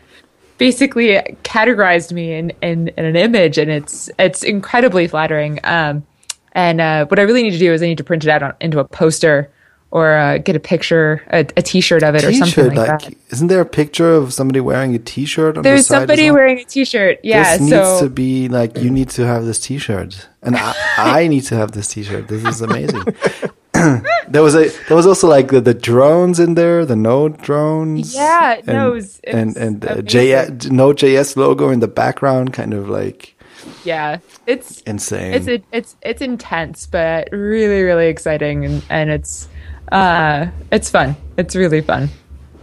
basically 0.61 1.13
categorized 1.43 2.11
me 2.11 2.33
in 2.33 2.51
in, 2.61 2.89
in 2.89 3.05
an 3.05 3.15
image, 3.15 3.57
and 3.57 3.71
it's 3.71 4.11
it's 4.19 4.43
incredibly 4.43 5.07
flattering. 5.07 5.59
Um, 5.63 6.05
and 6.51 6.79
uh, 6.79 7.05
what 7.07 7.19
I 7.19 7.23
really 7.23 7.41
need 7.41 7.51
to 7.51 7.57
do 7.57 7.73
is 7.73 7.81
I 7.81 7.87
need 7.87 7.97
to 7.97 8.03
print 8.03 8.23
it 8.23 8.29
out 8.29 8.43
on, 8.43 8.53
into 8.61 8.79
a 8.79 8.85
poster. 8.85 9.51
Or 9.93 10.13
uh, 10.13 10.37
get 10.37 10.55
a 10.55 10.59
picture, 10.61 11.21
a, 11.27 11.39
a 11.57 11.61
T-shirt 11.61 12.01
of 12.01 12.15
it, 12.15 12.23
or 12.23 12.31
something 12.31 12.67
like, 12.67 12.87
like, 12.87 13.01
that. 13.01 13.13
isn't 13.33 13.47
there 13.47 13.59
a 13.59 13.65
picture 13.65 14.13
of 14.13 14.33
somebody 14.33 14.61
wearing 14.61 14.95
a 14.95 14.99
T-shirt 14.99 15.57
on 15.57 15.63
There's 15.63 15.89
the 15.89 15.95
somebody 15.95 16.31
wearing 16.31 16.59
a 16.59 16.63
t-shirt. 16.63 17.19
Yeah, 17.23 17.57
this 17.57 17.69
so 17.69 17.75
needs 17.75 17.99
to 17.99 18.09
be 18.09 18.47
like 18.47 18.77
you 18.77 18.89
need 18.89 19.09
to 19.09 19.25
have 19.25 19.43
this 19.43 19.59
T-shirt, 19.59 20.29
and 20.41 20.55
I, 20.55 20.73
I 20.97 21.27
need 21.27 21.41
to 21.51 21.55
have 21.57 21.73
this 21.73 21.89
T-shirt. 21.89 22.29
This 22.29 22.45
is 22.45 22.61
amazing. 22.61 23.03
there 24.27 24.43
was 24.43 24.55
a 24.55 24.69
there 24.87 24.97
was 24.97 25.05
also 25.07 25.27
like 25.27 25.49
the, 25.49 25.61
the 25.61 25.73
drones 25.73 26.39
in 26.39 26.55
there, 26.55 26.85
the 26.85 26.95
Node 26.95 27.41
drones. 27.41 28.13
Yeah, 28.13 28.55
and, 28.57 28.67
no, 28.67 28.91
it 28.91 28.93
was- 28.93 29.19
it 29.23 29.35
and 29.35 29.57
and 29.57 29.85
uh. 29.85 29.95
JS, 29.97 30.71
Node 30.71 30.97
JS 30.97 31.35
logo 31.35 31.69
in 31.69 31.79
the 31.79 31.87
background, 31.87 32.53
kind 32.53 32.73
of 32.73 32.89
like 32.89 33.35
yeah, 33.83 34.19
it's 34.47 34.81
insane. 34.81 35.33
it's 35.33 35.47
it, 35.47 35.63
it's 35.71 35.95
it's 36.01 36.21
intense, 36.21 36.87
but 36.87 37.29
really 37.31 37.83
really 37.83 38.07
exciting, 38.07 38.65
and 38.65 38.83
and 38.89 39.09
it's 39.09 39.47
uh 39.91 40.47
it's 40.71 40.89
fun. 40.89 41.15
It's 41.37 41.55
really 41.55 41.81
fun. 41.81 42.09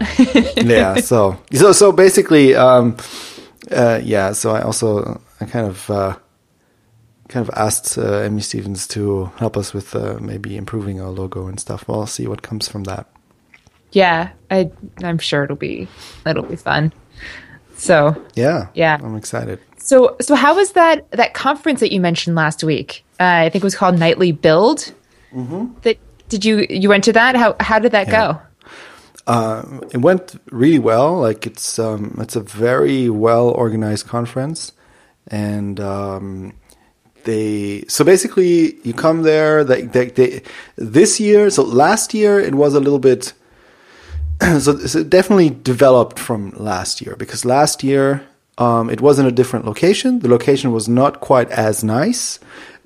yeah. 0.57 0.97
So 0.97 1.39
so 1.53 1.73
so 1.73 1.93
basically, 1.93 2.55
um, 2.55 2.97
uh, 3.71 4.01
yeah. 4.03 4.33
So 4.33 4.51
I 4.55 4.63
also 4.63 5.21
I 5.41 5.45
kind 5.45 5.67
of 5.67 5.91
uh, 5.91 6.17
kind 7.29 7.47
of 7.47 7.55
asked 7.57 7.99
uh, 7.99 8.19
Emmy 8.19 8.41
Stevens 8.41 8.87
to 8.89 9.27
help 9.37 9.57
us 9.57 9.73
with 9.73 9.95
uh, 9.95 10.19
maybe 10.21 10.57
improving 10.57 11.01
our 11.01 11.11
logo 11.11 11.47
and 11.47 11.61
stuff. 11.61 11.87
Well, 11.87 12.07
see 12.07 12.27
what 12.27 12.43
comes 12.43 12.69
from 12.69 12.85
that. 12.85 13.07
Yeah, 13.93 14.31
I 14.51 14.71
I'm 15.03 15.19
sure 15.19 15.45
it'll 15.45 15.57
be 15.57 15.89
it'll 16.27 16.43
be 16.43 16.57
fun. 16.57 16.93
So 17.77 18.21
Yeah. 18.35 18.69
Yeah. 18.75 18.99
I'm 19.03 19.17
excited. 19.17 19.61
So, 19.77 20.17
so 20.21 20.35
how 20.35 20.57
was 20.57 20.73
that 20.73 21.11
that 21.13 21.33
conference 21.33 21.81
that 21.81 21.93
you 21.93 22.01
mentioned 22.01 22.37
last 22.37 22.63
week? 22.63 23.05
Uh, 23.21 23.25
I 23.25 23.49
think 23.49 23.63
it 23.63 23.67
was 23.67 23.77
called 23.77 23.99
Nightly 23.99 24.33
Build. 24.33 24.93
That 25.83 25.97
did 26.29 26.45
you 26.45 26.67
you 26.69 26.89
went 26.89 27.05
to 27.05 27.13
that? 27.13 27.37
How 27.37 27.57
how 27.61 27.79
did 27.79 27.93
that 27.93 28.11
go? 28.11 28.41
it 29.93 29.99
went 29.99 30.41
really 30.51 30.79
well. 30.79 31.19
Like 31.19 31.47
it's 31.47 31.79
um, 31.79 32.17
it's 32.21 32.37
a 32.37 32.41
very 32.41 33.09
well 33.09 33.49
organized 33.49 34.07
conference, 34.07 34.73
and 35.27 35.79
um, 35.81 36.55
they 37.29 37.85
so 37.89 38.05
basically 38.05 38.79
you 38.87 38.95
come 38.95 39.23
there. 39.23 39.63
They, 39.63 39.83
they, 39.83 40.07
they 40.07 40.43
this 40.77 41.21
year. 41.21 41.51
So 41.51 41.63
last 41.63 42.15
year 42.15 42.41
it 42.41 42.55
was 42.55 42.75
a 42.75 42.81
little 42.81 42.99
bit. 42.99 43.35
so, 44.41 44.79
so 44.79 44.99
it 45.01 45.11
definitely 45.11 45.51
developed 45.51 46.19
from 46.19 46.51
last 46.57 47.03
year 47.03 47.17
because 47.17 47.45
last 47.45 47.85
year 47.85 48.27
um, 48.57 48.89
it 48.89 49.01
was 49.01 49.19
in 49.19 49.27
a 49.27 49.31
different 49.31 49.67
location. 49.67 50.21
The 50.21 50.29
location 50.29 50.73
was 50.73 50.89
not 50.89 51.21
quite 51.21 51.51
as 51.51 51.85
nice, 51.85 52.41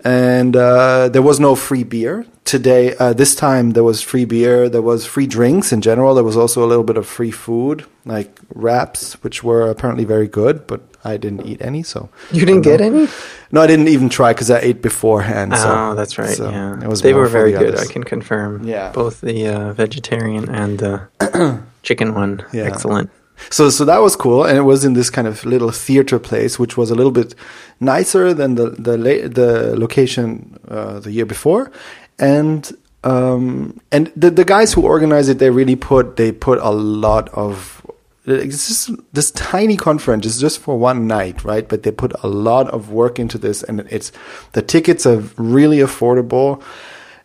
and 0.04 0.56
uh, 0.56 1.08
there 1.08 1.22
was 1.22 1.38
no 1.38 1.54
free 1.54 1.84
beer 1.84 2.26
today. 2.44 2.96
Uh, 2.96 3.12
this 3.12 3.36
time 3.36 3.72
there 3.72 3.84
was 3.84 4.02
free 4.02 4.24
beer. 4.24 4.68
There 4.68 4.82
was 4.82 5.06
free 5.06 5.28
drinks 5.28 5.72
in 5.72 5.82
general. 5.82 6.14
There 6.14 6.24
was 6.24 6.36
also 6.36 6.64
a 6.64 6.68
little 6.72 6.84
bit 6.84 6.96
of 6.96 7.06
free 7.06 7.30
food, 7.30 7.84
like 8.04 8.40
wraps, 8.54 9.14
which 9.22 9.44
were 9.44 9.70
apparently 9.70 10.04
very 10.04 10.26
good, 10.26 10.66
but 10.66 10.80
I 11.04 11.16
didn't 11.16 11.46
eat 11.46 11.60
any. 11.60 11.82
So 11.82 12.08
You 12.30 12.46
didn't 12.46 12.62
get 12.62 12.80
any? 12.80 13.08
no, 13.50 13.60
I 13.60 13.66
didn't 13.66 13.88
even 13.88 14.08
try 14.08 14.32
because 14.32 14.50
I 14.50 14.58
ate 14.60 14.80
beforehand. 14.82 15.56
So, 15.56 15.68
oh, 15.68 15.94
that's 15.94 16.16
right. 16.18 16.36
so 16.36 16.50
yeah, 16.50 16.80
it 16.82 16.88
was 16.88 17.02
they 17.02 17.14
were 17.14 17.26
very 17.28 17.52
the 17.52 17.58
good. 17.58 17.74
others. 17.74 17.88
I 17.88 17.92
can 17.92 18.04
confirm. 18.04 18.62
Yeah. 18.64 18.92
both 18.92 19.20
the 19.20 19.48
uh, 19.48 19.72
vegetarian 19.72 20.48
and 20.48 20.78
the 20.78 21.62
chicken 21.82 22.14
one. 22.14 22.44
Yeah. 22.52 22.64
Excellent. 22.64 23.10
So 23.50 23.70
so 23.70 23.84
that 23.84 23.98
was 24.00 24.14
cool, 24.14 24.44
and 24.44 24.56
it 24.56 24.62
was 24.62 24.84
in 24.84 24.92
this 24.94 25.10
kind 25.10 25.26
of 25.26 25.44
little 25.44 25.72
theater 25.72 26.18
place, 26.20 26.58
which 26.60 26.76
was 26.76 26.90
a 26.92 26.94
little 26.94 27.10
bit 27.10 27.34
nicer 27.80 28.32
than 28.32 28.54
the 28.54 28.70
the 28.70 28.96
la- 28.96 29.28
the 29.28 29.74
location 29.76 30.56
uh, 30.68 31.00
the 31.00 31.10
year 31.10 31.26
before, 31.26 31.72
and 32.20 32.70
um 33.04 33.80
and 33.90 34.12
the 34.14 34.30
the 34.30 34.44
guys 34.44 34.72
who 34.74 34.82
organized 34.82 35.28
it, 35.28 35.38
they 35.40 35.50
really 35.50 35.74
put 35.74 36.16
they 36.16 36.30
put 36.30 36.58
a 36.60 36.70
lot 36.70 37.28
of. 37.34 37.81
It's 38.24 38.68
just 38.68 38.90
this 39.12 39.30
tiny 39.32 39.76
conference 39.76 40.26
is 40.26 40.40
just 40.40 40.60
for 40.60 40.78
one 40.78 41.06
night, 41.06 41.44
right? 41.44 41.68
But 41.68 41.82
they 41.82 41.90
put 41.90 42.12
a 42.22 42.28
lot 42.28 42.68
of 42.70 42.90
work 42.90 43.18
into 43.18 43.36
this, 43.38 43.62
and 43.62 43.80
it's 43.90 44.12
the 44.52 44.62
tickets 44.62 45.06
are 45.06 45.18
really 45.36 45.78
affordable 45.78 46.62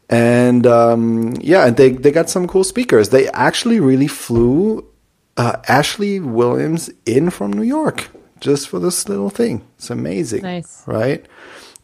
and 0.10 0.66
um, 0.66 1.34
yeah, 1.42 1.66
and 1.68 1.76
they 1.78 1.92
they 1.92 2.12
got 2.12 2.30
some 2.30 2.48
cool 2.48 2.64
speakers. 2.64 3.10
They 3.10 3.28
actually 3.30 3.80
really 3.80 4.08
flew 4.08 4.88
uh, 5.36 5.58
Ashley 5.68 6.20
Williams 6.20 6.90
in 7.06 7.30
from 7.30 7.52
New 7.52 7.64
York 7.64 8.10
just 8.40 8.70
for 8.70 8.80
this 8.80 9.10
little 9.10 9.30
thing. 9.30 9.68
It's 9.78 9.90
amazing, 9.90 10.44
Nice. 10.44 10.84
right? 10.86 11.26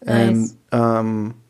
Nice. 0.06 0.16
And 0.16 0.58
um, 0.72 1.42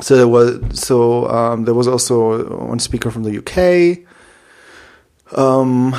so 0.00 0.16
there 0.16 0.28
was 0.28 0.78
so 0.78 1.26
um, 1.28 1.64
there 1.64 1.74
was 1.74 1.88
also 1.88 2.58
one 2.66 2.78
speaker 2.78 3.10
from 3.10 3.22
the 3.22 3.38
UK. 3.38 4.06
Um, 5.38 5.96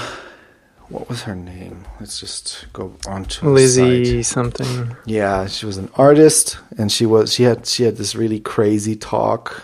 what 0.91 1.07
was 1.07 1.23
her 1.23 1.35
name? 1.35 1.85
Let's 1.99 2.19
just 2.19 2.65
go 2.73 2.93
on 3.07 3.25
to 3.25 3.49
Lizzie 3.49 4.23
something. 4.23 4.95
Yeah, 5.05 5.47
she 5.47 5.65
was 5.65 5.77
an 5.77 5.89
artist, 5.95 6.57
and 6.77 6.91
she 6.91 7.05
was 7.05 7.33
she 7.33 7.43
had 7.43 7.65
she 7.65 7.83
had 7.83 7.97
this 7.97 8.13
really 8.13 8.39
crazy 8.39 8.95
talk. 8.95 9.63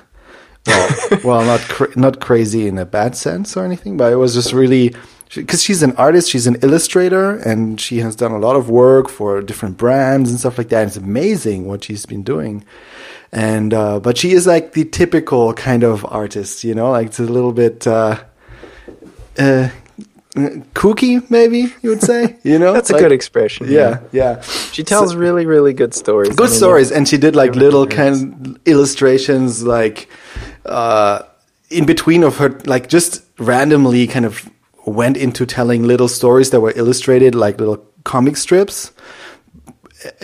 Well, 0.65 0.89
well, 1.23 1.45
not 1.45 1.59
cra- 1.61 1.99
not 1.99 2.21
crazy 2.21 2.67
in 2.67 2.77
a 2.77 2.85
bad 2.85 3.15
sense 3.15 3.57
or 3.57 3.65
anything, 3.65 3.97
but 3.97 4.11
it 4.11 4.15
was 4.15 4.33
just 4.33 4.53
really 4.53 4.95
because 5.35 5.61
she's 5.61 5.83
an 5.83 5.93
artist, 5.97 6.29
she's 6.29 6.47
an 6.47 6.55
illustrator, 6.61 7.37
and 7.37 7.79
she 7.81 7.97
has 7.97 8.15
done 8.15 8.31
a 8.31 8.39
lot 8.39 8.55
of 8.55 8.69
work 8.69 9.09
for 9.09 9.41
different 9.41 9.77
brands 9.77 10.29
and 10.29 10.39
stuff 10.39 10.57
like 10.57 10.69
that. 10.69 10.87
It's 10.87 10.97
amazing 10.97 11.65
what 11.65 11.83
she's 11.83 12.05
been 12.05 12.23
doing, 12.23 12.63
and 13.33 13.73
uh, 13.73 13.99
but 13.99 14.17
she 14.17 14.31
is 14.31 14.47
like 14.47 14.71
the 14.73 14.85
typical 14.85 15.53
kind 15.53 15.83
of 15.83 16.05
artist, 16.05 16.63
you 16.63 16.73
know, 16.73 16.91
like 16.91 17.07
it's 17.07 17.19
a 17.19 17.23
little 17.23 17.51
bit. 17.53 17.85
Uh, 17.85 18.23
uh, 19.37 19.69
kooky, 20.73 21.21
maybe 21.29 21.73
you 21.81 21.89
would 21.89 22.01
say. 22.01 22.35
You 22.43 22.59
know, 22.59 22.73
That's 22.73 22.89
a 22.89 22.93
Like- 22.93 23.01
good 23.03 23.11
expression. 23.11 23.67
Yeah, 23.69 23.99
yeah. 24.11 24.41
She 24.71 24.83
tells 24.83 25.15
really, 25.15 25.45
really 25.45 25.73
good 25.73 25.93
stories. 25.93 26.29
Good 26.35 26.47
I 26.47 26.49
mean, 26.49 26.57
stories, 26.57 26.91
and 26.91 27.07
she 27.07 27.17
did 27.17 27.35
like 27.35 27.55
little 27.55 27.87
kind 27.87 28.15
of 28.47 28.57
illustrations, 28.65 29.63
like 29.63 30.07
uh, 30.65 31.19
in 31.69 31.85
between 31.85 32.23
of 32.23 32.37
her, 32.37 32.49
like 32.65 32.87
just 32.89 33.23
randomly 33.39 34.07
kind 34.07 34.25
of 34.25 34.49
went 34.85 35.17
into 35.17 35.45
telling 35.45 35.83
little 35.83 36.07
stories 36.07 36.49
that 36.51 36.61
were 36.61 36.73
illustrated, 36.75 37.35
like 37.35 37.59
little 37.59 37.83
comic 38.03 38.37
strips. 38.37 38.91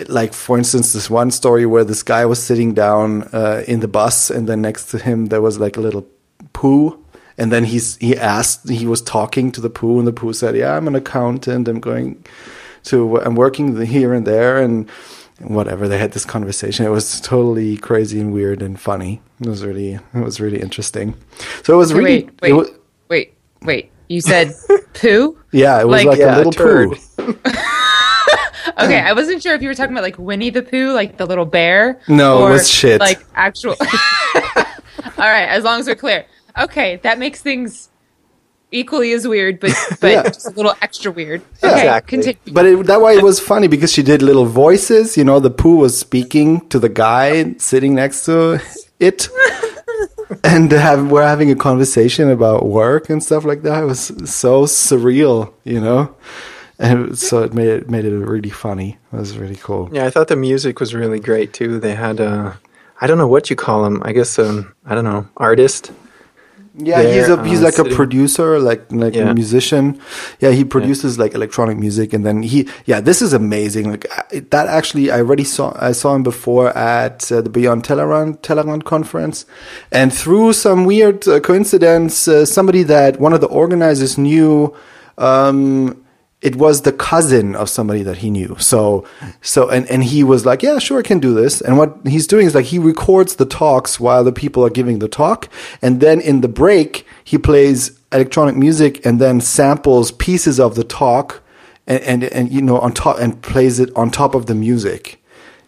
Like 0.08 0.34
for 0.34 0.58
instance, 0.58 0.94
this 0.94 1.10
one 1.10 1.32
story 1.32 1.66
where 1.66 1.84
this 1.84 2.04
guy 2.04 2.26
was 2.26 2.42
sitting 2.42 2.74
down 2.74 3.24
uh, 3.34 3.64
in 3.68 3.80
the 3.80 3.88
bus, 3.88 4.30
and 4.30 4.48
then 4.48 4.62
next 4.62 4.92
to 4.92 4.98
him 5.00 5.28
there 5.28 5.42
was 5.42 5.60
like 5.60 5.76
a 5.78 5.82
little 5.82 6.06
poo. 6.54 7.03
And 7.38 7.52
then 7.52 7.64
he's 7.64 7.96
he 7.98 8.16
asked 8.16 8.70
he 8.70 8.86
was 8.86 9.02
talking 9.02 9.52
to 9.54 9.62
the 9.62 9.70
poo, 9.70 9.98
and 10.00 10.08
the 10.08 10.14
poo 10.14 10.34
said, 10.34 10.56
"Yeah, 10.56 10.76
I'm 10.78 10.88
an 10.88 10.96
accountant. 10.96 11.68
I'm 11.68 11.80
going 11.80 12.24
to 12.86 13.20
I'm 13.22 13.36
working 13.36 13.80
here 13.86 14.14
and 14.14 14.26
there, 14.28 14.58
and 14.62 14.90
whatever." 15.40 15.88
They 15.88 15.98
had 15.98 16.12
this 16.12 16.26
conversation. 16.26 16.86
It 16.86 16.90
was 16.90 17.20
totally 17.22 17.78
crazy 17.78 18.20
and 18.20 18.34
weird 18.34 18.62
and 18.62 18.80
funny. 18.80 19.22
It 19.42 19.48
was 19.48 19.64
really 19.66 19.94
it 19.94 20.24
was 20.24 20.40
really 20.40 20.62
interesting. 20.62 21.16
So 21.64 21.74
it 21.74 21.78
was 21.78 21.92
really 21.94 22.24
wait, 22.24 22.26
it 22.26 22.42
wait, 22.42 22.54
wa- 22.54 22.78
wait, 23.10 23.34
wait. 23.64 23.92
You 24.10 24.22
said 24.22 24.54
poo? 24.94 25.38
yeah, 25.52 25.82
it 25.82 25.88
was 25.88 26.04
Like- 26.04 26.08
like, 26.08 26.20
Yeah, 26.20 26.36
a 26.36 26.38
little 26.38 26.52
turd. 26.52 26.90
poo. 27.18 27.36
Okay, 28.80 29.00
I 29.00 29.14
wasn't 29.14 29.44
sure 29.44 29.54
if 29.54 29.62
you 29.62 29.68
were 29.68 29.76
talking 29.76 29.92
about 29.94 30.04
like 30.04 30.18
Winnie 30.18 30.50
the 30.50 30.62
Pooh, 30.64 30.94
like 30.94 31.18
the 31.18 31.26
little 31.26 31.46
bear. 31.46 32.00
No, 32.08 32.48
it 32.48 32.52
was 32.52 32.70
shit. 32.70 33.00
Like 33.00 33.24
actual. 33.36 33.76
All 34.46 35.30
right, 35.30 35.48
as 35.48 35.64
long 35.64 35.80
as 35.80 35.88
we're 35.88 35.96
clear. 35.96 36.26
Okay, 36.58 36.98
that 37.04 37.18
makes 37.20 37.42
things 37.42 37.90
equally 38.72 39.12
as 39.14 39.28
weird, 39.28 39.60
but 39.60 39.72
but 40.02 40.12
Yeah. 40.12 40.24
just 40.24 40.48
a 40.48 40.52
little 40.52 40.74
extra 40.82 41.12
weird. 41.12 41.42
Okay, 41.64 41.74
Exactly. 41.74 42.18
continue. 42.18 42.54
But 42.54 42.66
it, 42.66 42.86
that 42.88 43.02
way 43.02 43.16
it 43.16 43.24
was 43.24 43.40
funny 43.40 43.68
because 43.68 43.92
she 43.92 44.04
did 44.04 44.22
little 44.22 44.46
voices. 44.46 45.18
You 45.18 45.24
know, 45.24 45.40
the 45.40 45.50
poo 45.52 45.78
was 45.78 45.98
speaking 45.98 46.68
to 46.70 46.80
the 46.80 46.90
guy 46.90 47.54
sitting 47.58 47.96
next 47.96 48.26
to 48.26 48.60
it, 49.00 49.30
and 50.44 50.72
have, 50.72 51.10
we're 51.12 51.24
having 51.28 51.52
a 51.52 51.56
conversation 51.56 52.30
about 52.30 52.66
work 52.66 53.10
and 53.10 53.24
stuff 53.24 53.46
like 53.46 53.62
that. 53.64 53.84
It 53.84 53.86
was 53.86 54.12
so 54.30 54.66
surreal, 54.66 55.54
you 55.64 55.80
know. 55.80 56.16
And 56.80 57.18
so 57.18 57.44
it 57.44 57.54
made 57.54 57.68
it 57.68 57.90
made 57.90 58.04
it 58.06 58.12
really 58.18 58.50
funny. 58.50 58.98
It 59.14 59.16
was 59.18 59.38
really 59.38 59.56
cool. 59.56 59.90
Yeah, 59.94 60.06
I 60.06 60.10
thought 60.10 60.28
the 60.28 60.36
music 60.36 60.80
was 60.80 60.94
really 60.94 61.20
great 61.20 61.54
too. 61.54 61.80
They 61.80 61.94
had 61.96 62.20
a, 62.20 62.58
I 63.00 63.06
don't 63.08 63.20
know 63.20 63.28
what 63.28 63.50
you 63.52 63.56
call 63.56 63.84
them. 63.84 64.02
I 64.04 64.12
guess 64.12 64.40
um, 64.40 64.74
I 64.86 64.96
don't 64.96 65.04
know, 65.06 65.28
artist. 65.38 65.92
Yeah, 66.76 67.04
there, 67.04 67.14
he's 67.20 67.30
a 67.30 67.46
he's 67.48 67.62
uh, 67.62 67.66
like 67.66 67.78
a 67.78 67.86
producer, 67.96 68.60
like 68.60 68.92
like 68.92 69.14
Yeah. 69.14 69.30
a 69.30 69.34
musician. 69.36 70.00
Yeah, 70.40 70.50
he 70.52 70.64
produces 70.66 71.20
like 71.20 71.36
electronic 71.36 71.78
music, 71.78 72.14
and 72.14 72.26
then 72.26 72.42
he 72.42 72.68
yeah, 72.86 73.00
this 73.00 73.22
is 73.22 73.32
amazing. 73.32 73.92
Like 73.92 74.08
I- 74.32 74.40
that 74.50 74.68
actually, 74.68 75.12
I 75.12 75.20
already 75.20 75.44
saw 75.44 75.74
I 75.80 75.92
saw 75.92 76.16
him 76.16 76.24
before 76.24 76.76
at 76.76 77.32
uh, 77.32 77.42
the 77.42 77.50
Beyond 77.50 77.84
Tellerrand 77.84 78.40
Tellerrand 78.42 78.86
conference, 78.86 79.46
and 79.92 80.12
through 80.12 80.54
some 80.54 80.86
weird 80.86 81.28
uh, 81.28 81.40
coincidence, 81.42 82.28
uh, 82.28 82.44
somebody 82.44 82.82
that 82.84 83.20
one 83.20 83.34
of 83.34 83.42
the 83.42 83.48
organizers 83.48 84.18
knew. 84.18 84.74
Um, 85.20 86.03
it 86.44 86.58
was 86.58 86.82
the 86.82 86.92
cousin 86.92 87.56
of 87.56 87.70
somebody 87.70 88.04
that 88.04 88.18
he 88.18 88.30
knew. 88.30 88.56
So, 88.60 89.08
so, 89.42 89.70
and, 89.70 89.90
and 89.90 90.04
he 90.04 90.24
was 90.24 90.46
like, 90.46 90.62
yeah, 90.62 90.78
sure, 90.78 91.00
I 91.00 91.02
can 91.02 91.20
do 91.20 91.34
this. 91.34 91.62
And 91.62 91.78
what 91.78 91.98
he's 92.06 92.28
doing 92.28 92.46
is 92.46 92.54
like, 92.54 92.66
he 92.66 92.80
records 92.80 93.38
the 93.38 93.46
talks 93.46 94.00
while 94.00 94.24
the 94.26 94.34
people 94.34 94.64
are 94.66 94.70
giving 94.70 95.00
the 95.00 95.08
talk. 95.08 95.48
And 95.82 96.02
then 96.02 96.20
in 96.20 96.42
the 96.42 96.50
break, 96.50 97.08
he 97.24 97.38
plays 97.38 97.98
electronic 98.12 98.56
music 98.56 99.06
and 99.06 99.22
then 99.22 99.40
samples 99.40 100.12
pieces 100.12 100.60
of 100.60 100.76
the 100.76 100.84
talk 100.84 101.42
and, 101.88 102.02
and, 102.04 102.24
and 102.26 102.52
you 102.52 102.62
know, 102.62 102.78
on 102.80 102.92
top 102.94 103.20
and 103.20 103.42
plays 103.42 103.80
it 103.80 103.90
on 103.96 104.12
top 104.12 104.36
of 104.36 104.46
the 104.48 104.56
music, 104.56 105.24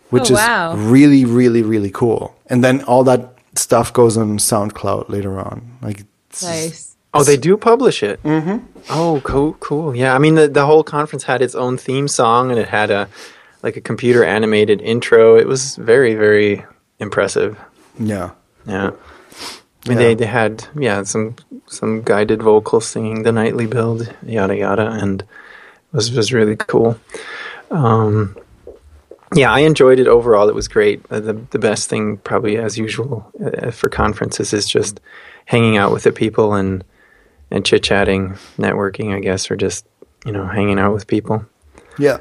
which 0.09 0.30
Oh, 0.30 0.73
is 0.73 0.80
really, 0.91 1.23
really, 1.26 1.61
really 1.61 1.89
cool. 1.91 2.36
And 2.47 2.63
then 2.63 2.84
all 2.84 3.03
that 3.05 3.34
stuff 3.55 3.93
goes 3.93 4.17
on 4.17 4.38
SoundCloud 4.39 5.07
later 5.09 5.39
on. 5.39 5.78
Like, 5.82 6.03
Nice. 6.43 6.95
Oh, 7.16 7.24
they 7.24 7.38
do 7.38 7.57
publish 7.57 8.03
it. 8.03 8.22
Mm-hmm. 8.24 8.57
Oh, 8.89 9.22
cool, 9.24 9.53
cool. 9.59 9.95
Yeah, 9.95 10.13
I 10.16 10.20
mean 10.20 10.36
the 10.36 10.47
the 10.47 10.66
whole 10.66 10.84
conference 10.84 11.24
had 11.24 11.41
its 11.41 11.55
own 11.55 11.78
theme 11.78 12.07
song, 12.07 12.51
and 12.51 12.59
it 12.59 12.68
had 12.68 12.91
a 12.91 13.07
like 13.63 13.78
a 13.78 13.82
computer 13.82 14.24
animated 14.24 14.82
intro. 14.82 15.36
It 15.38 15.47
was 15.47 15.76
very, 15.78 16.13
very 16.16 16.63
impressive. 16.99 17.57
yeah. 17.99 18.32
Yeah. 18.68 18.91
And 19.88 19.99
Yeah. 19.99 20.07
they, 20.07 20.16
they 20.16 20.26
had 20.26 20.68
yeah 20.76 21.03
some 21.03 21.36
some 21.68 22.01
guided 22.03 22.41
vocals 22.43 22.86
singing 22.88 23.24
the 23.24 23.32
nightly 23.32 23.68
build 23.68 24.11
yada 24.26 24.55
yada 24.55 24.88
and 25.01 25.22
it 25.22 25.28
was 25.91 26.11
was 26.11 26.34
really 26.34 26.55
cool. 26.55 26.97
Um, 27.72 28.36
yeah, 29.34 29.51
I 29.51 29.59
enjoyed 29.61 29.99
it 29.99 30.07
overall. 30.07 30.49
It 30.49 30.55
was 30.55 30.68
great. 30.68 31.01
Uh, 31.09 31.20
the 31.20 31.34
the 31.51 31.59
best 31.59 31.89
thing 31.89 32.18
probably 32.18 32.57
as 32.57 32.78
usual 32.78 33.32
uh, 33.43 33.72
for 33.72 33.89
conferences 33.89 34.53
is 34.53 34.68
just 34.68 34.99
hanging 35.45 35.78
out 35.78 35.91
with 35.93 36.03
the 36.03 36.11
people 36.11 36.53
and 36.53 36.84
and 37.56 37.66
chit 37.66 37.84
chatting, 37.84 38.36
networking, 38.58 39.16
I 39.16 39.20
guess, 39.20 39.49
or 39.49 39.56
just 39.56 39.88
you 40.26 40.32
know 40.32 40.45
hanging 40.45 40.78
out 40.78 40.93
with 40.93 41.08
people. 41.08 41.45
Yeah, 41.97 42.18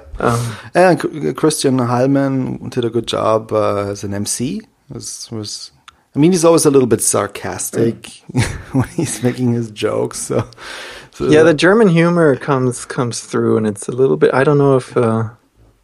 and 0.74 1.36
Christian 1.36 1.78
Heilmann 1.78 2.70
did 2.70 2.84
a 2.84 2.90
good 2.90 3.08
job 3.08 3.52
uh, 3.52 3.88
as 3.90 4.04
an 4.04 4.14
MC. 4.14 4.62
Was 4.88 5.28
was 5.30 5.72
I 6.14 6.20
mean, 6.20 6.30
he's 6.30 6.44
always 6.44 6.64
a 6.64 6.70
little 6.70 6.86
bit 6.86 7.02
sarcastic 7.02 8.06
when 8.72 8.88
he's 8.88 9.22
making 9.22 9.52
his 9.52 9.70
jokes. 9.70 10.18
So, 10.18 10.48
so 11.10 11.28
Yeah, 11.28 11.42
the 11.42 11.54
German 11.54 11.88
humor 11.88 12.36
comes 12.36 12.84
comes 12.84 13.20
through, 13.20 13.56
and 13.56 13.66
it's 13.66 13.88
a 13.88 13.92
little 13.92 14.16
bit. 14.16 14.32
I 14.32 14.44
don't 14.44 14.58
know 14.58 14.76
if 14.76 14.96
uh, 14.96 15.30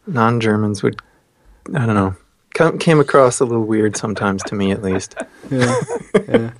non-Germans 0.07 0.83
would. 0.83 1.01
I 1.75 1.85
don't 1.85 1.95
know. 1.95 2.15
Come, 2.53 2.79
came 2.79 2.99
across 2.99 3.39
a 3.39 3.45
little 3.45 3.65
weird 3.65 3.97
sometimes 3.97 4.43
to 4.43 4.55
me, 4.55 4.71
at 4.71 4.81
least. 4.81 5.15
yeah, 5.49 5.75
yeah. 6.27 6.51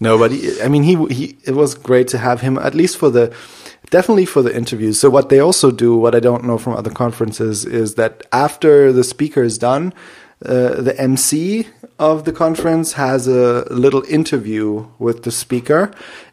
No, 0.00 0.18
but 0.18 0.30
he, 0.30 0.60
I 0.62 0.68
mean, 0.68 0.82
he 0.82 0.96
he. 1.06 1.36
It 1.44 1.54
was 1.54 1.74
great 1.74 2.08
to 2.08 2.18
have 2.18 2.40
him 2.40 2.58
at 2.58 2.74
least 2.74 2.96
for 2.98 3.10
the, 3.10 3.34
definitely 3.90 4.26
for 4.26 4.42
the 4.42 4.54
interviews. 4.54 4.98
So 5.00 5.10
what 5.10 5.28
they 5.28 5.40
also 5.40 5.70
do, 5.70 5.96
what 5.96 6.14
I 6.14 6.20
don't 6.20 6.44
know 6.44 6.58
from 6.58 6.74
other 6.74 6.90
conferences, 6.90 7.64
is 7.64 7.94
that 7.94 8.26
after 8.32 8.92
the 8.92 9.04
speaker 9.04 9.42
is 9.42 9.58
done, 9.58 9.92
uh, 10.44 10.80
the 10.80 10.94
MC 10.98 11.66
of 11.98 12.24
the 12.24 12.32
conference 12.32 12.92
has 12.92 13.26
a 13.26 13.66
little 13.72 14.04
interview 14.04 14.86
with 14.98 15.24
the 15.24 15.32
speaker, 15.32 15.90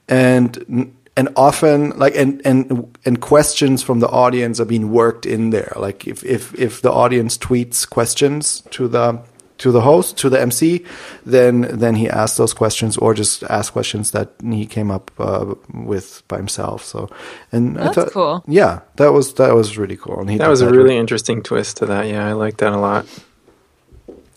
and 0.07 0.93
and 1.17 1.29
often 1.35 1.97
like 1.97 2.15
and 2.15 2.41
and 2.45 2.95
and 3.05 3.21
questions 3.21 3.81
from 3.81 3.99
the 3.99 4.07
audience 4.09 4.59
are 4.59 4.65
being 4.65 4.91
worked 4.91 5.25
in 5.25 5.49
there. 5.49 5.73
Like 5.75 6.07
if 6.07 6.23
if 6.23 6.53
if 6.55 6.81
the 6.81 6.91
audience 6.91 7.37
tweets 7.37 7.89
questions 7.89 8.61
to 8.71 8.87
the 8.87 9.21
to 9.65 9.71
the 9.71 9.81
host 9.81 10.17
to 10.21 10.29
the 10.29 10.37
MC, 10.39 10.85
then 11.25 11.65
then 11.79 11.95
he 11.95 12.05
asks 12.09 12.37
those 12.37 12.53
questions 12.53 12.97
or 12.97 13.13
just 13.17 13.43
ask 13.49 13.73
questions 13.73 14.11
that 14.11 14.27
he 14.43 14.65
came 14.67 14.93
up 14.93 15.09
uh, 15.17 15.55
with 15.73 16.21
by 16.27 16.37
himself. 16.37 16.83
So, 16.85 17.09
and 17.51 17.77
I 17.77 17.83
That's 17.83 17.95
thought, 17.95 18.11
cool. 18.13 18.43
Yeah, 18.47 18.79
that 18.97 19.11
was 19.13 19.33
that 19.35 19.53
was 19.55 19.77
really 19.77 19.97
cool. 19.97 20.19
And 20.21 20.29
he 20.29 20.37
That 20.37 20.45
did 20.45 20.51
was 20.51 20.61
a 20.61 20.65
really- 20.65 20.77
really 20.77 20.97
interesting 20.97 21.41
twist 21.43 21.77
to 21.77 21.85
that. 21.87 22.05
Yeah, 22.07 22.29
I 22.29 22.33
like 22.33 22.57
that 22.57 22.73
a 22.73 22.77
lot. 22.77 23.05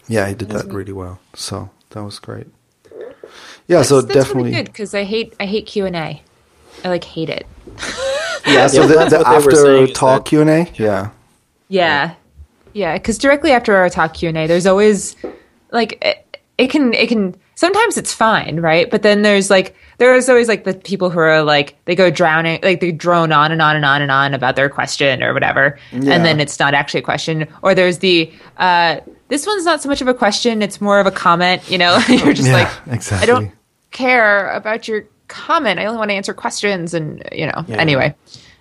yeah 0.09 0.27
he 0.29 0.35
did 0.35 0.49
that 0.49 0.73
really 0.73 0.93
well. 0.93 1.19
So 1.35 1.69
that 1.91 2.03
was 2.03 2.19
great. 2.19 2.47
Yeah, 3.69 3.83
so 3.85 4.01
that's 4.01 4.15
definitely 4.15 4.51
really 4.53 4.65
good 4.65 4.73
because 4.73 4.95
I 4.95 5.05
hate 5.05 5.35
I 5.39 5.45
hate 5.47 5.67
Q 5.67 5.85
and 5.87 5.97
A. 5.97 6.23
I 6.85 6.89
like 6.89 7.05
hate 7.05 7.29
it. 7.29 7.45
yeah. 8.47 8.67
So 8.69 8.81
Yeah, 8.83 8.87
the, 8.87 8.95
the 8.95 9.19
what 9.19 9.45
they 9.45 9.63
were 9.63 9.83
after 9.85 9.93
talk 9.93 10.25
Q 10.25 10.41
and 10.41 10.51
A, 10.51 10.57
yeah. 10.57 10.65
Yeah, 10.79 11.11
yeah. 11.69 12.15
Yeah, 12.73 12.95
because 12.95 13.19
directly 13.19 13.53
after 13.53 13.75
our 13.77 13.89
talk 13.91 14.15
Q 14.15 14.29
and 14.29 14.39
A, 14.39 14.47
there's 14.47 14.67
always 14.67 15.17
like 15.71 15.99
it, 16.05 16.39
it 16.59 16.71
can 16.71 16.93
it 16.95 17.09
can 17.09 17.35
sometimes 17.55 17.97
it's 17.97 18.13
fine, 18.15 18.61
right? 18.61 18.91
But 18.91 19.03
then 19.03 19.23
there's 19.23 19.51
like 19.51 19.75
there's 19.99 20.29
always 20.29 20.47
like 20.49 20.65
the 20.65 20.75
people 20.75 21.11
who 21.11 21.19
are 21.19 21.43
like 21.43 21.77
they 21.85 21.95
go 21.95 22.11
drowning, 22.11 22.61
like 22.63 22.81
they 22.81 22.93
drone 22.93 23.33
on 23.33 23.51
and 23.53 23.61
on 23.61 23.75
and 23.77 23.85
on 23.85 24.01
and 24.03 24.11
on 24.13 24.35
about 24.35 24.55
their 24.57 24.69
question 24.69 25.23
or 25.23 25.35
whatever, 25.35 25.79
Yeah. 25.93 26.13
and 26.15 26.25
then 26.25 26.41
it's 26.41 26.59
not 26.59 26.75
actually 26.75 27.01
a 27.01 27.05
question. 27.05 27.47
Or 27.63 27.75
there's 27.75 27.99
the 27.99 28.33
uh, 28.59 29.01
this 29.29 29.47
one's 29.47 29.65
not 29.65 29.83
so 29.83 29.89
much 29.89 30.01
of 30.01 30.09
a 30.09 30.15
question; 30.15 30.63
it's 30.63 30.81
more 30.81 31.01
of 31.01 31.07
a 31.07 31.11
comment. 31.11 31.69
You 31.71 31.79
know, 31.79 31.99
you're 32.09 32.33
just 32.33 32.49
Yeah, 32.49 32.55
like 32.87 32.95
exactly. 32.95 33.23
I 33.23 33.27
don't 33.27 33.53
care 33.91 34.51
about 34.51 34.87
your 34.89 35.05
comment. 35.29 35.79
I 35.81 35.87
only 35.87 35.99
want 35.99 36.11
to 36.11 36.15
answer 36.15 36.33
questions, 36.35 36.95
and 36.95 37.23
you 37.33 37.47
know. 37.47 37.65
Yeah. 37.67 37.77
Anyway, 37.77 38.15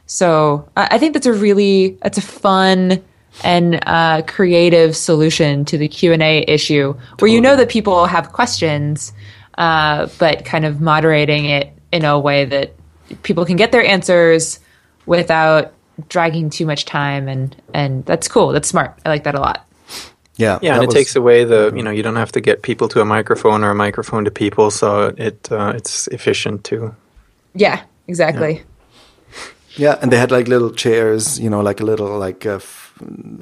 so 0.07 0.67
I 0.75 0.87
I 0.91 0.97
think 0.97 1.13
that's 1.13 1.25
a 1.27 1.33
really 1.33 1.97
that's 2.01 2.17
a 2.17 2.21
fun 2.21 3.03
and 3.43 3.79
uh, 3.85 4.21
creative 4.27 4.95
solution 4.95 5.65
to 5.65 5.77
the 5.77 5.87
Q 5.87 6.13
and 6.13 6.21
A 6.23 6.43
issue, 6.47 6.95
where 7.19 7.29
you 7.31 7.39
know 7.41 7.55
that 7.55 7.69
people 7.69 8.05
have 8.05 8.31
questions, 8.31 9.13
uh, 9.57 10.07
but 10.19 10.45
kind 10.45 10.65
of 10.65 10.81
moderating 10.81 11.45
it 11.45 11.71
in 11.91 12.03
a 12.05 12.19
way 12.19 12.45
that 12.45 12.73
people 13.23 13.45
can 13.45 13.55
get 13.55 13.71
their 13.71 13.83
answers 13.85 14.59
without 15.05 15.73
dragging 16.09 16.49
too 16.49 16.65
much 16.65 16.85
time, 16.85 17.27
and 17.27 17.55
and 17.73 18.05
that's 18.05 18.27
cool. 18.27 18.49
That's 18.53 18.67
smart. 18.67 18.97
I 19.05 19.09
like 19.09 19.23
that 19.23 19.35
a 19.35 19.39
lot. 19.39 19.63
Yeah, 20.39 20.59
Yeah, 20.61 20.75
and 20.75 20.83
it 20.83 20.87
was- 20.87 20.93
takes 20.95 21.15
away 21.15 21.45
the 21.45 21.71
you 21.75 21.81
know 21.81 21.89
you 21.91 22.03
don't 22.03 22.15
have 22.17 22.31
to 22.33 22.41
get 22.41 22.61
people 22.61 22.87
to 22.89 23.01
a 23.01 23.05
microphone 23.05 23.63
or 23.63 23.71
a 23.71 23.75
microphone 23.75 24.25
to 24.25 24.31
people, 24.31 24.69
so 24.71 25.13
it 25.17 25.51
uh, 25.51 25.73
it's 25.75 26.07
efficient 26.09 26.63
too. 26.63 26.93
Yeah, 27.55 27.81
exactly. 28.07 28.61
Yeah, 29.75 29.97
and 30.01 30.11
they 30.11 30.17
had 30.17 30.31
like 30.31 30.47
little 30.47 30.71
chairs, 30.71 31.39
you 31.39 31.49
know, 31.49 31.61
like 31.61 31.79
a 31.81 31.85
little 31.85 32.17
like 32.19 32.45
a 32.45 32.55
f- 32.55 32.86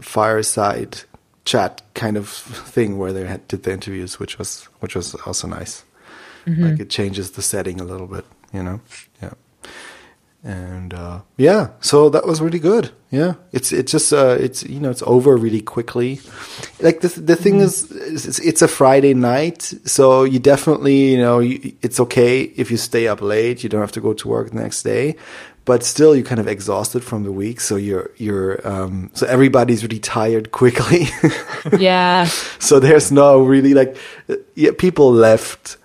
fireside 0.01 1.01
chat 1.45 1.81
kind 1.93 2.17
of 2.17 2.27
thing 2.29 2.97
where 2.97 3.13
they 3.13 3.25
had 3.25 3.47
did 3.47 3.63
the 3.63 3.71
interviews, 3.71 4.19
which 4.19 4.37
was 4.37 4.63
which 4.79 4.95
was 4.95 5.15
also 5.25 5.47
nice. 5.47 5.83
Like 6.71 6.79
it 6.79 6.89
changes 6.89 7.31
the 7.31 7.41
setting 7.41 7.81
a 7.81 7.83
little 7.83 8.07
bit, 8.07 8.25
you 8.53 8.61
know. 8.61 8.79
Yeah, 9.21 9.33
and 10.43 10.93
uh, 10.93 11.21
yeah, 11.37 11.69
so 11.79 12.09
that 12.09 12.27
was 12.27 12.39
really 12.39 12.59
good. 12.59 12.91
Yeah, 13.09 13.33
it's 13.51 13.71
it's 13.71 13.91
just 13.91 14.13
uh, 14.13 14.37
it's 14.39 14.63
you 14.63 14.79
know 14.79 14.91
it's 14.91 15.01
over 15.03 15.35
really 15.35 15.61
quickly. 15.61 16.21
Like 16.81 17.01
the 17.01 17.07
the 17.07 17.35
thing 17.35 17.61
is, 17.61 17.91
it's, 17.91 18.37
it's 18.39 18.61
a 18.61 18.67
Friday 18.67 19.15
night, 19.15 19.73
so 19.85 20.23
you 20.23 20.37
definitely 20.37 21.11
you 21.11 21.17
know 21.17 21.39
you, 21.39 21.73
it's 21.81 21.99
okay 21.99 22.41
if 22.43 22.69
you 22.69 22.77
stay 22.77 23.07
up 23.07 23.21
late. 23.21 23.63
You 23.63 23.69
don't 23.69 23.81
have 23.81 23.93
to 23.93 24.01
go 24.01 24.13
to 24.13 24.27
work 24.27 24.51
the 24.51 24.57
next 24.57 24.83
day, 24.83 25.15
but 25.65 25.83
still 25.83 26.15
you're 26.15 26.23
kind 26.25 26.39
of 26.39 26.47
exhausted 26.47 27.03
from 27.03 27.23
the 27.23 27.31
week. 27.31 27.59
So 27.59 27.75
you're 27.75 28.11
you're 28.17 28.65
um, 28.67 29.09
so 29.13 29.25
everybody's 29.27 29.83
really 29.83 29.99
tired 29.99 30.51
quickly. 30.51 31.07
Yeah. 31.79 32.25
so 32.59 32.79
there's 32.79 33.11
no 33.11 33.41
really 33.41 33.73
like 33.73 33.97
yeah, 34.55 34.71
people 34.77 35.11
left. 35.11 35.77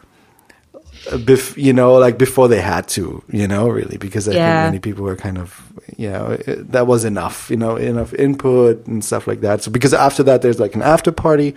uh, 1.11 1.17
Bef- 1.17 1.57
you 1.57 1.73
know, 1.73 1.95
like 1.95 2.19
before 2.19 2.47
they 2.49 2.61
had 2.61 2.87
to, 2.89 3.23
you 3.33 3.49
know, 3.49 3.69
really, 3.71 3.97
because 3.97 4.29
I 4.29 4.33
Yeah. 4.33 4.63
think 4.63 4.67
many 4.73 4.79
people 4.81 5.05
were 5.05 5.17
kind 5.17 5.39
of, 5.39 5.59
you 5.97 6.11
know, 6.11 6.37
it, 6.47 6.73
that 6.73 6.87
was 6.87 7.05
enough, 7.07 7.49
you 7.51 7.57
know, 7.57 7.77
enough 7.77 8.13
input 8.13 8.87
and 8.87 9.03
stuff 9.03 9.27
like 9.27 9.41
that. 9.41 9.63
So 9.63 9.71
because 9.71 9.95
after 9.95 10.23
that, 10.25 10.43
there's 10.43 10.61
like 10.61 10.75
an 10.77 10.83
after 10.83 11.11
party, 11.11 11.55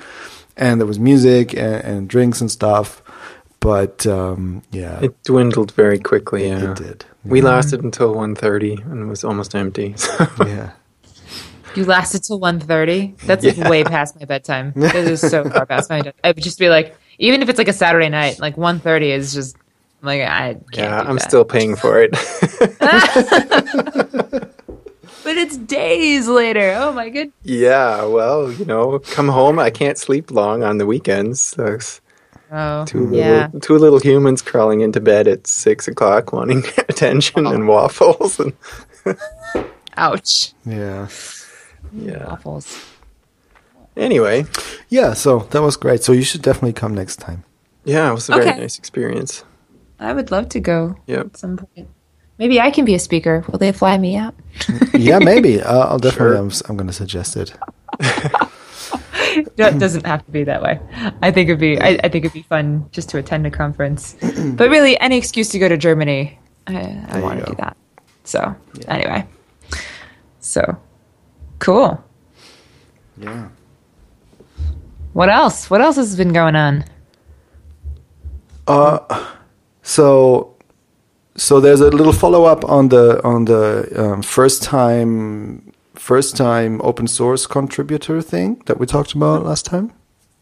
and 0.55 0.80
there 0.80 0.88
was 0.88 0.97
music 0.99 1.53
and, 1.53 1.84
and 1.84 2.07
drinks 2.07 2.39
and 2.39 2.49
stuff. 2.49 3.03
But 3.64 4.05
um, 4.05 4.61
yeah, 4.72 4.99
It 5.01 5.24
dwindled 5.24 5.72
very 5.72 5.97
quickly. 5.97 6.43
it, 6.45 6.61
Yeah, 6.61 6.72
it 6.72 6.78
did. 6.78 7.05
We 7.24 7.41
lasted 7.41 7.84
until 7.84 8.14
1.30 8.14 8.86
and 8.91 9.03
it 9.03 9.05
was 9.05 9.24
almost 9.24 9.55
empty. 9.55 9.95
So. 10.03 10.28
yeah. 10.45 10.72
You 11.76 11.86
lasted 11.86 12.24
till 12.24 12.39
1.30? 12.39 13.18
That's 13.22 13.43
like 13.45 13.70
way 13.70 13.84
past 13.84 14.20
my 14.20 14.26
bedtime. 14.26 14.74
That 14.76 14.95
is 14.95 15.22
so 15.22 15.43
far 15.49 15.66
past 15.66 15.89
my 15.89 16.01
bedtime. 16.01 16.14
I 16.24 16.28
would 16.30 16.43
just 16.43 16.59
be 16.59 16.70
like, 16.70 16.95
even 17.18 17.41
if 17.41 17.49
it's 17.49 17.57
like 17.57 17.70
a 17.70 17.74
Saturday 17.74 18.09
night, 18.09 18.39
like 18.39 18.57
1.30 18.57 19.01
is 19.03 19.34
just 19.34 19.55
like 20.03 20.22
I 20.22 20.53
can't. 20.53 20.64
yeah, 20.76 21.01
do 21.01 21.09
I'm 21.09 21.16
that. 21.16 21.28
still 21.30 21.45
paying 21.45 21.76
for 21.78 21.99
it. 22.05 22.11
But 25.24 25.38
it's 25.38 25.55
days 25.55 26.28
later. 26.28 26.76
Oh 26.78 26.91
my 26.91 27.07
good. 27.09 27.32
yeah, 27.43 28.03
well, 28.03 28.51
you 28.51 28.66
know, 28.66 28.99
come 28.99 29.30
home. 29.30 29.57
I 29.57 29.70
can't 29.70 29.97
sleep 29.97 30.32
long 30.32 30.64
on 30.64 30.80
the 30.80 30.86
weekends. 30.86 31.39
So 31.39 31.66
it's 31.68 32.01
Oh 32.56 32.86
two 32.86 33.10
yeah. 33.12 33.45
little 33.47 33.60
two 33.60 33.78
little 33.80 33.99
humans 33.99 34.41
crawling 34.43 34.82
into 34.82 34.99
bed 34.99 35.28
at 35.28 35.47
six 35.47 35.88
o'clock, 35.88 36.32
wanting 36.34 36.60
attention 36.89 37.47
and 37.47 37.68
waffles 37.68 38.39
and 38.39 38.54
Ouch. 39.97 40.54
Yeah. 40.66 41.08
yeah. 41.91 42.28
Waffles. 42.30 42.78
Anyway, 43.97 44.45
Yeah. 44.89 45.14
So 45.14 45.39
that 45.51 45.62
was 45.62 45.78
great. 45.78 46.04
So 46.04 46.12
you 46.14 46.24
should 46.24 46.41
definitely 46.41 46.74
come 46.74 46.93
next 46.95 47.18
time. 47.18 47.43
yeah, 47.86 48.10
it 48.10 48.14
was 48.14 48.30
a 48.30 48.34
very 48.34 48.49
Okay. 48.49 48.60
nice 48.60 48.78
experience. 48.78 49.43
I 49.99 50.14
would 50.14 50.32
love 50.32 50.49
to 50.49 50.60
go 50.60 50.95
Yep. 51.08 51.26
at 51.26 51.38
some 51.38 51.58
point. 51.58 51.88
Maybe 52.39 52.60
I 52.60 52.72
can 52.72 52.86
be 52.86 52.95
a 52.95 52.99
speaker. 52.99 53.43
Will 53.47 53.60
they 53.60 53.72
fly 53.72 53.97
me 53.97 54.16
out? 54.16 54.34
Yeah, 54.93 55.20
maybe. 55.20 55.62
Uh, 55.74 55.88
I'll 55.88 55.99
definitely. 55.99 56.36
Sure. 56.36 56.41
I'm, 56.41 56.47
s- 56.49 56.64
I'm 56.68 56.76
going 56.78 56.88
to 56.88 56.93
suggest 56.93 57.36
it. 57.38 57.54
No, 59.57 59.67
it 59.67 59.79
doesn't 59.79 60.05
have 60.05 60.25
to 60.25 60.31
be 60.31 60.43
that 60.43 60.61
way. 60.61 60.79
I 61.21 61.31
think 61.31 61.49
it'd 61.49 61.59
be. 61.59 61.79
I, 61.79 61.99
I 62.03 62.09
think 62.09 62.25
it'd 62.25 62.34
be 62.34 62.43
fun 62.43 62.88
just 62.91 63.09
to 63.09 63.17
attend 63.17 63.45
a 63.47 63.51
conference. 63.51 64.15
but 64.55 64.69
really, 64.69 64.99
any 64.99 65.17
excuse 65.17 65.49
to 65.49 65.59
go 65.59 65.67
to 65.67 65.77
Germany, 65.77 66.39
I, 66.67 67.05
I 67.09 67.19
want 67.19 67.39
to 67.39 67.45
do 67.45 67.55
that. 67.55 67.77
So 68.23 68.55
anyway, 68.88 69.25
so 70.39 70.77
cool. 71.59 72.03
Yeah. 73.17 73.49
What 75.13 75.29
else? 75.29 75.69
What 75.69 75.81
else 75.81 75.95
has 75.97 76.15
been 76.15 76.34
going 76.34 76.55
on? 76.55 76.86
Uh, 78.67 79.27
so, 79.84 80.55
so 81.36 81.59
there's 81.59 81.81
a 81.81 81.89
little 81.89 82.13
follow 82.13 82.45
up 82.45 82.63
on 82.65 82.89
the 82.89 83.21
on 83.23 83.45
the 83.45 83.91
um, 83.95 84.21
first 84.21 84.63
time 84.63 85.72
first 86.04 86.36
time 86.36 86.82
open 86.84 87.08
source 87.08 87.47
contributor 87.47 88.22
thing 88.22 88.62
that 88.66 88.78
we 88.80 88.86
talked 88.86 89.14
about 89.14 89.45
last 89.45 89.66
time. 89.66 89.91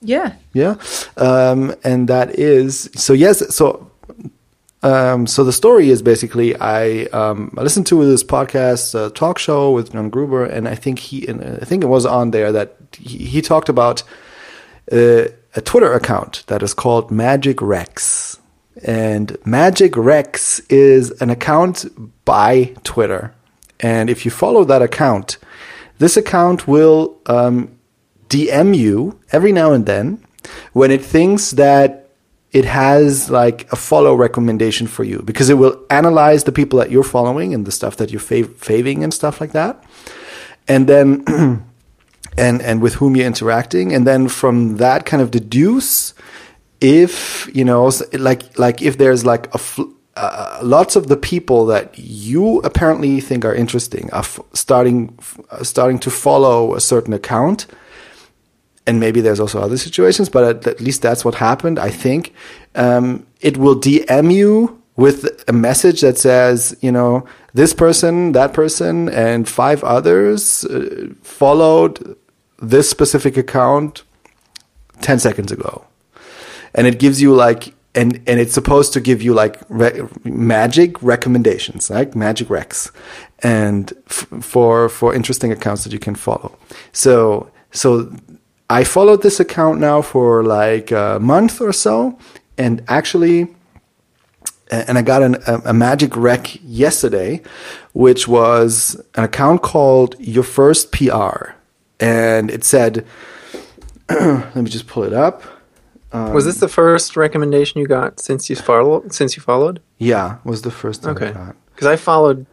Yeah. 0.02 0.34
Yeah, 0.54 0.76
um, 1.18 1.76
and 1.84 2.08
that 2.08 2.40
is 2.40 2.90
so. 2.96 3.14
Yes, 3.14 3.56
so. 3.56 3.88
Um, 4.84 5.28
so 5.28 5.44
the 5.44 5.54
story 5.54 5.92
is 5.92 6.02
basically 6.02 6.56
I 6.60 7.04
um, 7.14 7.54
I 7.56 7.62
listened 7.62 7.86
to 7.88 8.04
this 8.04 8.24
podcast 8.24 8.96
uh, 8.96 9.12
talk 9.12 9.38
show 9.38 9.72
with 9.72 9.92
John 9.92 10.10
Gruber, 10.10 10.44
and 10.44 10.68
I 10.68 10.74
think 10.74 10.98
he 10.98 11.28
and 11.28 11.44
I 11.62 11.66
think 11.66 11.84
it 11.84 11.88
was 11.88 12.06
on 12.08 12.32
there 12.32 12.52
that 12.52 12.78
he, 12.98 13.20
he 13.20 13.42
talked 13.44 13.70
about 13.70 14.02
uh, 14.92 15.26
a 15.56 15.62
Twitter 15.64 15.94
account 15.94 16.44
that 16.48 16.64
is 16.64 16.74
called 16.74 17.12
Magic 17.12 17.58
Recs, 17.58 18.40
and 18.84 19.38
Magic 19.46 19.92
Recs 19.94 20.60
is 20.68 21.12
an 21.22 21.30
account 21.30 21.86
by 22.26 22.74
Twitter, 22.84 23.36
and 23.82 24.10
if 24.10 24.26
you 24.26 24.32
follow 24.32 24.64
that 24.64 24.82
account, 24.82 25.38
this 25.98 26.16
account 26.18 26.68
will 26.68 27.20
um, 27.26 27.78
DM 28.30 28.76
you 28.76 29.20
every 29.32 29.52
now 29.52 29.74
and 29.74 29.86
then 29.86 30.24
when 30.74 30.92
it 30.92 31.04
thinks 31.04 31.52
that 31.52 32.02
it 32.52 32.66
has 32.66 33.30
like 33.30 33.72
a 33.72 33.76
follow 33.76 34.14
recommendation 34.14 34.88
for 34.88 35.04
you 35.04 35.22
because 35.24 35.50
it 35.50 35.54
will 35.56 35.86
analyze 35.90 36.44
the 36.44 36.52
people 36.52 36.80
that 36.80 36.92
you're 36.92 37.04
following 37.04 37.54
and 37.54 37.66
the 37.66 37.72
stuff 37.72 37.96
that 37.98 38.12
you're 38.12 38.20
fav- 38.20 38.56
faving 38.56 39.04
and 39.04 39.14
stuff 39.14 39.40
like 39.40 39.54
that. 39.54 39.84
And 40.68 40.88
then, 40.88 41.24
and, 42.38 42.62
and 42.62 42.82
with 42.82 42.96
whom 42.96 43.16
you're 43.16 43.28
interacting. 43.28 43.94
And 43.94 44.06
then 44.06 44.28
from 44.28 44.78
that 44.78 45.06
kind 45.06 45.22
of 45.24 45.32
deduce 45.32 46.14
if, 46.82 47.50
you 47.56 47.64
know, 47.64 47.92
like, 48.12 48.58
like 48.60 48.82
if 48.82 48.98
there's 48.98 49.26
like 49.26 49.54
a, 49.54 49.58
fl- 49.58 49.92
uh, 50.16 50.60
lots 50.62 50.96
of 50.96 51.08
the 51.08 51.18
people 51.18 51.66
that 51.68 51.98
you 51.98 52.60
apparently 52.60 53.22
think 53.22 53.46
are 53.46 53.56
interesting 53.56 54.10
are 54.12 54.20
f- 54.20 54.40
starting, 54.54 55.16
f- 55.20 55.40
starting 55.64 56.00
to 56.00 56.10
follow 56.10 56.76
a 56.76 56.82
certain 56.82 57.14
account 57.14 57.66
and 58.88 59.00
maybe 59.00 59.22
there's 59.22 59.40
also 59.40 59.62
other 59.62 59.78
situations, 59.78 60.30
but 60.30 60.44
at, 60.44 60.68
at 60.68 60.82
least 60.82 61.02
that's 61.02 61.24
what 61.24 61.36
happened. 61.36 61.78
I 61.78 61.90
think 61.90 62.34
um, 62.76 63.26
it 63.40 63.58
will 63.58 63.80
DM 63.80 64.34
you 64.34 64.82
with 64.96 65.44
a 65.48 65.54
message 65.54 66.02
that 66.02 66.18
says, 66.18 66.76
you 66.82 66.92
know, 66.92 67.26
this 67.54 67.74
person, 67.74 68.32
that 68.34 68.54
person, 68.54 69.10
and 69.10 69.48
five 69.48 69.84
others 69.84 70.66
uh, 70.66 71.08
followed 71.22 72.18
this 72.60 72.90
specific 72.90 73.38
account 73.38 74.04
10 75.02 75.20
seconds 75.20 75.52
ago. 75.52 75.86
And 76.74 76.88
it 76.88 77.00
gives 77.00 77.22
you 77.22 77.34
like, 77.34 77.74
and, 77.94 78.22
and 78.28 78.40
it's 78.40 78.54
supposed 78.54 78.94
to 78.94 79.02
give 79.02 79.22
you 79.22 79.34
like 79.34 79.62
re- 79.70 80.08
magic 80.24 81.02
recommendations, 81.04 81.90
like 81.90 82.16
magic 82.16 82.48
recs, 82.48 82.92
and 83.40 83.92
f- 84.08 84.28
for 84.42 84.88
for 84.88 85.14
interesting 85.14 85.52
accounts 85.52 85.84
that 85.84 85.92
you 85.92 86.00
can 86.00 86.16
follow. 86.16 86.58
So 86.94 87.52
so 87.72 88.14
I 88.70 88.86
followed 88.86 89.22
this 89.22 89.40
account 89.40 89.80
now 89.80 90.02
for 90.02 90.44
like 90.44 90.92
a 90.92 91.20
month 91.22 91.60
or 91.60 91.74
so, 91.74 92.18
and 92.58 92.82
actually, 92.88 93.48
and 94.72 94.98
I 94.98 95.02
got 95.02 95.22
an, 95.24 95.36
a, 95.46 95.62
a, 95.66 95.74
magic 95.74 96.16
rec 96.16 96.58
yesterday, 96.64 97.42
which 97.92 98.30
was 98.30 99.02
an 99.16 99.26
account 99.26 99.62
called 99.62 100.16
Your 100.20 100.44
First 100.44 100.94
PR, 100.94 101.52
and 102.00 102.50
it 102.50 102.64
said, 102.64 103.06
let 104.10 104.56
me 104.56 104.70
just 104.70 104.88
pull 104.88 105.04
it 105.04 105.14
up. 105.14 105.44
Um, 106.14 106.34
was 106.34 106.46
this 106.46 106.60
the 106.60 106.68
first 106.68 107.16
recommendation 107.16 107.80
you 107.80 107.88
got 107.88 108.20
since 108.20 108.50
you 108.50 108.56
followed? 108.56 109.14
Since 109.14 109.38
you 109.38 109.42
followed? 109.42 109.82
Yeah, 109.98 110.38
was 110.44 110.62
the 110.62 110.72
first. 110.72 111.06
Okay, 111.06 111.34
because 111.74 111.88
I, 111.88 111.94
I 111.94 111.96
followed 111.96 112.46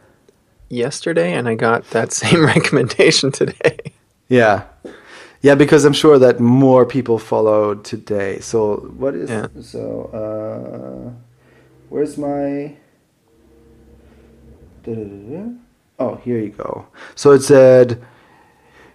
yesterday, 0.68 1.32
and 1.32 1.48
I 1.48 1.54
got 1.54 1.88
that 1.90 2.12
same 2.22 2.44
recommendation 2.44 3.32
today. 3.32 3.78
Yeah, 4.28 4.64
yeah, 5.40 5.54
because 5.54 5.84
I'm 5.84 5.92
sure 5.92 6.18
that 6.18 6.38
more 6.38 6.86
people 6.86 7.18
followed 7.18 7.84
today. 7.84 8.40
So 8.40 8.76
what 8.96 9.14
is 9.14 9.30
yeah. 9.30 9.48
so? 9.60 10.04
Uh, 10.12 11.12
where's 11.88 12.16
my? 12.16 12.76
Oh, 15.98 16.14
here 16.24 16.38
you 16.38 16.50
go. 16.50 16.86
So 17.14 17.32
it 17.32 17.40
said 17.42 18.02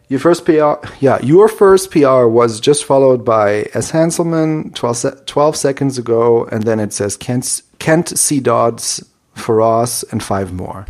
your 0.10 0.20
first 0.20 0.46
PR. 0.46 0.74
Yeah, 1.00 1.20
your 1.22 1.48
first 1.48 1.92
PR 1.92 2.26
was 2.26 2.60
just 2.60 2.86
followed 2.86 3.24
by 3.26 3.70
S. 3.74 3.92
Hanselman 3.92 4.74
12, 4.76 4.98
se- 4.98 5.18
12 5.26 5.56
seconds 5.56 5.98
ago, 5.98 6.46
and 6.46 6.64
then 6.64 6.80
it 6.80 6.94
says 6.94 7.18
Kent 7.18 7.62
Kent 7.80 8.18
C. 8.18 8.40
Dodds 8.40 9.04
for 9.34 9.62
us 9.62 10.04
and 10.04 10.24
five 10.24 10.54
more. 10.54 10.86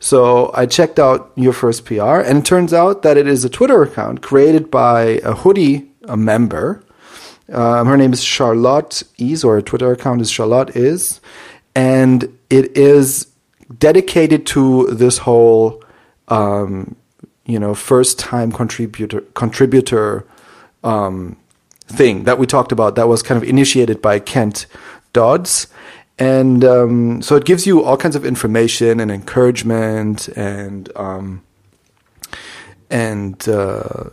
So 0.00 0.50
I 0.54 0.66
checked 0.66 0.98
out 0.98 1.32
your 1.36 1.52
first 1.52 1.84
PR, 1.84 2.18
and 2.20 2.38
it 2.38 2.44
turns 2.44 2.72
out 2.72 3.02
that 3.02 3.16
it 3.16 3.26
is 3.26 3.44
a 3.44 3.48
Twitter 3.48 3.82
account 3.82 4.22
created 4.22 4.70
by 4.70 5.20
a 5.24 5.34
hoodie 5.34 5.88
a 6.04 6.16
member. 6.16 6.82
Um, 7.52 7.86
her 7.86 7.96
name 7.96 8.12
is 8.12 8.22
Charlotte 8.22 9.02
Is, 9.18 9.44
or 9.44 9.56
her 9.56 9.62
Twitter 9.62 9.92
account 9.92 10.20
is 10.20 10.30
Charlotte 10.30 10.76
Is, 10.76 11.20
and 11.74 12.24
it 12.50 12.76
is 12.76 13.26
dedicated 13.78 14.46
to 14.46 14.86
this 14.86 15.18
whole, 15.18 15.82
um, 16.28 16.96
you 17.48 17.58
know, 17.58 17.74
first 17.74 18.18
time 18.18 18.52
contributor 18.52 19.22
contributor 19.34 20.24
um, 20.84 21.36
thing 21.86 22.24
that 22.24 22.38
we 22.38 22.46
talked 22.46 22.70
about. 22.70 22.94
That 22.94 23.08
was 23.08 23.22
kind 23.22 23.42
of 23.42 23.48
initiated 23.48 24.00
by 24.00 24.20
Kent 24.20 24.66
Dodds, 25.12 25.66
and 26.18 26.64
um, 26.64 27.22
so 27.22 27.34
it 27.34 27.44
gives 27.44 27.66
you 27.66 27.82
all 27.82 27.96
kinds 27.96 28.14
of 28.14 28.24
information 28.24 29.00
and 29.00 29.10
encouragement 29.10 30.28
and 30.28 30.92
um, 30.94 31.42
and 32.90 33.48
uh, 33.48 34.04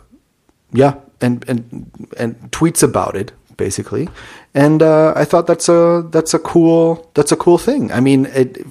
yeah 0.72 0.94
and 1.20 1.44
and 1.48 2.08
and 2.18 2.50
tweets 2.50 2.82
about 2.82 3.16
it 3.16 3.32
basically 3.56 4.08
and 4.54 4.82
uh, 4.82 5.14
I 5.16 5.24
thought 5.24 5.46
that's 5.46 5.68
a 5.68 6.06
that's 6.10 6.34
a 6.34 6.38
cool 6.38 7.10
that's 7.14 7.32
a 7.32 7.36
cool 7.36 7.58
thing 7.58 7.90
I 7.90 8.00
mean 8.00 8.26
it 8.26 8.66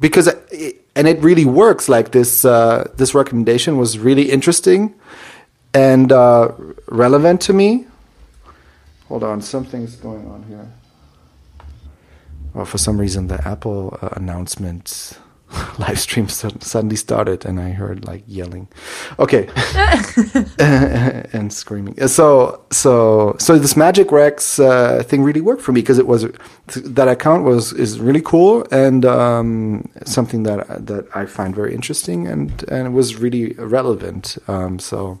because 0.00 0.31
and 0.94 1.08
it 1.08 1.20
really 1.22 1.44
works 1.44 1.88
like 1.88 2.12
this 2.12 2.44
uh, 2.44 2.90
this 2.96 3.14
recommendation 3.14 3.78
was 3.78 3.98
really 3.98 4.30
interesting 4.30 4.94
and 5.74 6.12
uh, 6.12 6.52
relevant 6.88 7.40
to 7.42 7.52
me. 7.52 7.86
Hold 9.08 9.22
on 9.22 9.42
something's 9.42 9.96
going 9.96 10.26
on 10.28 10.42
here. 10.44 10.66
Well, 12.54 12.66
for 12.66 12.78
some 12.78 12.98
reason, 12.98 13.28
the 13.28 13.46
Apple 13.48 13.98
uh, 14.02 14.10
announcement 14.12 15.18
live 15.78 15.98
stream 15.98 16.28
suddenly 16.28 16.96
started, 16.96 17.44
and 17.44 17.60
I 17.60 17.70
heard 17.70 18.06
like 18.06 18.24
yelling, 18.26 18.68
okay, 19.18 19.48
and 20.58 21.52
screaming. 21.52 22.06
So, 22.08 22.64
so, 22.70 23.36
so 23.38 23.58
this 23.58 23.76
Magic 23.76 24.08
Recs 24.08 24.62
uh, 24.62 25.02
thing 25.02 25.22
really 25.22 25.40
worked 25.40 25.62
for 25.62 25.72
me 25.72 25.80
because 25.80 25.98
it 25.98 26.06
was 26.06 26.26
that 26.68 27.08
account 27.08 27.44
was 27.44 27.72
is 27.72 28.00
really 28.00 28.22
cool 28.22 28.66
and 28.70 29.04
um, 29.04 29.90
something 30.04 30.44
that 30.44 30.86
that 30.86 31.06
I 31.14 31.26
find 31.26 31.54
very 31.54 31.74
interesting, 31.74 32.26
and 32.26 32.64
and 32.68 32.86
it 32.86 32.90
was 32.90 33.16
really 33.16 33.52
relevant. 33.54 34.38
Um, 34.48 34.78
so. 34.78 35.18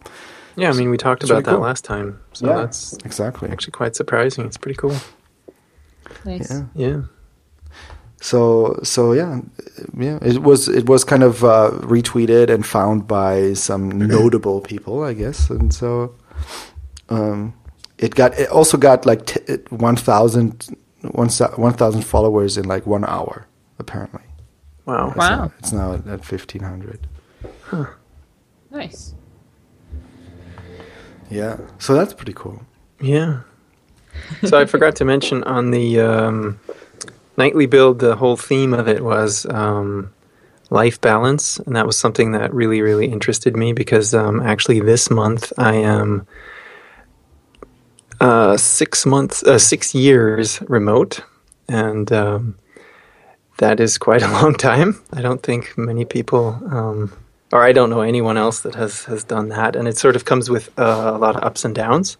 Yeah, 0.54 0.68
I 0.68 0.72
mean, 0.74 0.90
we 0.90 0.98
talked 0.98 1.24
about 1.24 1.32
really 1.32 1.42
that 1.44 1.50
cool. 1.52 1.60
last 1.60 1.82
time, 1.82 2.20
so 2.34 2.46
yeah, 2.46 2.56
that's 2.56 2.92
exactly 3.06 3.48
actually 3.48 3.70
quite 3.70 3.96
surprising. 3.96 4.44
It's 4.44 4.58
pretty 4.58 4.76
cool. 4.76 4.94
Nice. 6.26 6.50
Yeah. 6.50 6.64
yeah. 6.74 7.02
So 8.22 8.78
so 8.84 9.12
yeah, 9.12 9.40
yeah. 9.98 10.18
It 10.22 10.42
was 10.42 10.68
it 10.68 10.88
was 10.88 11.02
kind 11.02 11.24
of 11.24 11.42
uh, 11.42 11.72
retweeted 11.82 12.50
and 12.50 12.64
found 12.64 13.08
by 13.08 13.54
some 13.54 13.90
notable 13.90 14.60
people, 14.60 15.02
I 15.02 15.12
guess, 15.12 15.50
and 15.50 15.74
so 15.74 16.14
um, 17.08 17.52
it 17.98 18.14
got 18.14 18.38
it 18.38 18.48
also 18.48 18.78
got 18.78 19.04
like 19.06 19.26
t- 19.26 19.56
1,000 19.70 20.76
1, 21.02 21.28
followers 22.02 22.56
in 22.56 22.66
like 22.66 22.86
one 22.86 23.04
hour 23.04 23.48
apparently. 23.80 24.22
Wow! 24.84 25.08
Yeah, 25.08 25.14
wow! 25.16 25.46
So 25.48 25.52
it's 25.58 25.72
now 25.72 25.94
at, 25.94 26.06
at 26.06 26.24
fifteen 26.24 26.62
hundred. 26.62 27.08
Huh. 27.64 27.86
Nice. 28.70 29.14
Yeah, 31.28 31.58
so 31.78 31.94
that's 31.94 32.14
pretty 32.14 32.34
cool. 32.34 32.62
Yeah. 33.00 33.40
So 34.44 34.60
I 34.60 34.66
forgot 34.66 34.94
to 34.96 35.04
mention 35.06 35.42
on 35.44 35.70
the. 35.70 36.00
Um, 36.00 36.60
Nightly 37.36 37.66
Build, 37.66 37.98
the 37.98 38.16
whole 38.16 38.36
theme 38.36 38.74
of 38.74 38.88
it 38.88 39.02
was 39.02 39.46
um, 39.46 40.12
life 40.70 41.00
balance, 41.00 41.58
and 41.58 41.76
that 41.76 41.86
was 41.86 41.98
something 41.98 42.32
that 42.32 42.52
really, 42.52 42.82
really 42.82 43.06
interested 43.06 43.56
me 43.56 43.72
because 43.72 44.14
um, 44.14 44.40
actually 44.40 44.80
this 44.80 45.10
month 45.10 45.52
I 45.56 45.74
am 45.76 46.26
uh, 48.20 48.56
six 48.56 49.04
months, 49.06 49.42
uh, 49.42 49.58
six 49.58 49.94
years 49.94 50.60
remote, 50.62 51.20
and 51.68 52.12
um, 52.12 52.56
that 53.58 53.80
is 53.80 53.98
quite 53.98 54.22
a 54.28 54.30
long 54.30 54.54
time. 54.54 55.00
I 55.12 55.22
don't 55.22 55.42
think 55.42 55.76
many 55.76 56.04
people, 56.04 56.58
um, 56.70 57.12
or 57.52 57.62
I 57.62 57.72
don't 57.72 57.90
know 57.90 58.02
anyone 58.02 58.36
else 58.36 58.60
that 58.60 58.74
has 58.74 59.04
has 59.04 59.24
done 59.24 59.48
that, 59.48 59.74
and 59.74 59.88
it 59.88 59.98
sort 59.98 60.16
of 60.16 60.24
comes 60.24 60.48
with 60.50 60.70
uh, 60.78 61.12
a 61.14 61.18
lot 61.18 61.36
of 61.36 61.42
ups 61.42 61.64
and 61.64 61.74
downs, 61.74 62.16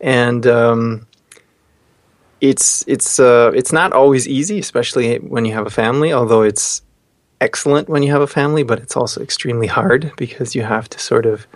and 0.00 0.46
um, 0.46 1.06
it's 2.40 2.84
it's 2.86 3.18
uh, 3.18 3.52
it's 3.54 3.72
not 3.72 3.92
always 3.92 4.28
easy, 4.28 4.58
especially 4.58 5.16
when 5.16 5.44
you 5.44 5.54
have 5.54 5.66
a 5.66 5.70
family. 5.70 6.12
Although 6.12 6.42
it's 6.42 6.82
excellent 7.40 7.88
when 7.88 8.02
you 8.02 8.12
have 8.12 8.22
a 8.22 8.26
family, 8.26 8.62
but 8.62 8.78
it's 8.78 8.96
also 8.96 9.20
extremely 9.20 9.66
hard 9.66 10.12
because 10.16 10.54
you 10.54 10.62
have 10.62 10.88
to 10.90 10.98
sort 10.98 11.26
of 11.26 11.46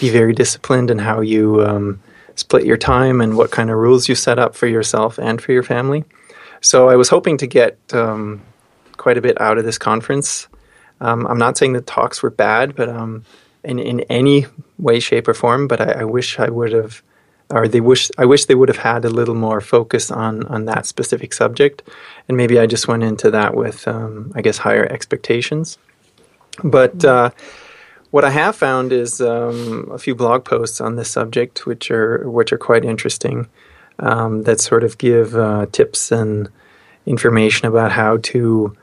be 0.00 0.10
very 0.10 0.32
disciplined 0.32 0.90
in 0.90 0.98
how 0.98 1.20
you 1.20 1.64
um, 1.64 2.00
split 2.34 2.64
your 2.64 2.76
time 2.76 3.20
and 3.20 3.36
what 3.36 3.50
kind 3.50 3.70
of 3.70 3.76
rules 3.76 4.08
you 4.08 4.14
set 4.14 4.38
up 4.38 4.54
for 4.54 4.66
yourself 4.66 5.18
and 5.18 5.40
for 5.40 5.52
your 5.52 5.62
family. 5.62 6.04
So 6.60 6.88
I 6.88 6.96
was 6.96 7.08
hoping 7.08 7.36
to 7.38 7.46
get 7.46 7.76
um, 7.92 8.40
quite 8.96 9.18
a 9.18 9.20
bit 9.20 9.40
out 9.40 9.58
of 9.58 9.64
this 9.64 9.78
conference. 9.78 10.48
Um, 11.00 11.26
I'm 11.26 11.38
not 11.38 11.58
saying 11.58 11.72
the 11.72 11.80
talks 11.80 12.22
were 12.22 12.30
bad, 12.30 12.76
but 12.76 12.88
um, 12.88 13.24
in 13.64 13.78
in 13.78 14.00
any 14.02 14.46
way, 14.78 15.00
shape, 15.00 15.28
or 15.28 15.34
form. 15.34 15.68
But 15.68 15.80
I, 15.80 16.00
I 16.00 16.04
wish 16.04 16.38
I 16.38 16.48
would 16.48 16.72
have 16.72 17.02
or 17.52 17.68
they 17.68 17.80
wish 17.80 18.10
I 18.18 18.24
wish 18.24 18.46
they 18.46 18.54
would 18.54 18.68
have 18.68 18.78
had 18.78 19.04
a 19.04 19.10
little 19.10 19.34
more 19.34 19.60
focus 19.60 20.10
on 20.10 20.46
on 20.46 20.64
that 20.64 20.86
specific 20.86 21.32
subject, 21.32 21.82
and 22.28 22.36
maybe 22.36 22.58
I 22.58 22.66
just 22.66 22.88
went 22.88 23.02
into 23.02 23.30
that 23.30 23.54
with 23.54 23.86
um, 23.86 24.32
I 24.34 24.42
guess 24.42 24.58
higher 24.58 24.86
expectations. 24.90 25.78
But 26.64 27.04
uh, 27.04 27.30
what 28.10 28.24
I 28.24 28.30
have 28.30 28.56
found 28.56 28.92
is 28.92 29.20
um, 29.20 29.90
a 29.92 29.98
few 29.98 30.14
blog 30.14 30.44
posts 30.44 30.80
on 30.80 30.96
this 30.96 31.10
subject, 31.10 31.66
which 31.66 31.90
are 31.90 32.28
which 32.28 32.52
are 32.52 32.58
quite 32.58 32.84
interesting. 32.84 33.48
Um, 33.98 34.42
that 34.44 34.58
sort 34.58 34.84
of 34.84 34.98
give 34.98 35.36
uh, 35.36 35.66
tips 35.70 36.10
and 36.10 36.48
information 37.06 37.68
about 37.68 37.92
how 37.92 38.16
to, 38.16 38.76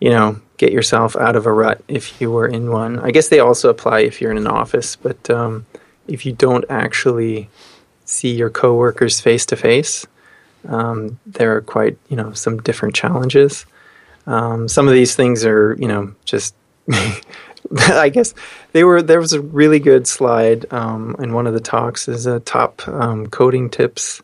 you 0.00 0.10
know, 0.10 0.40
get 0.56 0.72
yourself 0.72 1.16
out 1.16 1.36
of 1.36 1.46
a 1.46 1.52
rut 1.52 1.82
if 1.88 2.20
you 2.20 2.30
were 2.30 2.46
in 2.46 2.70
one. 2.70 2.98
I 2.98 3.10
guess 3.10 3.28
they 3.28 3.38
also 3.38 3.70
apply 3.70 4.00
if 4.00 4.20
you're 4.20 4.32
in 4.32 4.38
an 4.38 4.46
office, 4.46 4.96
but 4.96 5.30
um, 5.30 5.66
if 6.08 6.26
you 6.26 6.32
don't 6.32 6.64
actually 6.68 7.48
see 8.06 8.34
your 8.34 8.50
coworkers 8.50 9.20
face 9.20 9.44
to 9.46 9.56
face, 9.56 10.06
there 10.64 11.56
are 11.56 11.60
quite 11.60 11.98
you 12.08 12.16
know 12.16 12.32
some 12.32 12.58
different 12.58 12.94
challenges. 12.94 13.66
Um, 14.26 14.68
some 14.68 14.88
of 14.88 14.94
these 14.94 15.14
things 15.14 15.44
are 15.44 15.76
you 15.78 15.88
know 15.88 16.14
just 16.24 16.54
I 17.78 18.08
guess 18.08 18.34
they 18.72 18.84
were. 18.84 19.02
There 19.02 19.20
was 19.20 19.32
a 19.32 19.40
really 19.40 19.78
good 19.78 20.06
slide 20.06 20.72
um, 20.72 21.16
in 21.18 21.32
one 21.32 21.46
of 21.46 21.54
the 21.54 21.60
talks. 21.60 22.08
Is 22.08 22.26
a 22.26 22.40
top 22.40 22.86
um, 22.88 23.26
coding 23.26 23.70
tips 23.70 24.22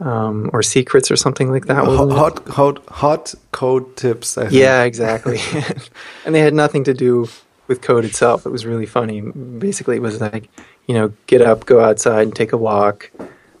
um, 0.00 0.50
or 0.52 0.62
secrets 0.62 1.10
or 1.10 1.16
something 1.16 1.50
like 1.50 1.66
that. 1.66 1.84
Hot, 1.84 2.10
hot, 2.10 2.48
hot, 2.48 2.88
hot 2.88 3.34
code 3.52 3.96
tips. 3.96 4.38
I 4.38 4.42
think. 4.42 4.54
Yeah, 4.54 4.84
exactly. 4.84 5.38
and 6.24 6.34
they 6.34 6.40
had 6.40 6.54
nothing 6.54 6.84
to 6.84 6.94
do 6.94 7.28
with 7.66 7.82
code 7.82 8.04
itself. 8.04 8.46
It 8.46 8.50
was 8.50 8.64
really 8.64 8.86
funny. 8.86 9.20
Basically, 9.20 9.96
it 9.96 10.02
was 10.02 10.20
like 10.20 10.48
you 10.90 10.94
know, 10.98 11.12
get 11.30 11.40
up, 11.40 11.66
go 11.66 11.78
outside, 11.78 12.22
and 12.26 12.34
take 12.34 12.50
a 12.52 12.56
walk. 12.56 13.12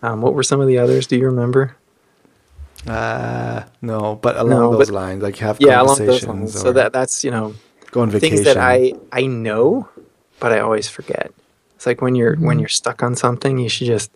Um, 0.02 0.20
what 0.20 0.34
were 0.34 0.42
some 0.42 0.60
of 0.60 0.66
the 0.66 0.78
others? 0.78 1.06
Do 1.06 1.14
you 1.16 1.26
remember? 1.26 1.76
Uh, 2.88 3.62
no, 3.82 4.16
but 4.16 4.34
along 4.36 4.50
No, 4.50 4.72
those 4.76 4.88
but- 4.88 4.94
lines, 4.94 5.22
like 5.22 5.36
have 5.36 5.58
Yeah, 5.60 5.80
along 5.82 5.98
those 5.98 6.26
lines. 6.26 6.58
So 6.58 6.72
that 6.72 6.92
that's 6.92 7.22
you 7.22 7.30
know 7.30 7.54
go 7.92 8.00
on 8.00 8.10
vacation. 8.10 8.36
things 8.36 8.46
that 8.46 8.56
I 8.56 8.94
I 9.12 9.26
know, 9.26 9.88
but 10.40 10.50
I 10.52 10.58
always 10.60 10.88
forget. 10.88 11.30
It's 11.76 11.86
like 11.86 12.00
when 12.02 12.14
you're 12.16 12.34
when 12.36 12.58
you're 12.58 12.68
stuck 12.82 13.02
on 13.02 13.14
something, 13.14 13.58
you 13.58 13.68
should 13.68 13.86
just 13.86 14.10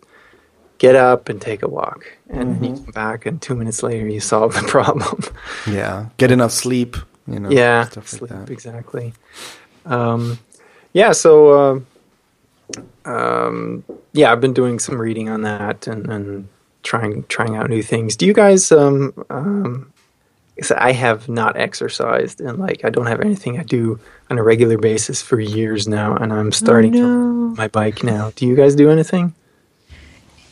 get 0.77 0.95
up 0.95 1.29
and 1.29 1.39
take 1.39 1.61
a 1.63 1.69
walk, 1.69 2.03
and 2.29 2.55
then 2.55 2.63
you 2.63 2.73
come 2.83 2.91
back, 2.93 3.25
and 3.25 3.41
two 3.41 3.55
minutes 3.55 3.81
later, 3.81 4.07
you 4.09 4.19
solve 4.19 4.53
the 4.55 4.67
problem. 4.77 5.21
yeah, 5.67 6.07
get 6.17 6.31
enough 6.31 6.51
sleep. 6.51 6.97
You 7.27 7.39
know, 7.39 7.49
yeah, 7.49 7.85
stuff 7.85 8.07
sleep 8.09 8.31
like 8.31 8.45
that. 8.45 8.49
exactly. 8.51 9.13
Um, 9.85 10.37
yeah, 10.93 11.11
so 11.13 11.31
uh, 11.53 11.79
um, 13.05 13.83
yeah, 14.13 14.31
I've 14.31 14.41
been 14.41 14.53
doing 14.53 14.79
some 14.79 14.99
reading 14.99 15.29
on 15.29 15.41
that 15.41 15.87
and, 15.87 16.09
and 16.09 16.47
trying 16.83 17.23
trying 17.23 17.55
out 17.55 17.69
new 17.69 17.83
things. 17.83 18.15
Do 18.15 18.25
you 18.25 18.33
guys? 18.33 18.71
Um, 18.71 19.13
um, 19.29 19.91
I 20.77 20.93
have 20.93 21.27
not 21.27 21.57
exercised 21.57 22.39
and 22.39 22.57
like 22.57 22.85
I 22.85 22.89
don't 22.89 23.07
have 23.07 23.21
anything 23.21 23.59
I 23.59 23.63
do 23.63 23.99
on 24.29 24.37
a 24.37 24.43
regular 24.43 24.77
basis 24.77 25.21
for 25.21 25.39
years 25.39 25.87
now, 25.87 26.15
and 26.15 26.31
I'm 26.31 26.51
starting 26.51 26.93
to 26.93 27.05
ride 27.05 27.57
my 27.57 27.67
bike 27.67 28.03
now. 28.03 28.31
Do 28.35 28.45
you 28.45 28.55
guys 28.55 28.75
do 28.75 28.89
anything? 28.89 29.33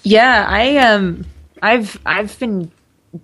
Yeah, 0.04 0.46
I 0.48 0.78
um 0.78 1.26
I've 1.62 2.00
I've 2.06 2.38
been 2.40 2.72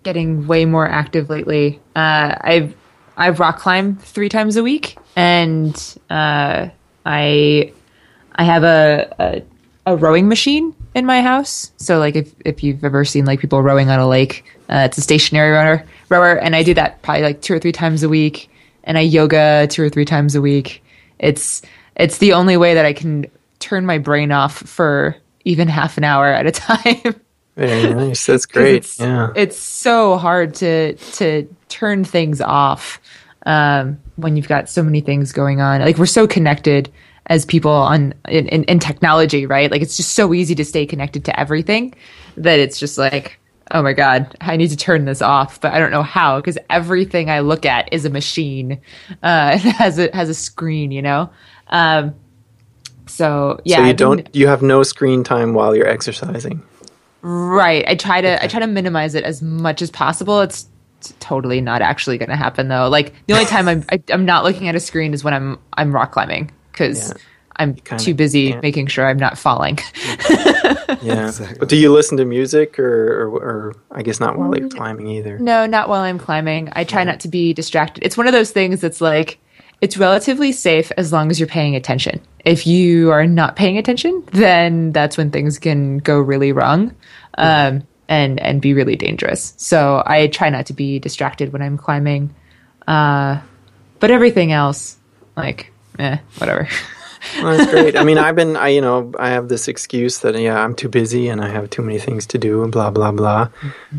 getting 0.03 0.47
way 0.47 0.65
more 0.65 0.87
active 0.87 1.29
lately. 1.29 1.79
Uh 1.95 2.35
I've 2.39 2.75
I've 3.17 3.39
rock 3.39 3.59
climbed 3.59 4.01
three 4.01 4.29
times 4.29 4.55
a 4.55 4.63
week 4.63 4.97
and 5.15 5.75
uh 6.09 6.69
I 7.05 7.73
I 8.39 8.43
have 8.43 8.63
a, 8.63 9.13
a 9.19 9.41
a 9.85 9.97
rowing 9.97 10.29
machine 10.29 10.73
in 10.95 11.05
my 11.05 11.21
house. 11.21 11.71
So 11.77 11.99
like 11.99 12.15
if 12.15 12.33
if 12.45 12.63
you've 12.63 12.83
ever 12.85 13.03
seen 13.03 13.25
like 13.25 13.41
people 13.41 13.61
rowing 13.61 13.89
on 13.89 13.99
a 13.99 14.07
lake, 14.07 14.45
uh, 14.69 14.87
it's 14.87 14.97
a 14.97 15.01
stationary 15.01 15.51
rower 15.51 15.83
rower 16.07 16.37
and 16.37 16.55
I 16.55 16.63
do 16.63 16.73
that 16.75 17.01
probably 17.01 17.23
like 17.23 17.41
two 17.41 17.53
or 17.53 17.59
three 17.59 17.73
times 17.73 18.01
a 18.01 18.09
week 18.09 18.49
and 18.85 18.97
I 18.97 19.01
yoga 19.01 19.67
two 19.69 19.83
or 19.83 19.89
three 19.89 20.05
times 20.05 20.35
a 20.35 20.41
week. 20.41 20.81
It's 21.19 21.61
it's 21.97 22.19
the 22.19 22.33
only 22.33 22.55
way 22.55 22.75
that 22.75 22.85
I 22.85 22.93
can 22.93 23.25
turn 23.59 23.85
my 23.85 23.97
brain 23.97 24.31
off 24.31 24.55
for 24.55 25.17
even 25.43 25.67
half 25.67 25.97
an 25.97 26.05
hour 26.05 26.27
at 26.27 26.45
a 26.45 26.51
time. 26.53 27.19
Very 27.57 27.93
nice. 27.93 28.25
That's 28.25 28.45
great. 28.45 28.75
It's, 28.77 28.99
yeah. 29.01 29.33
it's 29.35 29.57
so 29.57 30.17
hard 30.17 30.55
to 30.55 30.93
to 30.93 31.45
turn 31.67 32.05
things 32.05 32.39
off 32.39 33.01
um, 33.45 33.99
when 34.15 34.37
you've 34.37 34.47
got 34.47 34.69
so 34.69 34.81
many 34.81 35.01
things 35.01 35.33
going 35.33 35.59
on. 35.59 35.81
Like 35.81 35.97
we're 35.97 36.05
so 36.05 36.25
connected 36.25 36.89
as 37.29 37.45
people 37.45 37.71
on 37.71 38.13
in, 38.27 38.47
in, 38.49 38.63
in 38.65 38.79
technology, 38.79 39.45
right? 39.45 39.71
Like 39.71 39.81
it's 39.81 39.95
just 39.95 40.13
so 40.13 40.33
easy 40.33 40.55
to 40.55 40.65
stay 40.65 40.85
connected 40.85 41.23
to 41.25 41.39
everything 41.39 41.93
that 42.37 42.59
it's 42.59 42.79
just 42.79 42.97
like, 42.97 43.39
oh 43.71 43.83
my 43.83 43.93
god, 43.93 44.35
I 44.41 44.57
need 44.57 44.69
to 44.69 44.77
turn 44.77 45.05
this 45.05 45.21
off, 45.21 45.61
but 45.61 45.71
I 45.71 45.79
don't 45.79 45.91
know 45.91 46.03
how 46.03 46.39
because 46.39 46.57
everything 46.69 47.29
I 47.29 47.39
look 47.39 47.65
at 47.65 47.87
is 47.93 48.03
a 48.03 48.09
machine. 48.09 48.81
Uh, 49.21 49.51
it 49.55 49.75
has 49.75 49.99
a 49.99 50.09
has 50.13 50.29
a 50.29 50.33
screen, 50.33 50.91
you 50.91 51.01
know. 51.01 51.29
Um, 51.67 52.15
so 53.05 53.59
yeah, 53.65 53.77
so 53.77 53.83
you 53.85 53.93
don't 53.93 54.35
you 54.35 54.47
have 54.47 54.61
no 54.61 54.83
screen 54.83 55.23
time 55.23 55.53
while 55.53 55.75
you're 55.75 55.87
exercising. 55.87 56.63
Right. 57.21 57.83
I 57.87 57.95
try 57.95 58.21
to 58.21 58.41
I 58.41 58.47
try 58.47 58.61
to 58.61 58.67
minimize 58.67 59.13
it 59.13 59.23
as 59.23 59.41
much 59.41 59.81
as 59.81 59.91
possible. 59.91 60.41
It's 60.41 60.67
totally 61.19 61.59
not 61.59 61.81
actually 61.81 62.17
going 62.17 62.29
to 62.29 62.35
happen 62.35 62.69
though. 62.69 62.87
Like 62.87 63.13
the 63.27 63.33
only 63.33 63.45
time 63.45 63.67
I'm 63.67 63.83
I, 63.91 64.01
I'm 64.09 64.25
not 64.25 64.45
looking 64.45 64.67
at 64.69 64.75
a 64.75 64.79
screen 64.79 65.13
is 65.13 65.23
when 65.23 65.33
I'm 65.33 65.59
I'm 65.73 65.93
rock 65.93 66.13
climbing 66.13 66.51
because 66.79 67.09
Yeah. 67.09 67.17
I'm 67.57 67.73
kinda 67.75 68.01
too 68.03 68.13
busy 68.13 68.51
can't. 68.51 68.63
making 68.63 68.87
sure 68.87 69.05
I'm 69.05 69.17
not 69.17 69.37
falling. 69.37 69.79
Yeah. 71.01 71.27
Exactly. 71.27 71.57
But 71.59 71.69
do 71.69 71.75
you 71.77 71.93
listen 71.93 72.17
to 72.17 72.25
music 72.25 72.77
or, 72.79 73.23
or, 73.23 73.27
or 73.29 73.75
I 73.91 74.01
guess 74.01 74.19
not 74.19 74.37
while 74.37 74.55
you're 74.57 74.69
climbing 74.69 75.07
either? 75.07 75.37
no, 75.39 75.65
not 75.65 75.87
while 75.87 76.01
I'm 76.01 76.17
climbing. 76.17 76.69
I 76.73 76.83
try 76.83 77.03
not 77.03 77.21
to 77.21 77.27
be 77.27 77.53
distracted. 77.53 78.03
It's 78.03 78.17
one 78.17 78.27
of 78.27 78.33
those 78.33 78.51
things 78.51 78.81
that's 78.81 78.99
like 79.01 79.37
it's 79.81 79.97
relatively 79.97 80.51
safe 80.51 80.91
as 80.97 81.13
long 81.13 81.29
as 81.31 81.39
you're 81.39 81.47
paying 81.47 81.75
attention. 81.75 82.21
If 82.43 82.65
you 82.67 83.11
are 83.11 83.25
not 83.27 83.55
paying 83.55 83.77
attention, 83.77 84.23
then 84.33 84.91
that's 84.91 85.15
when 85.17 85.31
things 85.31 85.57
can 85.59 85.99
go 85.99 86.19
really 86.19 86.51
wrong. 86.51 86.95
Um, 87.37 87.83
and 88.09 88.39
and 88.39 88.61
be 88.61 88.73
really 88.73 88.95
dangerous. 88.95 89.53
So 89.57 90.01
I 90.05 90.27
try 90.27 90.49
not 90.49 90.65
to 90.67 90.73
be 90.73 90.99
distracted 90.99 91.53
when 91.53 91.61
I'm 91.61 91.77
climbing. 91.77 92.33
Uh, 92.87 93.39
but 93.99 94.09
everything 94.11 94.51
else, 94.51 94.97
like, 95.37 95.68
eh, 95.99 96.17
whatever. 96.37 96.67
Well, 97.43 97.57
that's 97.57 97.69
great. 97.69 97.97
I 97.97 98.05
mean, 98.05 98.17
I've 98.25 98.37
been, 98.37 98.55
I 98.55 98.69
you 98.69 98.79
know, 98.79 99.11
I 99.19 99.31
have 99.31 99.49
this 99.49 99.67
excuse 99.67 100.19
that 100.19 100.39
yeah, 100.39 100.57
I'm 100.57 100.73
too 100.73 100.87
busy 100.87 101.27
and 101.27 101.41
I 101.41 101.49
have 101.49 101.69
too 101.69 101.81
many 101.81 101.99
things 101.99 102.25
to 102.27 102.37
do 102.37 102.63
and 102.63 102.71
blah 102.71 102.91
blah 102.91 103.11
blah. 103.11 103.49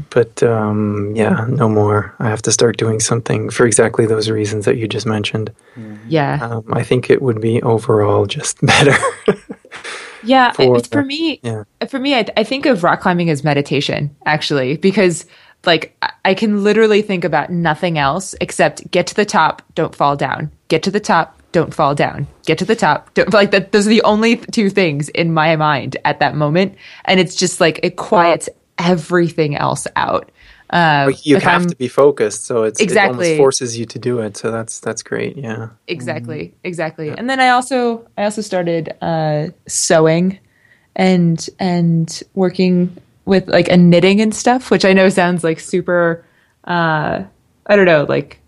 But 0.08 0.42
um, 0.42 1.12
yeah, 1.14 1.44
no 1.46 1.68
more. 1.68 2.14
I 2.18 2.30
have 2.30 2.40
to 2.42 2.50
start 2.50 2.78
doing 2.78 2.98
something 2.98 3.50
for 3.50 3.66
exactly 3.66 4.06
those 4.06 4.30
reasons 4.30 4.64
that 4.64 4.78
you 4.78 4.88
just 4.88 5.04
mentioned. 5.04 5.52
yeah, 6.08 6.38
Um, 6.40 6.64
I 6.72 6.82
think 6.82 7.10
it 7.10 7.20
would 7.20 7.42
be 7.42 7.60
overall 7.62 8.24
just 8.24 8.58
better. 8.64 8.96
yeah. 10.22 10.52
for- 10.52 10.78
For, 10.80 10.88
for 10.88 11.04
me, 11.04 11.40
yeah. 11.42 11.64
for 11.88 11.98
me, 11.98 12.14
I, 12.14 12.24
I 12.38 12.44
think 12.44 12.66
of 12.66 12.82
rock 12.84 13.00
climbing 13.02 13.30
as 13.30 13.44
meditation, 13.44 14.16
actually, 14.24 14.76
because 14.78 15.26
like 15.66 15.94
I- 16.02 16.12
I 16.24 16.34
can 16.34 16.64
literally 16.64 17.02
think 17.02 17.24
about 17.24 17.50
nothing 17.50 17.98
else 17.98 18.34
except 18.40 18.90
get 18.90 19.06
to 19.08 19.14
the 19.14 19.26
top, 19.26 19.62
don't 19.74 19.94
fall 19.94 20.16
down. 20.16 20.50
Get 20.68 20.82
to 20.84 20.90
the 20.90 21.00
top, 21.00 21.36
don't 21.52 21.74
fall 21.74 21.94
down. 21.94 22.26
Get 22.46 22.58
to 22.58 22.64
the 22.64 22.76
top, 22.76 23.12
don't 23.14 23.32
like 23.32 23.50
that. 23.52 23.72
Those 23.72 23.86
are 23.86 23.90
the 23.90 24.02
only 24.02 24.36
two 24.36 24.70
things 24.70 25.08
in 25.10 25.32
my 25.34 25.56
mind 25.56 25.96
at 26.04 26.20
that 26.20 26.34
moment, 26.36 26.76
and 27.04 27.18
it's 27.20 27.34
just 27.34 27.60
like 27.60 27.80
it 27.82 27.96
quiets 27.96 28.48
everything 28.78 29.56
else 29.56 29.86
out. 29.96 30.30
Uh, 30.70 31.10
you 31.24 31.34
have 31.36 31.62
I'm- 31.62 31.68
to 31.68 31.74
be 31.76 31.88
focused, 31.88 32.46
so 32.46 32.62
it's 32.62 32.80
it 32.80 32.84
Exactly. 32.84 33.26
almost 33.32 33.38
forces 33.38 33.76
you 33.78 33.84
to 33.86 33.98
do 33.98 34.20
it. 34.20 34.36
So 34.36 34.50
that's 34.52 34.78
that's 34.80 35.02
great. 35.02 35.36
Yeah. 35.36 35.70
exactly 35.88 36.54
exactly 36.62 37.08
and 37.10 37.28
then 37.28 37.40
i 37.40 37.48
also 37.48 38.06
i 38.16 38.22
also 38.24 38.40
started 38.42 38.94
uh 39.02 39.48
sewing 39.66 40.38
and 40.94 41.48
and 41.58 42.22
working 42.34 42.96
with 43.24 43.48
like 43.48 43.68
a 43.68 43.76
knitting 43.76 44.20
and 44.20 44.32
stuff 44.34 44.70
which 44.70 44.84
i 44.84 44.92
know 44.92 45.08
sounds 45.08 45.42
like 45.42 45.58
super 45.58 46.24
uh 46.64 47.22
i 47.66 47.76
don't 47.76 47.86
know 47.86 48.04
like 48.08 48.38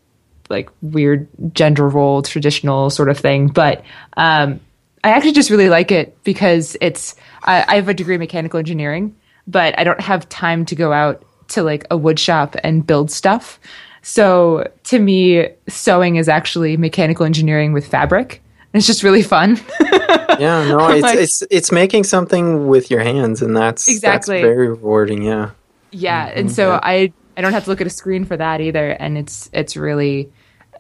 like 0.53 0.71
weird 0.83 1.27
gender 1.53 1.89
role 1.89 2.23
traditional 2.23 2.91
sort 2.91 3.09
of 3.09 3.19
thing 3.19 3.49
but 3.49 3.85
um 4.17 4.61
i 5.03 5.11
actually 5.11 5.33
just 5.33 5.51
really 5.51 5.69
like 5.69 5.91
it 5.91 6.17
because 6.23 6.77
it's 6.81 7.17
i, 7.43 7.65
I 7.67 7.75
have 7.77 7.89
a 7.89 7.95
degree 7.95 8.15
in 8.15 8.21
mechanical 8.21 8.59
engineering 8.59 9.17
but 9.49 9.77
i 9.79 9.85
don't 9.85 10.01
have 10.01 10.29
time 10.29 10.65
to 10.67 10.77
go 10.77 10.93
out 10.93 11.25
to 11.49 11.63
like 11.65 11.85
a 11.91 11.97
wood 11.97 12.21
shop 12.21 12.55
and 12.63 12.87
build 12.87 13.11
stuff 13.11 13.59
so 14.03 14.71
to 14.85 14.99
me 14.99 15.49
sewing 15.69 16.17
is 16.17 16.29
actually 16.29 16.77
mechanical 16.77 17.27
engineering 17.27 17.73
with 17.73 17.87
fabric 17.87 18.41
and 18.73 18.79
it's 18.79 18.87
just 18.87 19.03
really 19.03 19.23
fun 19.23 19.61
Yeah, 20.39 20.65
no, 20.67 20.89
it's 20.89 21.03
Like- 21.03 21.19
it's 21.19 21.43
it's 21.51 21.71
making 21.71 22.05
something 22.05 22.67
with 22.67 22.91
your 22.91 23.01
hands, 23.01 23.43
and 23.43 23.55
that's 23.55 23.87
Exactly. 23.87 24.37
that's 24.37 24.43
very 24.43 24.69
rewarding. 24.69 25.23
Yeah, 25.23 25.51
yeah 25.91 26.33
and 26.35 26.51
so 26.51 26.71
yeah. 26.71 26.81
i 26.83 27.13
i 27.37 27.41
don't 27.43 27.53
have 27.53 27.65
to 27.65 27.71
look 27.71 27.81
at 27.83 27.87
a 27.87 27.91
screen 27.91 28.25
for 28.25 28.37
that 28.37 28.61
either 28.63 28.91
and 28.91 29.19
it's 29.19 29.51
it's 29.53 29.77
really 29.77 30.33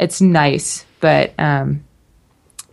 it's 0.02 0.20
nice 0.20 0.84
but 1.00 1.32
um 1.38 1.82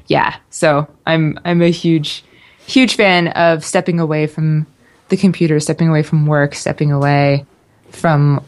yeah 0.08 0.36
so 0.50 0.88
i'm 1.06 1.40
i'm 1.46 1.62
a 1.62 1.70
huge 1.70 2.24
huge 2.66 2.96
fan 2.96 3.30
of 3.30 3.64
stepping 3.64 4.00
away 4.00 4.28
from 4.28 4.66
the 5.10 5.18
computer 5.18 5.60
stepping 5.60 5.88
away 5.88 6.04
from 6.04 6.26
work 6.26 6.54
stepping 6.54 6.92
away 6.92 7.46
from 7.92 8.44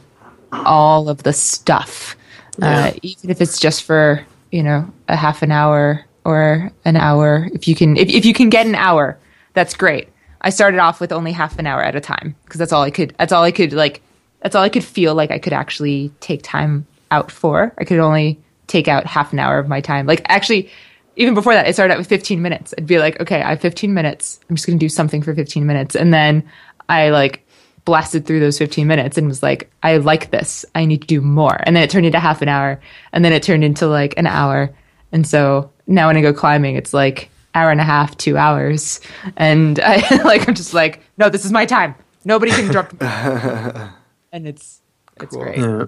all 0.51 1.09
of 1.09 1.23
the 1.23 1.34
stuff 1.34 2.15
uh, 2.61 2.91
even 3.01 3.29
if 3.29 3.41
it's 3.41 3.59
just 3.59 3.84
for 3.84 4.23
you 4.51 4.61
know 4.61 4.88
a 5.07 5.15
half 5.15 5.41
an 5.41 5.51
hour 5.51 6.05
or 6.25 6.71
an 6.86 6.95
hour. 6.95 7.49
If 7.53 7.67
you 7.67 7.75
can, 7.75 7.97
if, 7.97 8.09
if 8.09 8.25
you 8.25 8.34
can 8.34 8.49
get 8.49 8.65
an 8.65 8.75
hour, 8.75 9.17
that's 9.53 9.75
great. 9.75 10.09
I 10.41 10.49
started 10.49 10.79
off 10.79 10.99
with 10.99 11.11
only 11.11 11.32
half 11.32 11.59
an 11.59 11.67
hour 11.67 11.84
at 11.84 11.95
a 11.95 12.01
time 12.01 12.36
because 12.45 12.59
that's 12.59 12.73
all 12.73 12.84
I 12.84 12.91
could. 12.91 13.13
That's 13.17 13.32
all 13.32 13.43
I 13.43 13.51
could 13.51 13.73
like. 13.73 14.01
That's 14.41 14.55
all 14.55 14.63
I 14.63 14.69
could 14.69 14.84
feel 14.84 15.13
like 15.13 15.29
I 15.29 15.38
could 15.38 15.53
actually 15.53 16.11
take 16.19 16.41
time 16.41 16.88
out 17.11 17.32
for. 17.32 17.73
I 17.77 17.84
could 17.84 17.99
only 17.99 18.39
take 18.72 18.88
out 18.88 19.05
half 19.05 19.34
an 19.34 19.39
hour 19.39 19.59
of 19.59 19.67
my 19.67 19.82
time. 19.82 20.05
Like 20.07 20.22
actually, 20.30 20.69
even 21.17 21.34
before 21.34 21.53
that, 21.53 21.65
I 21.67 21.72
started 21.72 21.93
out 21.93 21.97
with 21.99 22.07
15 22.07 22.41
minutes. 22.41 22.74
I'd 22.78 22.88
be 22.88 22.97
like, 22.97 23.19
okay, 23.19 23.41
I 23.41 23.49
have 23.49 23.61
15 23.61 23.93
minutes. 23.93 24.39
I'm 24.49 24.55
just 24.55 24.65
going 24.65 24.80
to 24.80 24.84
do 24.84 24.89
something 24.89 25.22
for 25.22 25.36
15 25.36 25.65
minutes, 25.65 25.95
and 25.95 26.13
then 26.13 26.43
I 26.89 27.09
like 27.09 27.45
blasted 27.84 28.26
through 28.26 28.39
those 28.39 28.57
15 28.59 28.88
minutes 28.88 29.17
and 29.17 29.28
was 29.28 29.41
like, 29.43 29.69
I 29.84 29.97
like 29.97 30.30
this. 30.32 30.63
I 30.76 30.86
need 30.86 31.01
to 31.01 31.07
do 31.07 31.19
more. 31.19 31.57
And 31.63 31.76
then 31.76 31.84
it 31.84 31.89
turned 31.89 32.05
into 32.05 32.19
half 32.19 32.41
an 32.41 32.47
hour, 32.47 32.80
and 33.11 33.26
then 33.26 33.34
it 33.34 33.43
turned 33.43 33.63
into 33.63 33.88
like 33.88 34.13
an 34.17 34.28
hour. 34.28 34.69
And 35.11 35.28
so 35.28 35.72
now 35.88 36.07
when 36.07 36.15
I 36.17 36.22
go 36.22 36.32
climbing, 36.34 36.76
it's 36.78 36.93
like 36.93 37.30
hour 37.53 37.69
and 37.72 37.82
a 37.82 37.84
half, 37.84 38.15
two 38.17 38.38
hours, 38.38 39.01
and 39.36 39.80
I 39.84 40.24
like 40.24 40.47
I'm 40.47 40.55
just 40.55 40.74
like, 40.74 41.01
no, 41.17 41.28
this 41.30 41.43
is 41.43 41.51
my 41.51 41.65
time. 41.65 41.93
Nobody 42.24 42.51
can 42.51 42.67
drop. 42.72 42.93
Me. 42.93 42.99
And 44.34 44.47
it's 44.47 44.80
it's 45.22 45.34
Cool. 45.36 45.43
great. 45.43 45.57
Yeah. 45.57 45.86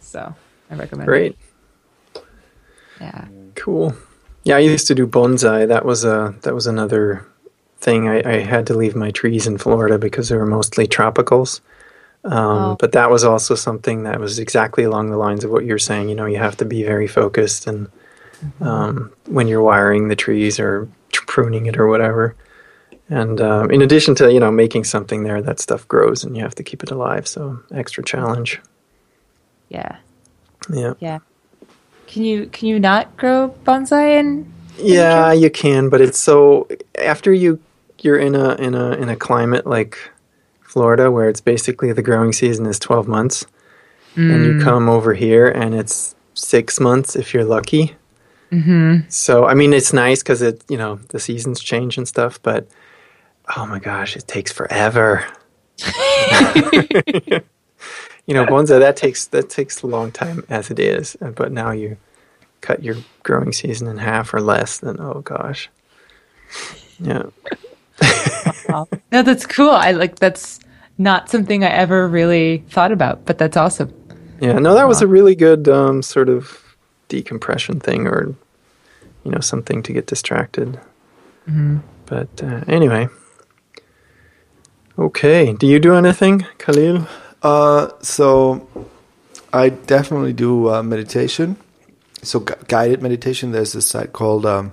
So 0.00 0.34
I 0.70 0.74
recommend. 0.74 1.06
Great. 1.08 1.32
It. 1.32 1.38
Yeah. 3.02 3.26
Cool. 3.54 3.94
Yeah, 4.44 4.56
I 4.56 4.60
used 4.60 4.86
to 4.88 4.94
do 4.94 5.06
bonsai. 5.06 5.68
That 5.68 5.84
was 5.84 6.04
a 6.04 6.34
that 6.42 6.54
was 6.54 6.66
another 6.66 7.26
thing. 7.78 8.08
I, 8.08 8.22
I 8.24 8.38
had 8.40 8.66
to 8.68 8.74
leave 8.74 8.94
my 8.96 9.10
trees 9.10 9.46
in 9.46 9.58
Florida 9.58 9.98
because 9.98 10.28
they 10.28 10.36
were 10.36 10.46
mostly 10.46 10.86
tropicals. 10.86 11.60
Um, 12.24 12.32
Oh. 12.34 12.76
But 12.78 12.92
that 12.92 13.10
was 13.10 13.24
also 13.24 13.56
something 13.56 14.04
that 14.04 14.20
was 14.20 14.38
exactly 14.38 14.84
along 14.84 15.10
the 15.10 15.16
lines 15.16 15.42
of 15.42 15.50
what 15.50 15.64
you're 15.64 15.78
saying. 15.78 16.08
You 16.08 16.14
know, 16.14 16.26
you 16.26 16.38
have 16.38 16.56
to 16.58 16.64
be 16.64 16.84
very 16.84 17.08
focused, 17.08 17.66
and 17.66 17.90
um, 18.60 19.12
when 19.26 19.48
you're 19.48 19.62
wiring 19.62 20.08
the 20.08 20.16
trees 20.16 20.60
or 20.60 20.88
pruning 21.12 21.66
it 21.66 21.76
or 21.76 21.88
whatever. 21.88 22.36
And 23.08 23.40
um, 23.40 23.70
in 23.70 23.82
addition 23.82 24.14
to 24.16 24.32
you 24.32 24.38
know 24.40 24.52
making 24.52 24.84
something 24.84 25.24
there, 25.24 25.42
that 25.42 25.58
stuff 25.60 25.86
grows, 25.88 26.24
and 26.24 26.36
you 26.36 26.42
have 26.42 26.54
to 26.54 26.62
keep 26.62 26.82
it 26.82 26.90
alive. 26.90 27.26
So 27.26 27.58
extra 27.74 28.04
challenge. 28.04 28.60
Yeah. 29.68 29.96
Yeah. 30.72 30.94
Yeah. 31.00 31.18
Can 32.12 32.24
you 32.24 32.46
can 32.48 32.68
you 32.68 32.78
not 32.78 33.16
grow 33.16 33.54
bonsai 33.64 34.18
in? 34.20 34.52
Yeah, 34.76 35.32
you 35.32 35.48
can, 35.48 35.88
but 35.88 36.02
it's 36.02 36.18
so 36.18 36.68
after 36.98 37.32
you 37.32 37.58
you're 38.02 38.18
in 38.18 38.34
a 38.34 38.54
in 38.56 38.74
a 38.74 38.90
in 38.92 39.08
a 39.08 39.16
climate 39.16 39.66
like 39.66 39.96
Florida 40.60 41.10
where 41.10 41.30
it's 41.30 41.40
basically 41.40 41.90
the 41.90 42.02
growing 42.02 42.34
season 42.34 42.66
is 42.66 42.78
12 42.78 43.08
months 43.08 43.46
and 44.14 44.44
you 44.44 44.60
come 44.62 44.90
over 44.90 45.14
here 45.14 45.48
and 45.48 45.74
it's 45.74 46.14
6 46.34 46.80
months 46.80 47.16
if 47.16 47.32
you're 47.32 47.46
lucky. 47.46 47.96
Mm-hmm. 48.50 49.08
So 49.08 49.46
I 49.46 49.54
mean 49.54 49.72
it's 49.72 49.94
nice 49.94 50.22
cuz 50.22 50.42
it, 50.42 50.62
you 50.68 50.76
know, 50.76 50.96
the 51.08 51.18
seasons 51.18 51.60
change 51.60 51.96
and 51.96 52.06
stuff, 52.06 52.38
but 52.42 52.68
oh 53.56 53.64
my 53.64 53.78
gosh, 53.78 54.16
it 54.16 54.28
takes 54.28 54.52
forever. 54.52 55.24
you 58.26 58.34
know, 58.34 58.46
bonsai 58.46 58.78
that 58.78 58.96
takes 58.96 59.26
that 59.26 59.50
takes 59.50 59.82
a 59.82 59.86
long 59.86 60.12
time 60.12 60.44
as 60.48 60.70
it 60.70 60.78
is, 60.78 61.16
but 61.34 61.52
now 61.52 61.70
you 61.70 61.96
cut 62.60 62.82
your 62.82 62.96
growing 63.22 63.52
season 63.52 63.88
in 63.88 63.98
half 63.98 64.32
or 64.32 64.40
less, 64.40 64.78
then 64.78 64.96
oh 65.00 65.20
gosh, 65.20 65.68
yeah, 67.00 67.24
No, 68.68 69.22
that's 69.22 69.46
cool. 69.46 69.70
I 69.70 69.92
like 69.92 70.16
that's 70.18 70.60
not 70.98 71.28
something 71.28 71.64
I 71.64 71.68
ever 71.70 72.08
really 72.08 72.64
thought 72.68 72.92
about, 72.92 73.24
but 73.24 73.38
that's 73.38 73.56
awesome. 73.56 73.92
yeah. 74.40 74.58
No, 74.58 74.74
that 74.74 74.88
was 74.88 75.02
a 75.02 75.06
really 75.06 75.34
good 75.34 75.68
um, 75.68 76.02
sort 76.02 76.28
of 76.28 76.76
decompression 77.08 77.80
thing, 77.80 78.06
or 78.06 78.34
you 79.24 79.30
know, 79.30 79.40
something 79.40 79.82
to 79.82 79.92
get 79.92 80.06
distracted. 80.06 80.80
But 82.06 82.42
uh, 82.42 82.62
anyway, 82.68 83.08
okay. 84.98 85.52
Do 85.52 85.66
you 85.66 85.78
do 85.78 85.94
anything, 85.94 86.46
Kahlil? 86.58 87.06
Uh, 87.42 87.88
so 88.00 88.66
I 89.52 89.70
definitely 89.70 90.32
do 90.32 90.70
uh, 90.72 90.82
meditation. 90.82 91.56
So 92.22 92.40
gu- 92.40 92.54
guided 92.68 93.02
meditation. 93.02 93.52
There's 93.52 93.72
this 93.72 93.86
site 93.88 94.12
called 94.12 94.46
um, 94.46 94.72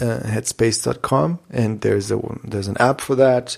uh, 0.00 0.20
Headspace.com, 0.20 1.38
and 1.50 1.80
there's 1.80 2.10
a 2.10 2.20
there's 2.44 2.68
an 2.68 2.76
app 2.78 3.00
for 3.00 3.14
that, 3.16 3.56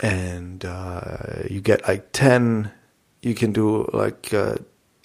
and 0.00 0.64
uh, 0.64 1.44
you 1.48 1.60
get 1.60 1.86
like 1.88 2.12
ten. 2.12 2.70
You 3.22 3.34
can 3.34 3.52
do 3.52 3.88
like 3.92 4.32
uh, 4.32 4.56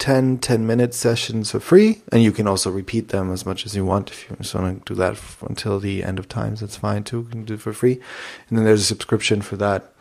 10, 0.04 0.38
10 0.38 0.66
minute 0.66 0.92
sessions 0.92 1.52
for 1.52 1.60
free, 1.60 2.02
and 2.12 2.22
you 2.22 2.30
can 2.30 2.46
also 2.46 2.70
repeat 2.70 3.08
them 3.08 3.32
as 3.32 3.46
much 3.46 3.64
as 3.64 3.74
you 3.74 3.86
want. 3.86 4.10
If 4.10 4.28
you 4.28 4.36
just 4.36 4.54
want 4.54 4.84
to 4.84 4.94
do 4.94 4.98
that 4.98 5.18
until 5.40 5.80
the 5.80 6.04
end 6.04 6.18
of 6.18 6.28
times, 6.28 6.60
that's 6.60 6.76
fine 6.76 7.04
too. 7.04 7.20
You 7.20 7.24
can 7.24 7.44
do 7.44 7.54
it 7.54 7.60
for 7.62 7.72
free, 7.72 8.00
and 8.48 8.58
then 8.58 8.66
there's 8.66 8.82
a 8.82 8.84
subscription 8.84 9.40
for 9.40 9.56
that, 9.56 9.94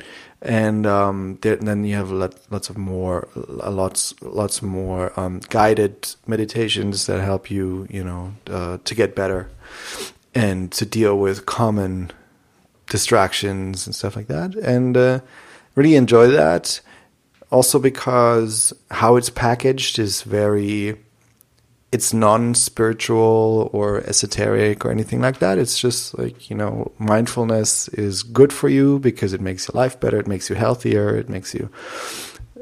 and 0.44 0.86
um, 0.86 1.40
there, 1.42 1.56
and 1.56 1.68
then 1.68 1.86
you 1.86 1.96
have 1.96 2.12
lot, 2.12 2.36
lots 2.52 2.70
of 2.70 2.78
more, 2.78 3.28
lots, 3.36 4.14
lots 4.22 4.62
more 4.62 5.18
um, 5.18 5.40
guided 5.50 6.14
meditations 6.28 7.06
that 7.08 7.22
help 7.22 7.50
you, 7.50 7.88
you 7.90 8.04
know, 8.04 8.34
uh, 8.48 8.78
to 8.84 8.94
get 8.94 9.16
better 9.16 9.50
and 10.36 10.72
to 10.74 10.86
deal 10.86 11.18
with 11.18 11.46
common 11.46 12.12
distractions 12.88 13.88
and 13.88 13.96
stuff 13.96 14.16
like 14.16 14.28
that, 14.28 14.54
and 14.56 14.98
uh, 14.98 15.20
really 15.76 15.96
enjoy 15.96 16.28
that. 16.28 16.82
Also 17.50 17.80
because 17.80 18.74
how 18.90 19.16
it's 19.16 19.30
packaged 19.30 20.00
is 20.00 20.24
very 20.24 20.98
it's 21.94 22.12
non-spiritual 22.12 23.70
or 23.72 24.02
esoteric 24.10 24.84
or 24.84 24.92
anything 24.92 25.22
like 25.22 25.38
that. 25.40 25.60
It's 25.60 25.78
just 25.78 26.18
like 26.18 26.50
you 26.50 26.56
know 26.56 26.92
mindfulness 26.98 27.88
is 27.90 28.24
good 28.24 28.52
for 28.52 28.68
you 28.68 29.00
because 29.00 29.32
it 29.32 29.42
makes 29.42 29.68
your 29.68 29.80
life 29.80 30.00
better 30.00 30.20
it 30.20 30.28
makes 30.28 30.50
you 30.50 30.56
healthier 30.56 31.16
it 31.16 31.30
makes 31.30 31.54
you 31.54 31.70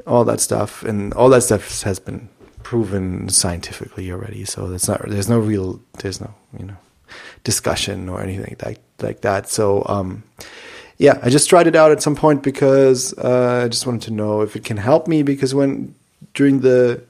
all 0.06 0.24
that 0.24 0.40
stuff. 0.40 0.82
And 0.82 1.14
all 1.14 1.30
that 1.30 1.42
stuff 1.42 1.82
has 1.82 1.98
been 1.98 2.28
proven 2.62 3.28
scientifically 3.28 4.12
already. 4.12 4.44
So 4.44 4.68
that's 4.68 4.86
not 4.86 5.08
there's 5.08 5.30
no 5.30 5.38
real 5.38 5.80
there's 6.00 6.20
no 6.20 6.34
you 6.58 6.66
know 6.66 6.76
discussion 7.42 8.08
or 8.08 8.20
anything 8.20 8.56
like 8.64 8.80
like 9.00 9.22
that. 9.22 9.48
So 9.48 9.82
um 9.86 10.24
yeah, 10.98 11.18
I 11.22 11.30
just 11.30 11.48
tried 11.48 11.66
it 11.66 11.74
out 11.74 11.90
at 11.90 12.02
some 12.02 12.14
point 12.14 12.42
because 12.42 13.12
uh, 13.18 13.62
I 13.64 13.68
just 13.68 13.86
wanted 13.86 14.02
to 14.02 14.12
know 14.12 14.42
if 14.42 14.54
it 14.54 14.62
can 14.62 14.76
help 14.76 15.08
me. 15.08 15.24
Because 15.24 15.52
when 15.52 15.96
during 16.34 16.60
the 16.60 17.02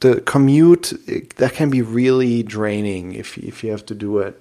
the 0.00 0.20
commute, 0.20 0.92
that 1.36 1.54
can 1.54 1.70
be 1.70 1.82
really 1.82 2.42
draining 2.42 3.12
if 3.12 3.38
if 3.38 3.64
you 3.64 3.70
have 3.70 3.86
to 3.86 3.94
do 3.94 4.18
it 4.18 4.40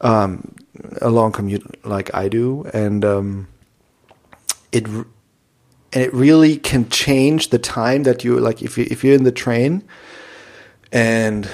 um, 0.00 0.54
a 1.00 1.10
long 1.10 1.32
commute 1.32 1.84
like 1.84 2.14
I 2.14 2.28
do, 2.28 2.68
and 2.72 3.04
um, 3.04 3.48
it 4.72 4.86
and 4.86 5.06
it 5.92 6.12
really 6.12 6.56
can 6.58 6.88
change 6.88 7.50
the 7.50 7.58
time 7.58 8.02
that 8.04 8.24
you 8.24 8.38
like 8.38 8.62
if 8.62 8.76
you 8.76 8.86
if 8.90 9.04
you're 9.04 9.14
in 9.14 9.24
the 9.24 9.32
train 9.32 9.82
and 10.92 11.48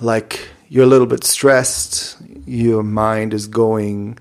like 0.00 0.48
you're 0.68 0.84
a 0.84 0.88
little 0.88 1.06
bit 1.06 1.24
stressed, 1.24 2.16
your 2.46 2.82
mind 2.82 3.34
is 3.34 3.46
going. 3.46 4.18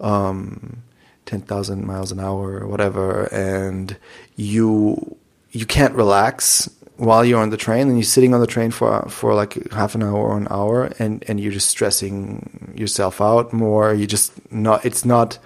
Um, 0.00 0.82
10,000 1.26 1.86
miles 1.86 2.12
an 2.12 2.20
hour 2.20 2.58
or 2.58 2.66
whatever 2.66 3.32
and 3.32 3.96
you 4.36 5.16
you 5.52 5.64
can't 5.64 5.94
relax 5.94 6.68
while 6.96 7.24
you're 7.24 7.40
on 7.40 7.50
the 7.50 7.56
train 7.56 7.88
and 7.88 7.96
you're 7.96 8.04
sitting 8.04 8.34
on 8.34 8.40
the 8.40 8.46
train 8.46 8.70
for 8.70 9.02
for 9.08 9.34
like 9.34 9.70
half 9.72 9.94
an 9.94 10.02
hour 10.02 10.28
or 10.28 10.36
an 10.36 10.48
hour 10.50 10.92
and 10.98 11.24
and 11.28 11.40
you're 11.40 11.52
just 11.52 11.68
stressing 11.68 12.72
yourself 12.76 13.20
out 13.20 13.52
more 13.52 13.92
you 13.92 14.06
just 14.06 14.32
not 14.52 14.84
it's 14.84 15.04
not 15.04 15.38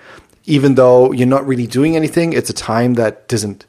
even 0.44 0.74
though 0.74 1.10
you're 1.12 1.26
not 1.26 1.46
really 1.46 1.66
doing 1.66 1.96
anything 1.96 2.32
it's 2.32 2.50
a 2.50 2.54
time 2.54 2.94
that 2.94 3.28
doesn't 3.28 3.64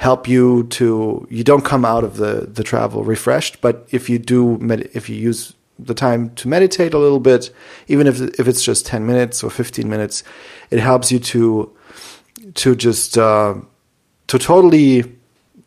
help 0.00 0.26
you 0.26 0.64
to 0.68 1.26
you 1.28 1.44
don't 1.44 1.62
come 1.62 1.84
out 1.84 2.04
of 2.04 2.16
the 2.16 2.48
the 2.50 2.64
travel 2.64 3.04
refreshed. 3.04 3.60
But 3.60 3.86
if 3.90 4.08
you 4.08 4.18
do 4.18 4.58
if 4.94 5.10
you 5.10 5.16
use 5.16 5.54
the 5.78 5.94
time 5.94 6.30
to 6.36 6.48
meditate 6.48 6.94
a 6.94 6.98
little 6.98 7.20
bit, 7.20 7.50
even 7.86 8.06
if 8.06 8.20
if 8.40 8.48
it's 8.48 8.64
just 8.64 8.86
ten 8.86 9.06
minutes 9.06 9.44
or 9.44 9.50
fifteen 9.50 9.88
minutes, 9.90 10.24
it 10.70 10.78
helps 10.78 11.12
you 11.12 11.18
to 11.18 11.70
to 12.54 12.74
just 12.74 13.18
uh, 13.18 13.54
to 14.28 14.38
totally 14.38 15.04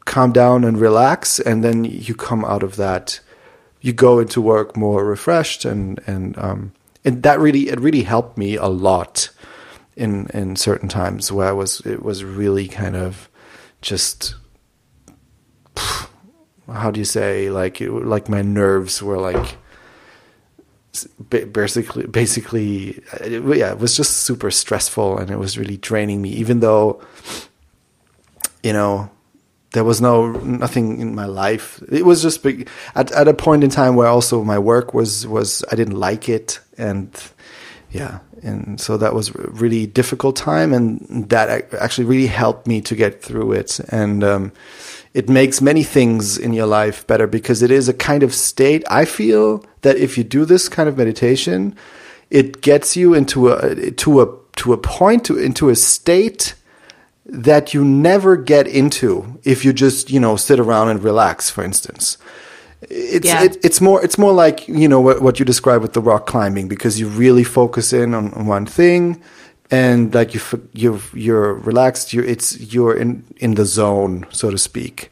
calm 0.06 0.32
down 0.32 0.64
and 0.64 0.80
relax, 0.80 1.40
and 1.40 1.64
then 1.64 1.84
you 1.86 2.16
come 2.16 2.46
out 2.46 2.64
of 2.64 2.76
that. 2.78 3.20
You 3.82 3.94
go 3.94 4.20
into 4.20 4.42
work 4.42 4.78
more 4.78 5.06
refreshed, 5.06 5.66
and 5.66 6.00
and 6.08 6.38
um, 6.38 6.74
and 7.06 7.24
that 7.24 7.40
really 7.40 7.70
it 7.70 7.80
really 7.80 8.04
helped 8.04 8.38
me 8.38 8.56
a 8.56 8.68
lot 8.68 9.30
in 9.96 10.28
in 10.34 10.56
certain 10.56 10.90
times 10.90 11.32
where 11.32 11.48
I 11.48 11.52
was 11.52 11.82
it 11.82 12.04
was 12.04 12.24
really 12.24 12.68
kind 12.68 12.96
of 12.96 13.30
just 13.82 14.36
how 16.72 16.92
do 16.92 17.00
you 17.00 17.06
say 17.06 17.50
like 17.50 17.80
like 17.82 18.30
my 18.30 18.42
nerves 18.42 19.04
were 19.04 19.20
like 19.20 19.58
basically 21.30 22.06
basically 22.06 23.02
it, 23.20 23.58
yeah 23.58 23.72
it 23.72 23.80
was 23.80 23.98
just 23.98 24.18
super 24.18 24.52
stressful 24.52 25.18
and 25.18 25.32
it 25.32 25.40
was 25.40 25.58
really 25.58 25.78
draining 25.78 26.22
me 26.22 26.30
even 26.30 26.60
though 26.60 27.02
you 28.62 28.72
know 28.72 29.10
there 29.74 29.84
was 29.84 30.00
no 30.00 30.32
nothing 30.32 31.02
in 31.02 31.14
my 31.14 31.26
life. 31.26 31.84
It 31.92 32.06
was 32.06 32.22
just 32.22 32.42
big, 32.42 32.70
at 32.96 33.12
at 33.12 33.28
a 33.28 33.34
point 33.34 33.64
in 33.64 33.70
time 33.70 33.96
where 33.96 34.08
also 34.08 34.44
my 34.44 34.58
work 34.58 34.94
was 34.94 35.28
was 35.28 35.64
I 35.72 35.76
didn't 35.76 36.00
like 36.00 36.30
it, 36.30 36.60
and 36.78 37.10
yeah, 37.92 38.20
and 38.42 38.80
so 38.80 38.98
that 38.98 39.14
was 39.14 39.36
really 39.36 39.86
difficult 39.86 40.36
time, 40.36 40.74
and 40.74 41.30
that 41.30 41.74
actually 41.74 42.06
really 42.06 42.28
helped 42.28 42.68
me 42.68 42.82
to 42.82 42.96
get 42.96 43.22
through 43.22 43.54
it, 43.54 43.80
and 43.90 44.24
um, 44.24 44.52
it 45.14 45.28
makes 45.28 45.62
many 45.62 45.84
things 45.84 46.38
in 46.38 46.54
your 46.54 46.68
life 46.68 47.06
better 47.08 47.28
because 47.28 47.62
it 47.62 47.72
is 47.72 47.90
a 47.90 47.94
kind 47.94 48.24
of 48.24 48.34
state. 48.34 48.84
I 48.90 49.06
feel 49.06 49.66
that 49.82 49.98
if 49.98 50.18
you 50.18 50.24
do 50.24 50.46
this 50.46 50.70
kind 50.70 50.88
of 50.88 50.98
meditation, 50.98 51.76
it 52.30 52.62
gets 52.62 52.96
you 52.96 53.16
into 53.16 53.50
a 53.50 53.92
to 53.92 54.22
a 54.22 54.38
to 54.58 54.74
a 54.74 54.78
point 54.78 55.26
to 55.26 55.38
into 55.38 55.70
a 55.70 55.76
state 55.76 56.54
that 57.26 57.74
you 57.74 57.84
never 57.86 58.36
get 58.36 58.68
into 58.68 59.40
if 59.44 59.64
you 59.64 59.74
just 59.74 60.10
you 60.12 60.20
know 60.20 60.36
sit 60.36 60.60
around 60.60 60.90
and 60.90 61.04
relax 61.04 61.50
for 61.50 61.64
instance. 61.64 62.18
It's 62.90 63.28
Yeah. 63.28 63.44
it, 63.44 63.58
it's 63.64 63.80
more 63.80 64.04
it's 64.04 64.18
more 64.18 64.34
like 64.34 64.68
you 64.68 64.88
know 64.88 65.00
what, 65.00 65.22
what 65.22 65.40
you 65.40 65.46
describe 65.46 65.82
with 65.82 65.94
the 65.94 66.02
rock 66.02 66.26
climbing 66.28 66.68
because 66.68 67.00
you 67.00 67.08
really 67.08 67.44
focus 67.44 67.94
in 67.94 68.14
on, 68.14 68.34
on 68.34 68.46
one 68.46 68.66
thing 68.66 69.22
and 69.72 70.14
like 70.14 70.34
you 70.34 70.42
you 70.74 71.00
you're 71.14 71.54
relaxed 71.54 72.12
you 72.14 72.22
it's 72.22 72.60
you're 72.74 72.96
in 72.96 73.24
in 73.38 73.56
the 73.56 73.66
zone 73.66 74.26
so 74.32 74.52
to 74.52 74.58
speak. 74.58 75.12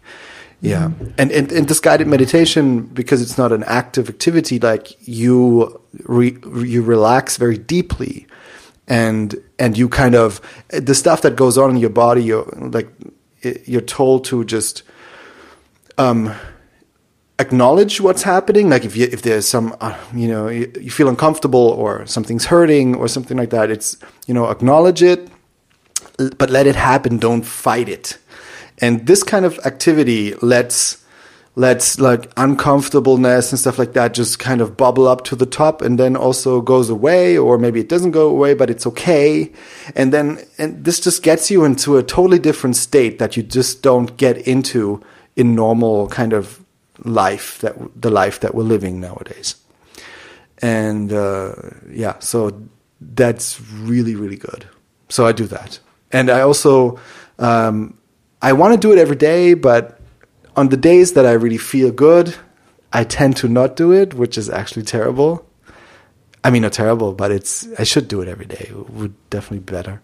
Yeah. 0.64 0.90
Mm-hmm. 0.90 1.12
And, 1.18 1.32
and 1.32 1.52
and 1.52 1.68
this 1.68 1.80
guided 1.80 2.08
meditation 2.08 2.82
because 2.82 3.22
it's 3.22 3.38
not 3.38 3.52
an 3.52 3.64
active 3.64 4.10
activity 4.10 4.60
like 4.60 4.96
you 5.08 5.82
re, 6.04 6.38
you 6.58 6.84
relax 6.84 7.38
very 7.38 7.58
deeply 7.58 8.28
and 8.92 9.42
and 9.58 9.78
you 9.78 9.88
kind 9.88 10.16
of 10.16 10.42
the 10.70 10.94
stuff 10.94 11.22
that 11.22 11.38
goes 11.38 11.58
on 11.58 11.70
in 11.72 11.78
your 11.78 11.90
body 11.90 12.22
you're 12.22 12.46
like 12.60 12.90
you're 13.66 13.80
told 13.80 14.26
to 14.26 14.44
just 14.44 14.84
um 15.98 16.34
acknowledge 17.40 18.00
what's 18.00 18.22
happening. 18.22 18.70
Like 18.70 18.86
if 18.86 18.96
you 18.96 19.08
if 19.12 19.24
there's 19.24 19.48
some 19.48 19.76
uh, 19.82 19.98
you 20.14 20.28
know 20.28 20.48
you, 20.48 20.72
you 20.80 20.92
feel 20.92 21.10
uncomfortable 21.10 21.70
or 21.70 22.06
something's 22.06 22.46
hurting 22.46 22.96
or 22.96 23.08
something 23.08 23.36
like 23.36 23.50
that 23.50 23.72
it's 23.72 23.98
you 24.28 24.34
know 24.34 24.46
acknowledge 24.50 25.02
it 25.02 25.30
but 26.38 26.50
let 26.50 26.68
it 26.68 26.76
happen. 26.76 27.18
Don't 27.18 27.44
fight 27.44 27.90
it. 27.90 28.18
And 28.78 29.08
this 29.08 29.24
kind 29.24 29.46
of 29.46 29.58
activity 29.66 30.36
lets 30.42 31.01
lets 31.56 32.00
like 32.00 32.32
uncomfortableness 32.38 33.52
and 33.52 33.60
stuff 33.60 33.78
like 33.78 33.92
that 33.94 34.14
just 34.14 34.40
kind 34.40 34.62
of 34.62 34.78
bubble 34.78 35.08
up 35.08 35.26
to 35.26 35.36
the 35.36 35.46
top 35.46 35.82
and 35.82 36.00
then 36.00 36.16
also 36.16 36.62
goes 36.62 36.90
away 36.90 37.38
or 37.38 37.58
maybe 37.58 37.82
it 37.82 37.90
doesn't 37.90 38.12
go 38.12 38.30
away 38.30 38.54
but 38.54 38.70
it's 38.70 38.88
okay. 38.88 39.52
And 39.96 40.14
then 40.14 40.40
and 40.58 40.86
this 40.86 41.00
just 41.00 41.24
gets 41.24 41.52
you 41.52 41.66
into 41.66 41.98
a 41.98 42.04
totally 42.04 42.40
different 42.40 42.78
state 42.78 43.20
that 43.20 43.36
you 43.36 43.44
just 43.44 43.84
don't 43.84 44.16
get 44.16 44.38
into 44.48 45.02
in 45.36 45.54
normal 45.54 46.08
kind 46.08 46.32
of 46.32 46.64
life 47.04 47.60
that 47.60 47.76
the 48.02 48.10
life 48.10 48.40
that 48.40 48.56
we're 48.56 48.64
living 48.64 49.02
nowadays. 49.02 49.56
And 50.62 51.12
uh, 51.12 51.56
yeah 51.90 52.20
so 52.20 52.62
that's 53.02 53.60
really 53.60 54.16
really 54.16 54.38
good. 54.38 54.66
So 55.10 55.26
i 55.26 55.34
do 55.34 55.48
that. 55.48 55.80
And 56.14 56.30
i 56.30 56.40
also 56.40 56.98
um, 57.40 57.98
i 58.42 58.54
want 58.54 58.74
to 58.74 58.80
do 58.80 58.94
it 58.94 58.98
every 58.98 59.18
day 59.18 59.54
but 59.54 60.01
on 60.56 60.70
the 60.70 60.78
days 60.78 61.14
that 61.14 61.26
i 61.26 61.32
really 61.32 61.58
feel 61.58 61.92
good 61.92 62.36
i 62.94 63.04
tend 63.04 63.36
to 63.38 63.48
not 63.48 63.76
do 63.76 63.92
it 63.92 64.14
which 64.14 64.38
is 64.38 64.50
actually 64.50 64.84
terrible 64.84 65.46
I 66.44 66.50
mean, 66.50 66.64
not 66.64 66.74
terrible, 66.74 67.14
but 67.14 67.32
it's 67.32 67.68
I 67.78 67.84
should 67.84 68.08
do 68.08 68.22
it 68.22 68.28
every 68.28 68.48
day. 68.48 68.68
It 68.70 68.90
would 68.92 69.14
definitely 69.30 69.60
be 69.60 69.72
better. 69.72 70.02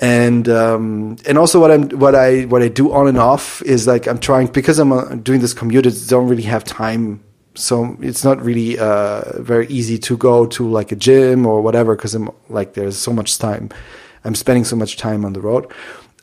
And 0.00 0.48
um, 0.48 1.16
and 1.26 1.38
also 1.38 1.60
what 1.60 1.70
I'm 1.70 1.90
what 1.90 2.14
I 2.14 2.42
what 2.42 2.62
I 2.62 2.68
do 2.68 2.92
on 2.92 3.06
and 3.06 3.18
off 3.18 3.62
is 3.62 3.86
like 3.86 4.08
I'm 4.08 4.18
trying 4.18 4.48
because 4.48 4.80
I'm 4.80 4.92
uh, 4.92 5.14
doing 5.16 5.40
this 5.40 5.54
commute. 5.54 5.86
I 5.86 5.92
don't 6.08 6.26
really 6.26 6.42
have 6.42 6.64
time, 6.64 7.22
so 7.54 7.96
it's 8.00 8.24
not 8.24 8.42
really 8.42 8.78
uh, 8.80 9.40
very 9.40 9.68
easy 9.68 9.96
to 9.98 10.16
go 10.16 10.46
to 10.46 10.68
like 10.68 10.90
a 10.90 10.96
gym 10.96 11.46
or 11.46 11.62
whatever 11.62 11.94
because 11.94 12.16
I'm 12.16 12.30
like 12.48 12.74
there's 12.74 12.98
so 12.98 13.12
much 13.12 13.38
time. 13.38 13.70
I'm 14.24 14.34
spending 14.34 14.64
so 14.64 14.74
much 14.74 14.96
time 14.96 15.24
on 15.24 15.34
the 15.34 15.40
road. 15.40 15.72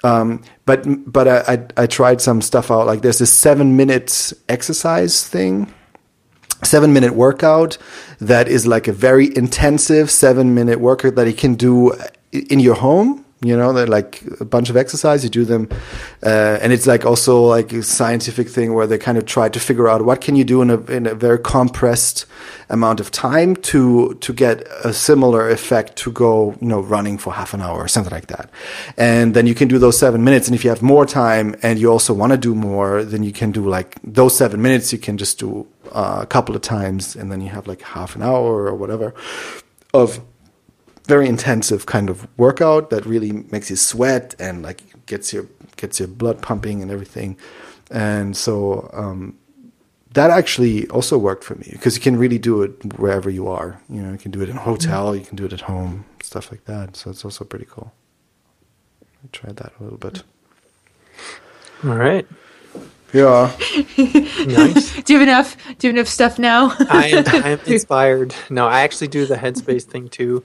Um, 0.03 0.43
but 0.65 0.85
but 1.11 1.27
I, 1.27 1.53
I 1.53 1.83
I 1.83 1.87
tried 1.87 2.21
some 2.21 2.41
stuff 2.41 2.69
out. 2.71 2.85
Like 2.85 3.01
there's 3.01 3.19
this 3.19 3.33
seven 3.33 3.75
minutes 3.75 4.33
exercise 4.47 5.27
thing 5.27 5.73
seven 6.63 6.93
minute 6.93 7.13
workout 7.13 7.77
that 8.19 8.47
is 8.47 8.65
like 8.65 8.87
a 8.87 8.91
very 8.91 9.35
intensive 9.35 10.09
seven 10.09 10.55
minute 10.55 10.79
workout 10.79 11.15
that 11.15 11.27
you 11.27 11.33
can 11.33 11.55
do 11.55 11.93
in 12.31 12.59
your 12.59 12.75
home 12.75 13.23
you 13.47 13.57
know 13.57 13.73
they're 13.73 13.87
like 13.87 14.23
a 14.39 14.45
bunch 14.45 14.69
of 14.69 14.77
exercise 14.77 15.23
you 15.23 15.29
do 15.29 15.45
them 15.45 15.67
uh, 16.23 16.59
and 16.61 16.73
it's 16.73 16.87
like 16.87 17.05
also 17.05 17.41
like 17.41 17.71
a 17.73 17.83
scientific 17.83 18.47
thing 18.49 18.73
where 18.73 18.87
they 18.87 18.97
kind 18.97 19.17
of 19.17 19.25
try 19.25 19.49
to 19.49 19.59
figure 19.59 19.87
out 19.87 20.03
what 20.03 20.21
can 20.21 20.35
you 20.35 20.43
do 20.43 20.61
in 20.61 20.69
a, 20.69 20.79
in 20.91 21.07
a 21.07 21.15
very 21.15 21.39
compressed 21.39 22.25
amount 22.69 22.99
of 22.99 23.11
time 23.11 23.55
to 23.55 24.13
to 24.15 24.33
get 24.33 24.67
a 24.83 24.93
similar 24.93 25.49
effect 25.49 25.95
to 25.95 26.11
go 26.11 26.55
you 26.61 26.67
know 26.67 26.81
running 26.81 27.17
for 27.17 27.33
half 27.33 27.53
an 27.53 27.61
hour 27.61 27.79
or 27.79 27.87
something 27.87 28.11
like 28.11 28.27
that. 28.27 28.49
And 28.97 29.33
then 29.33 29.47
you 29.47 29.55
can 29.55 29.67
do 29.67 29.79
those 29.79 29.97
seven 29.97 30.23
minutes 30.23 30.47
and 30.47 30.55
if 30.55 30.63
you 30.63 30.69
have 30.69 30.81
more 30.81 31.05
time 31.05 31.55
and 31.63 31.79
you 31.79 31.91
also 31.91 32.13
want 32.13 32.31
to 32.33 32.37
do 32.37 32.53
more 32.53 33.03
then 33.03 33.23
you 33.23 33.31
can 33.31 33.51
do 33.51 33.67
like 33.67 33.97
those 34.03 34.35
seven 34.37 34.61
minutes 34.61 34.91
you 34.91 34.99
can 34.99 35.17
just 35.17 35.39
do 35.39 35.67
uh, 35.91 36.19
a 36.21 36.25
couple 36.25 36.55
of 36.55 36.61
times 36.61 37.15
and 37.15 37.31
then 37.31 37.41
you 37.41 37.49
have 37.49 37.67
like 37.67 37.81
half 37.81 38.15
an 38.15 38.21
hour 38.21 38.67
or 38.67 38.75
whatever 38.75 39.13
of 39.93 40.19
very 41.07 41.27
intensive 41.27 41.85
kind 41.85 42.09
of 42.09 42.27
workout 42.37 42.89
that 42.89 43.05
really 43.05 43.31
makes 43.31 43.69
you 43.69 43.75
sweat 43.75 44.35
and 44.39 44.61
like 44.61 44.81
gets 45.05 45.33
your 45.33 45.47
gets 45.77 45.99
your 45.99 46.07
blood 46.07 46.41
pumping 46.41 46.81
and 46.81 46.91
everything. 46.91 47.37
And 47.89 48.35
so 48.35 48.89
um, 48.93 49.37
that 50.13 50.29
actually 50.29 50.87
also 50.89 51.17
worked 51.17 51.43
for 51.43 51.55
me 51.55 51.69
because 51.71 51.95
you 51.95 52.01
can 52.01 52.17
really 52.17 52.37
do 52.37 52.61
it 52.61 52.99
wherever 52.99 53.29
you 53.29 53.47
are. 53.47 53.81
You 53.89 54.01
know 54.01 54.11
you 54.11 54.17
can 54.17 54.31
do 54.31 54.41
it 54.41 54.49
in 54.49 54.57
a 54.57 54.61
hotel 54.61 55.15
you 55.15 55.25
can 55.25 55.35
do 55.35 55.45
it 55.45 55.53
at 55.53 55.61
home 55.61 56.05
stuff 56.21 56.51
like 56.51 56.65
that. 56.65 56.95
So 56.95 57.09
it's 57.09 57.23
also 57.23 57.45
pretty 57.45 57.65
cool. 57.69 57.93
I 59.23 59.27
tried 59.31 59.57
that 59.57 59.73
a 59.79 59.83
little 59.83 59.97
bit. 59.97 60.23
All 61.83 61.95
right. 61.95 62.27
Yeah 63.13 63.51
Nice. 64.45 65.01
Do 65.03 65.13
you 65.13 65.19
have 65.19 65.27
enough? 65.27 65.55
Do 65.77 65.87
you 65.87 65.89
have 65.93 65.95
enough 65.97 66.07
stuff 66.07 66.37
now? 66.39 66.75
I 66.89 67.07
am, 67.07 67.23
I 67.43 67.49
am 67.51 67.59
inspired. 67.65 68.35
No, 68.49 68.67
I 68.67 68.81
actually 68.81 69.07
do 69.07 69.25
the 69.25 69.35
headspace 69.35 69.83
thing 69.83 70.09
too. 70.09 70.43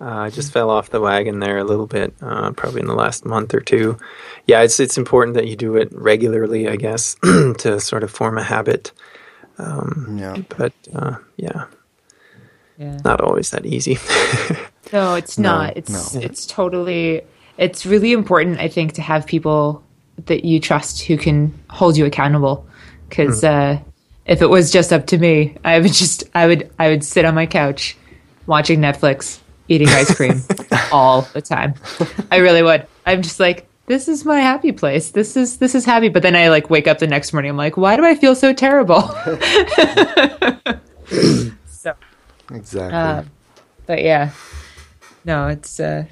Uh, 0.00 0.04
I 0.26 0.30
just 0.30 0.52
fell 0.52 0.70
off 0.70 0.90
the 0.90 1.00
wagon 1.00 1.40
there 1.40 1.58
a 1.58 1.64
little 1.64 1.86
bit, 1.86 2.14
uh, 2.20 2.50
probably 2.52 2.80
in 2.80 2.86
the 2.86 2.94
last 2.94 3.24
month 3.24 3.54
or 3.54 3.60
two. 3.60 3.96
Yeah, 4.46 4.62
it's 4.62 4.78
it's 4.80 4.98
important 4.98 5.34
that 5.36 5.46
you 5.46 5.56
do 5.56 5.76
it 5.76 5.88
regularly, 5.92 6.68
I 6.68 6.76
guess, 6.76 7.16
to 7.22 7.80
sort 7.80 8.02
of 8.02 8.10
form 8.10 8.36
a 8.38 8.42
habit. 8.42 8.92
yeah 9.58 10.36
But 10.56 10.72
uh, 10.94 11.16
yeah, 11.36 11.64
yeah. 12.78 12.98
not 13.04 13.20
always 13.20 13.50
that 13.50 13.66
easy. 13.66 13.98
No, 14.92 15.14
it's 15.14 15.38
No, 15.38 15.56
not. 15.56 15.76
It's 15.78 16.14
no. 16.14 16.20
it's 16.20 16.44
totally 16.44 17.22
it's 17.56 17.86
really 17.86 18.12
important 18.12 18.58
I 18.60 18.68
think 18.68 18.92
to 18.94 19.02
have 19.02 19.26
people 19.26 19.82
that 20.26 20.44
you 20.44 20.60
trust 20.60 21.02
who 21.02 21.16
can 21.16 21.58
hold 21.70 21.96
you 21.96 22.04
accountable 22.04 22.66
cuz 23.10 23.44
uh 23.44 23.78
if 24.26 24.40
it 24.40 24.46
was 24.46 24.70
just 24.70 24.92
up 24.92 25.06
to 25.06 25.18
me, 25.18 25.56
I 25.64 25.80
would 25.80 25.92
just 25.92 26.24
I 26.34 26.46
would 26.46 26.70
I 26.78 26.88
would 26.88 27.04
sit 27.04 27.24
on 27.24 27.34
my 27.34 27.46
couch 27.46 27.96
watching 28.46 28.80
Netflix, 28.80 29.38
eating 29.68 29.88
ice 29.88 30.14
cream 30.14 30.42
all 30.92 31.22
the 31.32 31.42
time. 31.42 31.74
I 32.30 32.36
really 32.36 32.62
would. 32.62 32.86
I'm 33.06 33.22
just 33.22 33.40
like 33.40 33.68
this 33.86 34.08
is 34.08 34.24
my 34.24 34.40
happy 34.40 34.72
place. 34.72 35.10
This 35.10 35.36
is 35.36 35.58
this 35.58 35.74
is 35.74 35.84
happy. 35.84 36.08
But 36.08 36.22
then 36.22 36.36
I 36.36 36.48
like 36.48 36.70
wake 36.70 36.86
up 36.86 36.98
the 36.98 37.06
next 37.06 37.32
morning. 37.32 37.50
I'm 37.50 37.56
like, 37.56 37.76
why 37.76 37.96
do 37.96 38.04
I 38.04 38.14
feel 38.14 38.34
so 38.34 38.52
terrible? 38.52 39.02
so 41.66 41.94
exactly 42.50 42.98
uh, 42.98 43.22
but 43.86 44.02
yeah, 44.02 44.30
no, 45.24 45.48
it's 45.48 45.80
uh, 45.80 46.04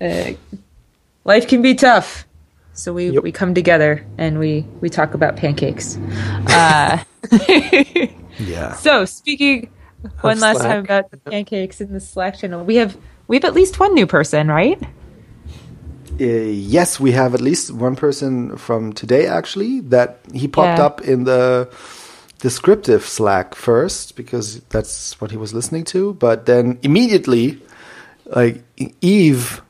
uh, 0.00 0.32
life 1.24 1.48
can 1.48 1.62
be 1.62 1.74
tough. 1.74 2.25
So 2.76 2.92
we 2.92 3.10
Yep. 3.10 3.22
we 3.24 3.32
come 3.32 3.54
together 3.54 4.04
and 4.18 4.38
we 4.38 4.64
we 4.80 4.88
talk 4.88 5.14
about 5.14 5.36
pancakes. 5.36 5.96
Uh, 6.46 7.02
yeah 8.38 8.74
so 8.74 9.04
speaking 9.04 9.68
one 10.20 10.38
last 10.40 10.60
Slack. 10.60 10.70
time 10.70 10.84
about 10.84 11.10
the 11.10 11.16
pancakes 11.16 11.80
in 11.80 11.92
the 11.92 12.00
Slack 12.00 12.38
channel, 12.38 12.64
we 12.64 12.76
have 12.76 12.96
we 13.28 13.36
have 13.36 13.44
at 13.44 13.54
least 13.54 13.80
one 13.80 13.94
new 13.94 14.06
person, 14.06 14.48
right? 14.48 14.78
Uh, 16.20 16.24
yes, 16.24 16.98
we 17.00 17.12
have 17.12 17.34
at 17.34 17.40
least 17.40 17.70
one 17.72 17.96
person 17.96 18.56
from 18.56 18.92
today 18.92 19.26
actually 19.26 19.80
that 19.80 20.20
he 20.32 20.48
popped 20.48 20.78
Yeah. 20.78 20.86
up 20.86 21.00
in 21.02 21.24
the 21.24 21.68
descriptive 22.38 23.04
Slack 23.04 23.54
first 23.54 24.16
because 24.16 24.60
that's 24.70 25.20
what 25.20 25.30
he 25.30 25.36
was 25.36 25.52
listening 25.52 25.84
to, 25.92 26.14
but 26.14 26.46
then 26.46 26.78
immediately, 26.82 27.60
like 28.26 28.62
Eve, 29.00 29.60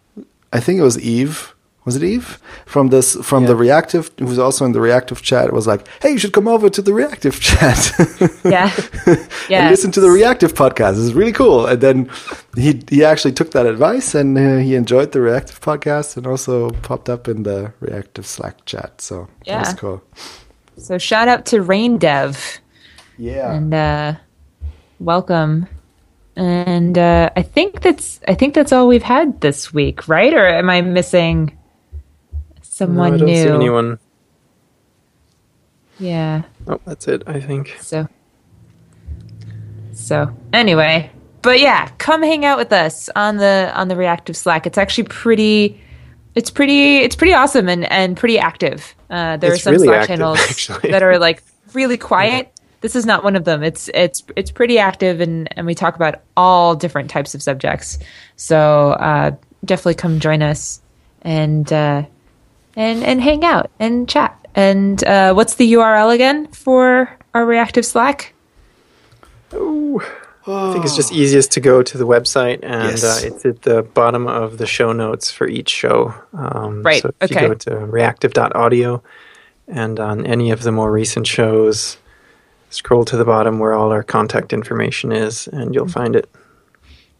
I 0.53 0.61
think 0.61 0.79
it 0.79 0.83
was 0.85 0.99
Eve 1.01 1.55
Was 1.87 1.95
it 1.97 2.03
Eve 2.03 2.39
from 2.67 2.89
this 2.89 3.15
from 3.23 3.43
Yeah. 3.45 3.49
the 3.51 3.57
reactive? 3.57 4.11
Who 4.19 4.27
was 4.27 4.39
also 4.39 4.65
in 4.67 4.73
the 4.73 4.81
reactive 4.81 5.23
chat? 5.23 5.53
Was 5.53 5.67
like, 5.69 5.87
hey, 6.03 6.11
you 6.11 6.19
should 6.19 6.33
come 6.33 6.49
over 6.49 6.69
to 6.69 6.83
the 6.83 6.93
reactive 6.93 7.41
chat. 7.41 7.79
Yeah. 8.45 8.71
and 9.07 9.19
Yeah. 9.49 9.71
listen 9.71 9.91
to 9.93 10.01
the 10.01 10.11
reactive 10.11 10.53
podcast. 10.53 10.99
It's 10.99 11.15
really 11.15 11.33
cool. 11.33 11.67
And 11.67 11.81
then 11.81 12.11
he 12.57 12.83
he 12.91 13.05
actually 13.05 13.33
took 13.35 13.51
that 13.53 13.67
advice 13.67 14.15
and 14.21 14.37
uh, 14.37 14.59
he 14.59 14.75
enjoyed 14.75 15.13
the 15.13 15.21
reactive 15.21 15.61
podcast 15.61 16.17
and 16.17 16.27
also 16.27 16.71
popped 16.83 17.09
up 17.09 17.29
in 17.29 17.45
the 17.45 17.73
reactive 17.81 18.27
Slack 18.27 18.65
chat. 18.67 19.01
So 19.01 19.29
Yeah. 19.47 19.63
that's 19.63 19.79
cool. 19.81 20.03
So 20.79 20.99
shout 20.99 21.29
out 21.29 21.47
to 21.47 21.63
Rain 21.63 21.99
Dev 21.99 22.61
Yeah. 23.19 23.55
and 23.57 23.73
uh, 23.73 24.13
welcome. 24.99 25.67
And 26.37 26.99
uh, 26.99 27.31
I 27.37 27.43
think 27.43 27.81
that's 27.81 28.21
I 28.29 28.35
think 28.35 28.55
that's 28.55 28.73
all 28.73 28.89
we've 28.89 29.03
had 29.17 29.41
this 29.41 29.73
week, 29.73 30.07
right? 30.09 30.35
Or 30.35 30.47
am 30.47 30.69
I 30.69 30.83
missing 30.83 31.57
No, 32.81 32.87
someone 32.87 33.15
I 33.15 33.17
don't 33.17 33.27
new? 33.27 33.43
see 33.43 33.49
anyone. 33.49 33.99
Yeah. 35.99 36.43
Oh, 36.67 36.81
that's 36.85 37.09
it. 37.09 37.23
I 37.27 37.41
think. 37.41 37.77
So, 37.81 38.07
so 39.93 40.37
anyway, 40.53 41.11
but 41.43 41.61
yeah, 41.61 41.89
come 41.99 42.23
hang 42.23 42.45
out 42.45 42.59
with 42.59 42.73
us 42.73 43.09
on 43.17 43.39
the 43.39 43.73
on 43.75 43.89
the 43.89 43.97
reactive 43.97 44.37
Slack. 44.37 44.67
It's 44.67 44.79
actually 44.79 45.05
pretty. 45.05 45.81
It's 46.35 46.51
pretty. 46.51 46.99
It's 46.99 47.17
pretty 47.17 47.33
awesome 47.33 47.69
and 47.69 47.91
and 47.91 48.17
pretty 48.17 48.39
active. 48.39 48.95
Uh, 49.09 49.37
there 49.39 49.53
It's 49.53 49.61
are 49.61 49.63
some 49.65 49.73
really 49.75 49.87
Slack 49.89 50.03
active, 50.03 50.17
channels 50.19 50.39
actually. 50.51 50.91
that 50.91 51.03
are 51.03 51.19
like 51.19 51.43
really 51.73 51.97
quiet. 52.13 52.53
This 52.83 52.95
is 52.95 53.07
not 53.07 53.25
one 53.25 53.37
of 53.37 53.45
them. 53.45 53.63
It's 53.63 53.89
it's 53.95 54.23
it's 54.37 54.51
pretty 54.51 54.79
active 54.79 55.23
and 55.23 55.49
and 55.57 55.67
we 55.67 55.75
talk 55.75 55.97
about 55.97 56.17
all 56.37 56.75
different 56.77 57.09
types 57.09 57.35
of 57.35 57.43
subjects. 57.43 57.99
So 58.37 58.91
uh, 58.91 59.31
definitely 59.65 59.95
come 59.95 60.21
join 60.21 60.43
us 60.43 60.83
and 61.23 61.73
uh, 61.73 62.03
and 62.77 63.03
and 63.03 63.21
hang 63.21 63.45
out 63.45 63.71
and 63.81 64.09
chat. 64.09 64.39
And 64.55 65.03
uh, 65.05 65.35
what's 65.35 65.55
the 65.57 65.73
URL 65.75 66.15
again 66.15 66.47
for 66.49 67.11
our 67.35 67.45
reactive 67.45 67.85
Slack? 67.85 68.33
I 69.53 70.73
think 70.73 70.85
it's 70.85 70.95
just 70.97 71.13
easiest 71.13 71.51
to 71.53 71.61
go 71.61 71.83
to 71.83 71.99
the 71.99 72.07
website, 72.07 72.61
and 72.63 72.91
Yes. 72.91 73.05
uh, 73.05 73.27
it's 73.27 73.45
at 73.45 73.63
the 73.63 73.83
bottom 73.83 74.27
of 74.29 74.59
the 74.59 74.67
show 74.67 74.93
notes 74.93 75.31
for 75.31 75.49
each 75.49 75.71
show. 75.71 76.15
Um, 76.33 76.83
Right, 76.83 77.03
So 77.03 77.13
if 77.21 77.33
okay. 77.33 77.43
you 77.43 77.49
go 77.49 77.55
to 77.55 77.77
reactive.audio, 77.87 79.03
and 79.69 79.99
on 79.99 80.25
any 80.25 80.51
of 80.53 80.63
the 80.63 80.71
more 80.71 80.93
recent 80.93 81.27
shows, 81.27 81.99
scroll 82.71 83.05
to 83.07 83.17
the 83.17 83.25
bottom 83.25 83.59
where 83.59 83.73
all 83.73 83.91
our 83.91 84.05
contact 84.05 84.53
information 84.53 85.11
is, 85.11 85.49
and 85.49 85.75
you'll 85.75 85.89
find 85.89 86.15
it. 86.15 86.31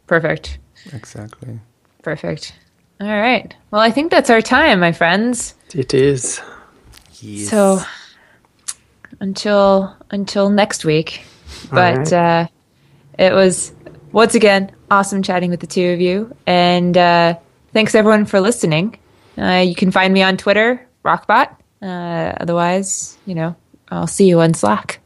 Perfect. 0.07 0.59
Exactly. 0.93 1.59
Perfect. 2.03 2.55
All 3.01 3.07
right. 3.07 3.55
Well, 3.71 3.81
I 3.81 3.91
think 3.91 4.11
that's 4.11 4.31
our 4.31 4.41
time, 4.41 4.81
my 4.81 4.93
friends. 4.93 5.55
It 5.75 5.93
is. 5.93 6.41
Yes. 7.21 7.51
So 7.51 7.81
until 9.21 9.95
until 10.11 10.51
next 10.51 10.85
week. 10.85 11.25
But 11.71 11.99
right. 11.99 12.13
uh, 12.13 12.49
it 13.19 13.33
was 13.33 13.73
once 14.13 14.35
again 14.35 14.73
awesome 14.91 15.23
chatting 15.23 15.51
with 15.51 15.61
the 15.61 15.67
two 15.67 15.91
of 15.91 16.01
you, 16.01 16.35
and 16.47 16.97
uh, 16.97 17.39
thanks 17.73 17.95
everyone 17.95 18.25
for 18.25 18.41
listening. 18.41 18.99
Uh, 19.39 19.65
you 19.67 19.75
can 19.75 19.91
find 19.91 20.13
me 20.13 20.23
on 20.23 20.37
Twitter, 20.37 20.87
Rockbot. 21.05 21.55
Uh, 21.83 22.35
otherwise, 22.41 23.17
you 23.27 23.35
know, 23.35 23.55
I'll 23.91 24.07
see 24.07 24.27
you 24.27 24.41
on 24.41 24.55
Slack. 24.55 25.01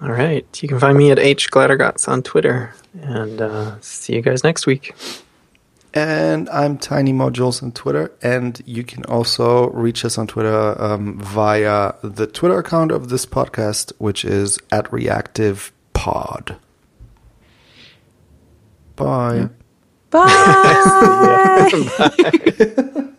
All 0.00 0.10
right. 0.10 0.46
You 0.62 0.68
can 0.68 0.78
find 0.78 0.96
me 0.96 1.10
at 1.10 1.18
H 1.18 1.50
Glattergotz 1.50 2.08
on 2.08 2.22
Twitter, 2.22 2.74
and 3.00 3.40
uh, 3.40 3.80
see 3.80 4.14
you 4.14 4.22
guys 4.22 4.44
next 4.44 4.66
week. 4.66 4.94
And 5.98 6.48
I'm 6.50 6.78
Tiny 6.78 7.12
Modules 7.12 7.60
on 7.60 7.72
Twitter, 7.72 8.12
and 8.22 8.62
you 8.64 8.84
can 8.84 9.04
also 9.06 9.68
reach 9.70 10.04
us 10.04 10.16
on 10.16 10.28
Twitter 10.28 10.80
um, 10.80 11.18
via 11.18 11.92
the 12.02 12.28
Twitter 12.28 12.56
account 12.56 12.92
of 12.92 13.08
this 13.08 13.26
podcast, 13.26 13.92
which 13.98 14.24
is 14.24 14.60
at 14.70 14.92
Reactive 14.92 15.72
Pod. 15.94 16.56
Bye. 18.94 19.48
Bye. 20.10 21.68